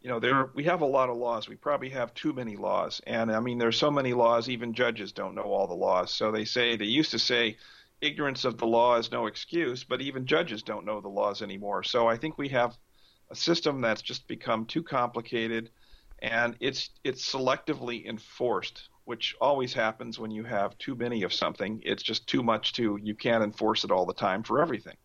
you 0.00 0.08
know, 0.08 0.18
there 0.18 0.50
we 0.54 0.64
have 0.64 0.80
a 0.80 0.86
lot 0.86 1.10
of 1.10 1.18
laws. 1.18 1.46
We 1.46 1.56
probably 1.56 1.90
have 1.90 2.14
too 2.14 2.32
many 2.32 2.56
laws, 2.56 3.02
and 3.06 3.30
I 3.30 3.40
mean, 3.40 3.58
there's 3.58 3.76
so 3.76 3.90
many 3.90 4.14
laws. 4.14 4.48
Even 4.48 4.72
judges 4.72 5.12
don't 5.12 5.34
know 5.34 5.42
all 5.42 5.66
the 5.66 5.74
laws. 5.74 6.10
So 6.10 6.32
they 6.32 6.46
say 6.46 6.76
they 6.76 6.86
used 6.86 7.10
to 7.10 7.18
say 7.18 7.58
ignorance 8.00 8.46
of 8.46 8.56
the 8.56 8.66
law 8.66 8.96
is 8.96 9.12
no 9.12 9.26
excuse, 9.26 9.84
but 9.84 10.00
even 10.00 10.24
judges 10.24 10.62
don't 10.62 10.86
know 10.86 11.02
the 11.02 11.08
laws 11.08 11.42
anymore. 11.42 11.82
So 11.82 12.06
I 12.06 12.16
think 12.16 12.38
we 12.38 12.48
have 12.48 12.78
a 13.30 13.34
system 13.34 13.80
that's 13.80 14.02
just 14.02 14.26
become 14.28 14.64
too 14.66 14.82
complicated 14.82 15.70
and 16.20 16.56
it's 16.60 16.90
it's 17.04 17.32
selectively 17.32 18.06
enforced, 18.06 18.88
which 19.04 19.36
always 19.40 19.72
happens 19.72 20.18
when 20.18 20.30
you 20.30 20.44
have 20.44 20.76
too 20.78 20.94
many 20.94 21.22
of 21.22 21.32
something. 21.32 21.80
It's 21.84 22.02
just 22.02 22.26
too 22.26 22.42
much 22.42 22.72
to 22.74 22.98
you 23.00 23.14
can't 23.14 23.44
enforce 23.44 23.84
it 23.84 23.90
all 23.90 24.06
the 24.06 24.14
time 24.14 24.42
for 24.42 24.60
everything. 24.60 24.96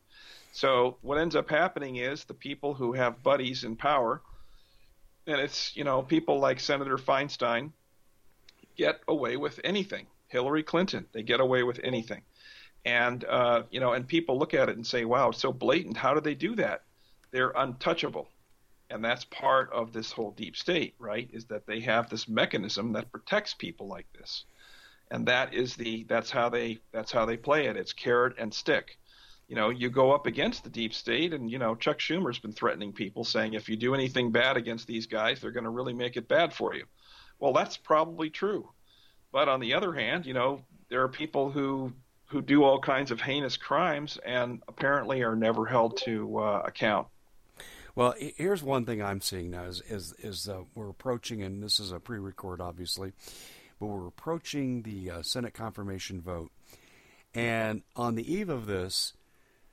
So 0.53 0.97
what 1.01 1.17
ends 1.17 1.35
up 1.35 1.49
happening 1.49 1.97
is 1.97 2.23
the 2.25 2.33
people 2.33 2.73
who 2.73 2.93
have 2.93 3.23
buddies 3.23 3.63
in 3.63 3.75
power, 3.75 4.21
and 5.27 5.39
it's 5.39 5.75
you 5.75 5.83
know 5.83 6.01
people 6.01 6.39
like 6.39 6.59
Senator 6.59 6.97
Feinstein, 6.97 7.71
get 8.75 9.01
away 9.07 9.37
with 9.37 9.59
anything. 9.63 10.07
Hillary 10.29 10.63
Clinton, 10.63 11.05
they 11.11 11.21
get 11.21 11.39
away 11.39 11.61
with 11.61 11.79
anything 11.83 12.23
and 12.85 13.23
uh, 13.25 13.63
you 13.71 13.79
know, 13.79 13.93
and 13.93 14.07
people 14.07 14.37
look 14.37 14.53
at 14.53 14.69
it 14.69 14.75
and 14.75 14.85
say, 14.85 15.05
"Wow, 15.05 15.29
it's 15.29 15.39
so 15.39 15.53
blatant. 15.53 15.97
How 15.97 16.13
do 16.13 16.21
they 16.21 16.35
do 16.35 16.55
that?" 16.55 16.83
They're 17.33 17.51
untouchable, 17.55 18.29
and 18.91 19.03
that's 19.03 19.25
part 19.25 19.71
of 19.73 19.91
this 19.91 20.11
whole 20.11 20.31
deep 20.31 20.55
state, 20.55 20.93
right? 20.99 21.27
Is 21.33 21.45
that 21.45 21.65
they 21.65 21.79
have 21.79 22.09
this 22.09 22.27
mechanism 22.27 22.93
that 22.93 23.11
protects 23.11 23.55
people 23.55 23.87
like 23.87 24.05
this, 24.13 24.45
and 25.09 25.25
that 25.25 25.51
is 25.51 25.75
the 25.75 26.03
that's 26.03 26.29
how 26.29 26.49
they 26.49 26.77
that's 26.91 27.11
how 27.11 27.25
they 27.25 27.35
play 27.35 27.65
it. 27.65 27.75
It's 27.75 27.91
carrot 27.91 28.35
and 28.37 28.53
stick. 28.53 28.99
You 29.47 29.55
know, 29.55 29.71
you 29.71 29.89
go 29.89 30.11
up 30.11 30.27
against 30.27 30.63
the 30.63 30.69
deep 30.69 30.93
state, 30.93 31.33
and 31.33 31.49
you 31.49 31.57
know, 31.57 31.73
Chuck 31.73 31.97
Schumer's 31.97 32.37
been 32.37 32.53
threatening 32.53 32.93
people, 32.93 33.23
saying 33.23 33.55
if 33.55 33.67
you 33.67 33.77
do 33.77 33.95
anything 33.95 34.31
bad 34.31 34.55
against 34.55 34.85
these 34.85 35.07
guys, 35.07 35.41
they're 35.41 35.49
going 35.49 35.63
to 35.63 35.71
really 35.71 35.93
make 35.93 36.17
it 36.17 36.27
bad 36.27 36.53
for 36.53 36.75
you. 36.75 36.85
Well, 37.39 37.53
that's 37.53 37.77
probably 37.77 38.29
true. 38.29 38.69
But 39.31 39.49
on 39.49 39.59
the 39.59 39.73
other 39.73 39.91
hand, 39.91 40.27
you 40.27 40.35
know, 40.35 40.61
there 40.89 41.01
are 41.01 41.09
people 41.09 41.49
who 41.49 41.93
who 42.27 42.41
do 42.43 42.63
all 42.63 42.79
kinds 42.79 43.11
of 43.11 43.21
heinous 43.21 43.57
crimes 43.57 44.19
and 44.23 44.61
apparently 44.67 45.23
are 45.23 45.35
never 45.35 45.65
held 45.65 45.97
to 45.97 46.37
uh, 46.37 46.61
account. 46.65 47.07
Well, 47.95 48.15
here's 48.17 48.63
one 48.63 48.85
thing 48.85 49.03
I'm 49.03 49.21
seeing 49.21 49.51
now 49.51 49.65
is 49.65 49.81
is, 49.81 50.13
is 50.19 50.49
uh, 50.49 50.61
we're 50.73 50.89
approaching, 50.89 51.43
and 51.43 51.61
this 51.61 51.79
is 51.79 51.91
a 51.91 51.99
pre-record, 51.99 52.59
obviously, 52.59 53.13
but 53.79 53.85
we're 53.85 54.07
approaching 54.07 54.81
the 54.81 55.11
uh, 55.11 55.21
Senate 55.21 55.53
confirmation 55.53 56.19
vote, 56.19 56.51
and 57.35 57.83
on 57.95 58.15
the 58.15 58.33
eve 58.33 58.49
of 58.49 58.65
this, 58.65 59.13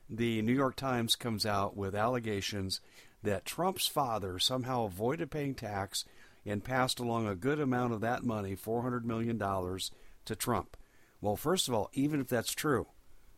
the 0.08 0.42
New 0.42 0.52
York 0.52 0.76
Times 0.76 1.16
comes 1.16 1.46
out 1.46 1.76
with 1.76 1.94
allegations 1.94 2.80
that 3.22 3.46
Trump's 3.46 3.86
father 3.86 4.38
somehow 4.38 4.84
avoided 4.84 5.30
paying 5.30 5.54
tax 5.54 6.04
and 6.44 6.64
passed 6.64 7.00
along 7.00 7.26
a 7.26 7.34
good 7.34 7.60
amount 7.60 7.92
of 7.92 8.00
that 8.00 8.24
money, 8.24 8.56
$400 8.56 9.04
million, 9.04 9.38
to 9.38 10.36
Trump. 10.36 10.76
Well, 11.20 11.36
first 11.36 11.68
of 11.68 11.74
all, 11.74 11.90
even 11.92 12.20
if 12.20 12.28
that's 12.28 12.54
true, 12.54 12.86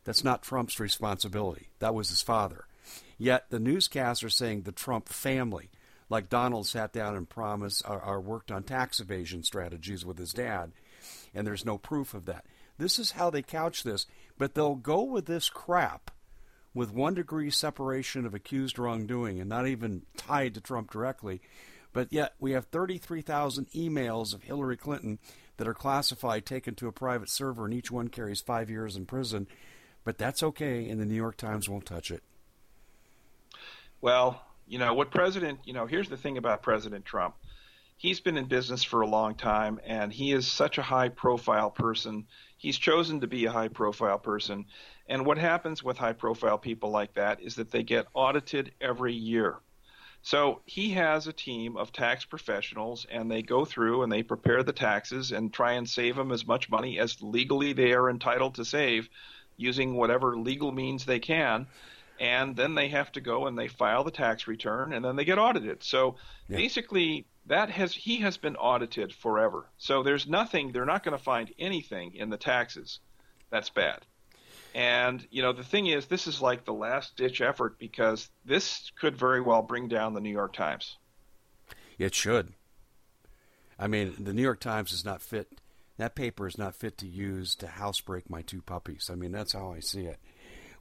that's 0.05 0.24
not 0.24 0.43
Trump's 0.43 0.80
responsibility. 0.80 1.68
That 1.80 1.95
was 1.95 2.11
his 2.11 2.22
father. 2.22 2.66
Yet 3.23 3.51
the 3.51 3.61
newscasts 3.61 4.25
are 4.25 4.29
saying 4.29 4.62
the 4.62 4.73
Trump 4.73 5.09
family, 5.09 5.70
like 6.11 6.29
Donald 6.29 6.66
sat 6.66 6.93
down 6.93 7.14
and 7.14 7.29
promised 7.29 7.85
or, 7.89 8.05
or 8.05 8.20
worked 8.20 8.51
on 8.51 8.64
tax 8.64 8.99
evasion 8.99 9.45
strategies 9.45 10.05
with 10.05 10.18
his 10.18 10.33
dad, 10.33 10.73
and 11.33 11.47
there's 11.47 11.64
no 11.64 11.79
proof 11.79 12.14
of 12.14 12.27
that. 12.27 12.45
This 12.79 12.99
is 12.99 13.12
how 13.12 13.31
they 13.31 13.43
couch 13.43 13.85
this, 13.85 14.07
but 14.39 14.55
they'll 14.55 14.75
go 14.75 15.05
with 15.05 15.27
this 15.27 15.49
crap 15.49 16.11
with 16.75 16.93
one 16.93 17.14
degree 17.14 17.49
separation 17.49 18.27
of 18.27 18.35
accused 18.35 18.77
wrongdoing 18.77 19.39
and 19.39 19.49
not 19.49 19.68
even 19.68 20.03
tied 20.16 20.55
to 20.55 20.61
Trump 20.61 20.91
directly. 20.91 21.41
But 21.93 22.12
yet 22.12 22.35
we 22.41 22.51
have 22.51 22.64
33,000 22.64 23.70
emails 23.70 24.35
of 24.35 24.43
Hillary 24.43 24.77
Clinton 24.77 25.20
that 25.59 25.68
are 25.68 25.75
classified 25.75 26.45
taken 26.45 26.75
to 26.75 26.89
a 26.89 26.93
private 26.93 27.31
server, 27.31 27.66
and 27.66 27.73
each 27.73 27.93
one 27.93 28.09
carries 28.09 28.41
five 28.41 28.68
years 28.68 28.97
in 28.97 29.07
prison. 29.07 29.47
But 30.03 30.18
that's 30.18 30.43
okay, 30.43 30.89
and 30.89 31.01
the 31.01 31.07
New 31.07 31.14
York 31.14 31.37
Times 31.37 31.68
won't 31.68 31.87
touch 31.87 32.11
it. 32.11 32.25
Well, 34.03 34.43
you 34.67 34.79
know, 34.79 34.95
what 34.95 35.13
President, 35.13 35.61
you 35.65 35.73
know, 35.73 35.87
here's 35.87 36.09
the 36.09 36.17
thing 36.17 36.37
about 36.37 36.63
President 36.63 37.05
Trump. 37.05 37.37
He's 37.97 38.19
been 38.19 38.37
in 38.37 38.47
business 38.47 38.83
for 38.83 39.03
a 39.03 39.07
long 39.07 39.37
time, 39.37 39.79
and 39.87 40.13
he 40.13 40.33
is 40.33 40.49
such 40.49 40.77
a 40.77 40.83
high 40.83 41.09
profile 41.09 41.71
person. 41.71 42.27
He's 42.59 42.77
chosen 42.77 43.21
to 43.21 43.29
be 43.29 43.45
a 43.45 43.53
high 43.53 43.69
profile 43.69 44.19
person. 44.19 44.67
And 45.09 45.25
what 45.25 45.39
happens 45.39 45.85
with 45.85 45.99
high 45.99 46.15
profile 46.15 46.59
people 46.59 46.91
like 46.91 47.15
that 47.15 47.41
is 47.43 47.55
that 47.55 47.71
they 47.71 47.85
get 47.85 48.09
audited 48.13 48.73
every 48.81 49.15
year. 49.15 49.59
So 50.23 50.63
he 50.67 50.91
has 50.91 51.29
a 51.29 51.33
team 51.33 51.77
of 51.77 51.93
tax 51.93 52.25
professionals, 52.25 53.07
and 53.09 53.31
they 53.31 53.43
go 53.43 53.65
through 53.65 54.03
and 54.03 54.11
they 54.11 54.25
prepare 54.25 54.65
the 54.65 54.73
taxes 54.73 55.31
and 55.31 55.53
try 55.53 55.75
and 55.75 55.89
save 55.89 56.17
them 56.17 56.33
as 56.33 56.45
much 56.45 56.69
money 56.69 56.99
as 56.99 57.23
legally 57.23 57.73
they 57.73 57.93
are 57.93 58.11
entitled 58.11 58.57
to 58.57 58.65
save 58.65 59.09
using 59.57 59.95
whatever 59.95 60.37
legal 60.37 60.73
means 60.73 61.05
they 61.05 61.21
can. 61.21 61.69
And 62.21 62.55
then 62.55 62.75
they 62.75 62.89
have 62.89 63.11
to 63.13 63.21
go 63.21 63.47
and 63.47 63.59
they 63.59 63.69
file 63.69 64.05
the 64.05 64.11
tax 64.11 64.47
return 64.47 64.93
and 64.93 65.05
then 65.05 65.17
they 65.17 65.25
get 65.25 65.39
audited. 65.39 65.83
So 65.83 66.17
yeah. 66.49 66.57
basically, 66.57 67.27
that 67.47 67.71
has 67.71 67.93
he 67.95 68.19
has 68.19 68.37
been 68.37 68.57
audited 68.57 69.13
forever. 69.13 69.67
So 69.79 70.03
there's 70.03 70.27
nothing 70.27 70.73
they're 70.73 70.85
not 70.85 71.03
going 71.03 71.17
to 71.17 71.23
find 71.23 71.53
anything 71.59 72.15
in 72.15 72.31
the 72.31 72.37
taxes 72.37 73.01
that's 73.51 73.71
bad. 73.71 74.01
And 74.75 75.27
you 75.31 75.43
know 75.43 75.53
the 75.53 75.65
thing 75.65 75.87
is, 75.87 76.07
this 76.07 76.27
is 76.27 76.41
like 76.41 76.65
the 76.65 76.73
last 76.73 77.17
ditch 77.17 77.41
effort 77.41 77.79
because 77.79 78.31
this 78.45 78.91
could 78.99 79.17
very 79.17 79.41
well 79.41 79.63
bring 79.63 79.89
down 79.89 80.15
the 80.15 80.21
New 80.21 80.31
York 80.31 80.55
Times. 80.55 80.97
It 81.99 82.15
should. 82.15 82.55
I 83.79 83.87
mean, 83.87 84.15
the 84.19 84.33
New 84.33 84.43
York 84.43 84.61
Times 84.61 84.93
is 84.93 85.05
not 85.05 85.21
fit. 85.21 85.49
That 85.99 86.15
paper 86.15 86.47
is 86.47 86.57
not 86.57 86.75
fit 86.75 86.97
to 86.99 87.07
use 87.07 87.55
to 87.57 87.67
housebreak 87.67 88.31
my 88.31 88.43
two 88.43 88.63
puppies. 88.63 89.11
I 89.13 89.15
mean, 89.15 89.33
that's 89.33 89.53
how 89.53 89.73
I 89.73 89.81
see 89.81 90.07
it. 90.07 90.19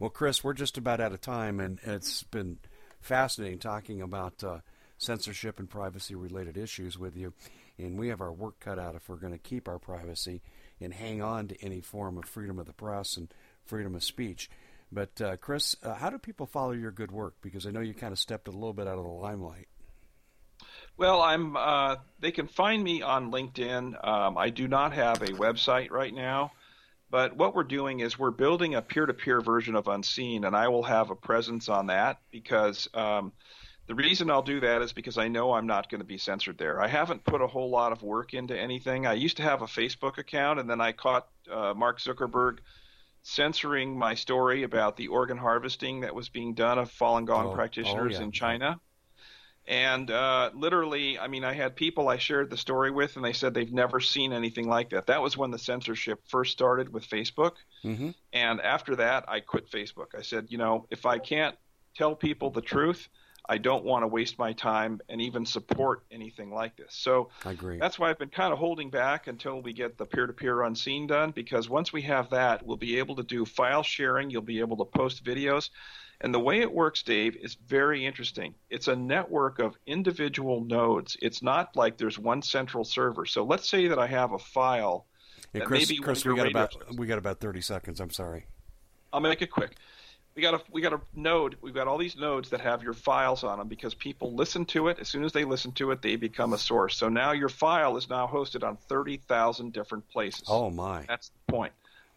Well, 0.01 0.09
Chris, 0.09 0.43
we're 0.43 0.53
just 0.53 0.79
about 0.79 0.99
out 0.99 1.13
of 1.13 1.21
time, 1.21 1.59
and 1.59 1.79
it's 1.83 2.23
been 2.23 2.57
fascinating 3.01 3.59
talking 3.59 4.01
about 4.01 4.43
uh, 4.43 4.61
censorship 4.97 5.59
and 5.59 5.69
privacy 5.69 6.15
related 6.15 6.57
issues 6.57 6.97
with 6.97 7.15
you. 7.15 7.33
And 7.77 7.99
we 7.99 8.07
have 8.07 8.19
our 8.19 8.33
work 8.33 8.59
cut 8.59 8.79
out 8.79 8.95
if 8.95 9.07
we're 9.07 9.17
going 9.17 9.33
to 9.33 9.37
keep 9.37 9.67
our 9.67 9.77
privacy 9.77 10.41
and 10.79 10.91
hang 10.91 11.21
on 11.21 11.49
to 11.49 11.63
any 11.63 11.81
form 11.81 12.17
of 12.17 12.25
freedom 12.25 12.57
of 12.57 12.65
the 12.65 12.73
press 12.73 13.15
and 13.15 13.31
freedom 13.63 13.93
of 13.93 14.03
speech. 14.03 14.49
But, 14.91 15.21
uh, 15.21 15.37
Chris, 15.37 15.75
uh, 15.83 15.93
how 15.93 16.09
do 16.09 16.17
people 16.17 16.47
follow 16.47 16.71
your 16.71 16.89
good 16.89 17.11
work? 17.11 17.35
Because 17.43 17.67
I 17.67 17.69
know 17.69 17.81
you 17.81 17.93
kind 17.93 18.11
of 18.11 18.17
stepped 18.17 18.47
a 18.47 18.51
little 18.51 18.73
bit 18.73 18.87
out 18.87 18.97
of 18.97 19.03
the 19.03 19.11
limelight. 19.11 19.67
Well, 20.97 21.21
I'm. 21.21 21.55
Uh, 21.55 21.97
they 22.19 22.31
can 22.31 22.47
find 22.47 22.83
me 22.83 23.03
on 23.03 23.31
LinkedIn. 23.31 24.07
Um, 24.07 24.35
I 24.35 24.49
do 24.49 24.67
not 24.67 24.93
have 24.93 25.21
a 25.21 25.27
website 25.27 25.91
right 25.91 26.13
now, 26.13 26.53
but 27.11 27.35
what 27.35 27.53
we're 27.53 27.63
doing 27.63 27.99
is 27.99 28.17
we're 28.17 28.31
building 28.31 28.75
a 28.75 28.81
peer-to-peer 28.81 29.41
version 29.41 29.75
of 29.75 29.89
Unseen, 29.89 30.45
and 30.45 30.55
I 30.55 30.69
will 30.69 30.83
have 30.83 31.09
a 31.09 31.15
presence 31.15 31.67
on 31.67 31.87
that 31.87 32.19
because 32.31 32.87
um, 32.93 33.33
the 33.87 33.95
reason 33.95 34.31
I'll 34.31 34.41
do 34.41 34.61
that 34.61 34.81
is 34.81 34.93
because 34.93 35.17
I 35.17 35.27
know 35.27 35.51
I'm 35.51 35.67
not 35.67 35.89
going 35.89 35.99
to 35.99 36.05
be 36.05 36.17
censored 36.17 36.57
there. 36.57 36.81
I 36.81 36.87
haven't 36.87 37.25
put 37.25 37.41
a 37.41 37.47
whole 37.47 37.69
lot 37.69 37.91
of 37.91 38.01
work 38.01 38.33
into 38.33 38.57
anything. 38.57 39.05
I 39.05 39.13
used 39.13 39.37
to 39.37 39.43
have 39.43 39.61
a 39.61 39.65
Facebook 39.65 40.17
account, 40.17 40.61
and 40.61 40.69
then 40.69 40.79
I 40.79 40.93
caught 40.93 41.27
uh, 41.51 41.73
Mark 41.75 41.99
Zuckerberg 41.99 42.59
censoring 43.23 43.97
my 43.97 44.15
story 44.15 44.63
about 44.63 44.95
the 44.95 45.09
organ 45.09 45.37
harvesting 45.37 46.01
that 46.01 46.15
was 46.15 46.29
being 46.29 46.53
done 46.53 46.79
of 46.79 46.89
Falun 46.89 47.25
Gong 47.25 47.47
Oh, 47.47 47.53
practitioners 47.53 48.15
oh, 48.15 48.19
yeah. 48.19 48.25
in 48.25 48.31
China. 48.31 48.79
And 49.67 50.09
uh, 50.09 50.49
literally, 50.53 51.19
I 51.19 51.27
mean, 51.27 51.43
I 51.43 51.53
had 51.53 51.75
people 51.75 52.09
I 52.09 52.17
shared 52.17 52.49
the 52.49 52.57
story 52.57 52.91
with, 52.91 53.15
and 53.15 53.23
they 53.23 53.33
said 53.33 53.53
they've 53.53 53.71
never 53.71 53.99
seen 53.99 54.33
anything 54.33 54.67
like 54.67 54.89
that. 54.89 55.07
That 55.07 55.21
was 55.21 55.37
when 55.37 55.51
the 55.51 55.59
censorship 55.59 56.21
first 56.27 56.51
started 56.51 56.91
with 56.91 57.07
Facebook. 57.07 57.53
Mm-hmm. 57.83 58.09
And 58.33 58.59
after 58.61 58.95
that, 58.97 59.25
I 59.29 59.39
quit 59.39 59.69
Facebook. 59.69 60.15
I 60.17 60.23
said, 60.23 60.47
you 60.49 60.57
know, 60.57 60.87
if 60.89 61.05
I 61.05 61.19
can't 61.19 61.55
tell 61.95 62.15
people 62.15 62.49
the 62.49 62.61
truth, 62.61 63.07
I 63.47 63.57
don't 63.57 63.83
want 63.83 64.03
to 64.03 64.07
waste 64.07 64.39
my 64.39 64.53
time 64.53 65.01
and 65.09 65.21
even 65.21 65.45
support 65.45 66.03
anything 66.11 66.51
like 66.51 66.77
this. 66.77 66.93
So 66.93 67.29
I 67.45 67.51
agree. 67.51 67.79
that's 67.79 67.99
why 67.99 68.09
I've 68.09 68.19
been 68.19 68.29
kind 68.29 68.53
of 68.53 68.59
holding 68.59 68.89
back 68.89 69.27
until 69.27 69.61
we 69.61 69.73
get 69.73 69.97
the 69.97 70.05
peer 70.05 70.27
to 70.27 70.33
peer 70.33 70.61
unseen 70.63 71.07
done, 71.07 71.31
because 71.31 71.67
once 71.67 71.91
we 71.91 72.01
have 72.03 72.29
that, 72.29 72.65
we'll 72.65 72.77
be 72.77 72.99
able 72.99 73.15
to 73.17 73.23
do 73.23 73.45
file 73.45 73.83
sharing. 73.83 74.29
You'll 74.29 74.41
be 74.41 74.59
able 74.59 74.77
to 74.77 74.85
post 74.85 75.23
videos. 75.23 75.69
And 76.23 76.33
the 76.33 76.39
way 76.39 76.61
it 76.61 76.71
works, 76.71 77.01
Dave, 77.01 77.35
is 77.35 77.55
very 77.67 78.05
interesting. 78.05 78.53
It's 78.69 78.87
a 78.87 78.95
network 78.95 79.57
of 79.57 79.75
individual 79.87 80.63
nodes. 80.63 81.17
It's 81.19 81.41
not 81.41 81.75
like 81.75 81.97
there's 81.97 82.19
one 82.19 82.43
central 82.43 82.83
server. 82.83 83.25
So 83.25 83.43
let's 83.43 83.67
say 83.67 83.87
that 83.87 83.97
I 83.97 84.05
have 84.05 84.31
a 84.33 84.39
file. 84.39 85.07
Hey, 85.51 85.61
Chris, 85.61 85.89
maybe 85.89 85.99
Chris, 85.99 86.23
we 86.23 86.35
got 86.35 86.47
about 86.47 86.75
we 86.95 87.07
got 87.07 87.17
about 87.17 87.39
thirty 87.39 87.59
seconds. 87.59 87.99
I'm 87.99 88.11
sorry. 88.11 88.45
I'll 89.11 89.19
make 89.19 89.41
it 89.41 89.47
quick. 89.47 89.75
We 90.35 90.43
got 90.43 90.53
a 90.53 90.61
we 90.71 90.79
got 90.79 90.93
a 90.93 91.01
node. 91.15 91.57
We've 91.59 91.73
got 91.73 91.87
all 91.87 91.97
these 91.97 92.15
nodes 92.15 92.49
that 92.51 92.61
have 92.61 92.83
your 92.83 92.93
files 92.93 93.43
on 93.43 93.57
them 93.57 93.67
because 93.67 93.95
people 93.95 94.33
listen 94.35 94.63
to 94.65 94.87
it. 94.89 94.99
As 94.99 95.09
soon 95.09 95.25
as 95.25 95.33
they 95.33 95.43
listen 95.43 95.71
to 95.73 95.91
it, 95.91 96.03
they 96.03 96.15
become 96.15 96.53
a 96.53 96.57
source. 96.57 96.95
So 96.95 97.09
now 97.09 97.31
your 97.31 97.49
file 97.49 97.97
is 97.97 98.09
now 98.09 98.27
hosted 98.27 98.63
on 98.65 98.77
thirty 98.77 99.17
thousand 99.17 99.73
different 99.73 100.07
places. 100.07 100.43
Oh 100.47 100.69
my! 100.69 101.03
That's 101.07 101.29
the 101.29 101.51
point. 101.51 101.73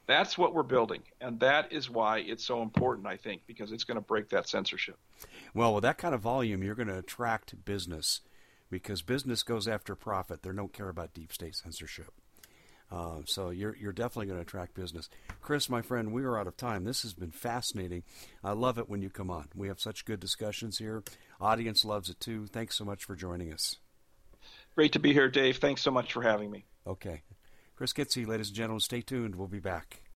That's 0.06 0.36
what 0.36 0.54
we're 0.54 0.62
building, 0.62 1.02
and 1.20 1.40
that 1.40 1.72
is 1.72 1.88
why 1.88 2.18
it's 2.18 2.44
so 2.44 2.62
important. 2.62 3.06
I 3.06 3.16
think 3.16 3.42
because 3.46 3.72
it's 3.72 3.84
going 3.84 3.96
to 3.96 4.02
break 4.02 4.28
that 4.30 4.48
censorship. 4.48 4.98
Well, 5.54 5.74
with 5.74 5.82
that 5.82 5.98
kind 5.98 6.14
of 6.14 6.20
volume, 6.20 6.62
you're 6.62 6.74
going 6.74 6.88
to 6.88 6.98
attract 6.98 7.64
business 7.64 8.20
because 8.70 9.02
business 9.02 9.42
goes 9.42 9.66
after 9.66 9.94
profit. 9.94 10.42
They 10.42 10.50
don't 10.52 10.72
care 10.72 10.88
about 10.88 11.14
deep 11.14 11.32
state 11.32 11.54
censorship. 11.56 12.12
Um, 12.90 13.24
so 13.26 13.50
you're 13.50 13.74
you're 13.76 13.92
definitely 13.92 14.26
going 14.26 14.38
to 14.38 14.42
attract 14.42 14.74
business. 14.74 15.08
Chris, 15.40 15.68
my 15.68 15.82
friend, 15.82 16.12
we 16.12 16.22
are 16.24 16.38
out 16.38 16.46
of 16.46 16.56
time. 16.56 16.84
This 16.84 17.02
has 17.02 17.14
been 17.14 17.30
fascinating. 17.30 18.02
I 18.42 18.52
love 18.52 18.78
it 18.78 18.88
when 18.88 19.02
you 19.02 19.10
come 19.10 19.30
on. 19.30 19.48
We 19.54 19.68
have 19.68 19.80
such 19.80 20.04
good 20.04 20.20
discussions 20.20 20.78
here. 20.78 21.02
Audience 21.40 21.84
loves 21.84 22.10
it 22.10 22.20
too. 22.20 22.46
Thanks 22.46 22.76
so 22.76 22.84
much 22.84 23.04
for 23.04 23.16
joining 23.16 23.52
us. 23.52 23.76
Great 24.74 24.92
to 24.92 24.98
be 24.98 25.12
here, 25.12 25.28
Dave. 25.28 25.56
Thanks 25.56 25.82
so 25.82 25.90
much 25.90 26.12
for 26.12 26.22
having 26.22 26.50
me. 26.50 26.66
Okay. 26.86 27.22
Chris 27.76 27.92
Kitze, 27.92 28.24
ladies 28.24 28.48
and 28.48 28.56
gentlemen, 28.56 28.78
stay 28.78 29.00
tuned. 29.00 29.34
We'll 29.34 29.48
be 29.48 29.58
back. 29.58 30.03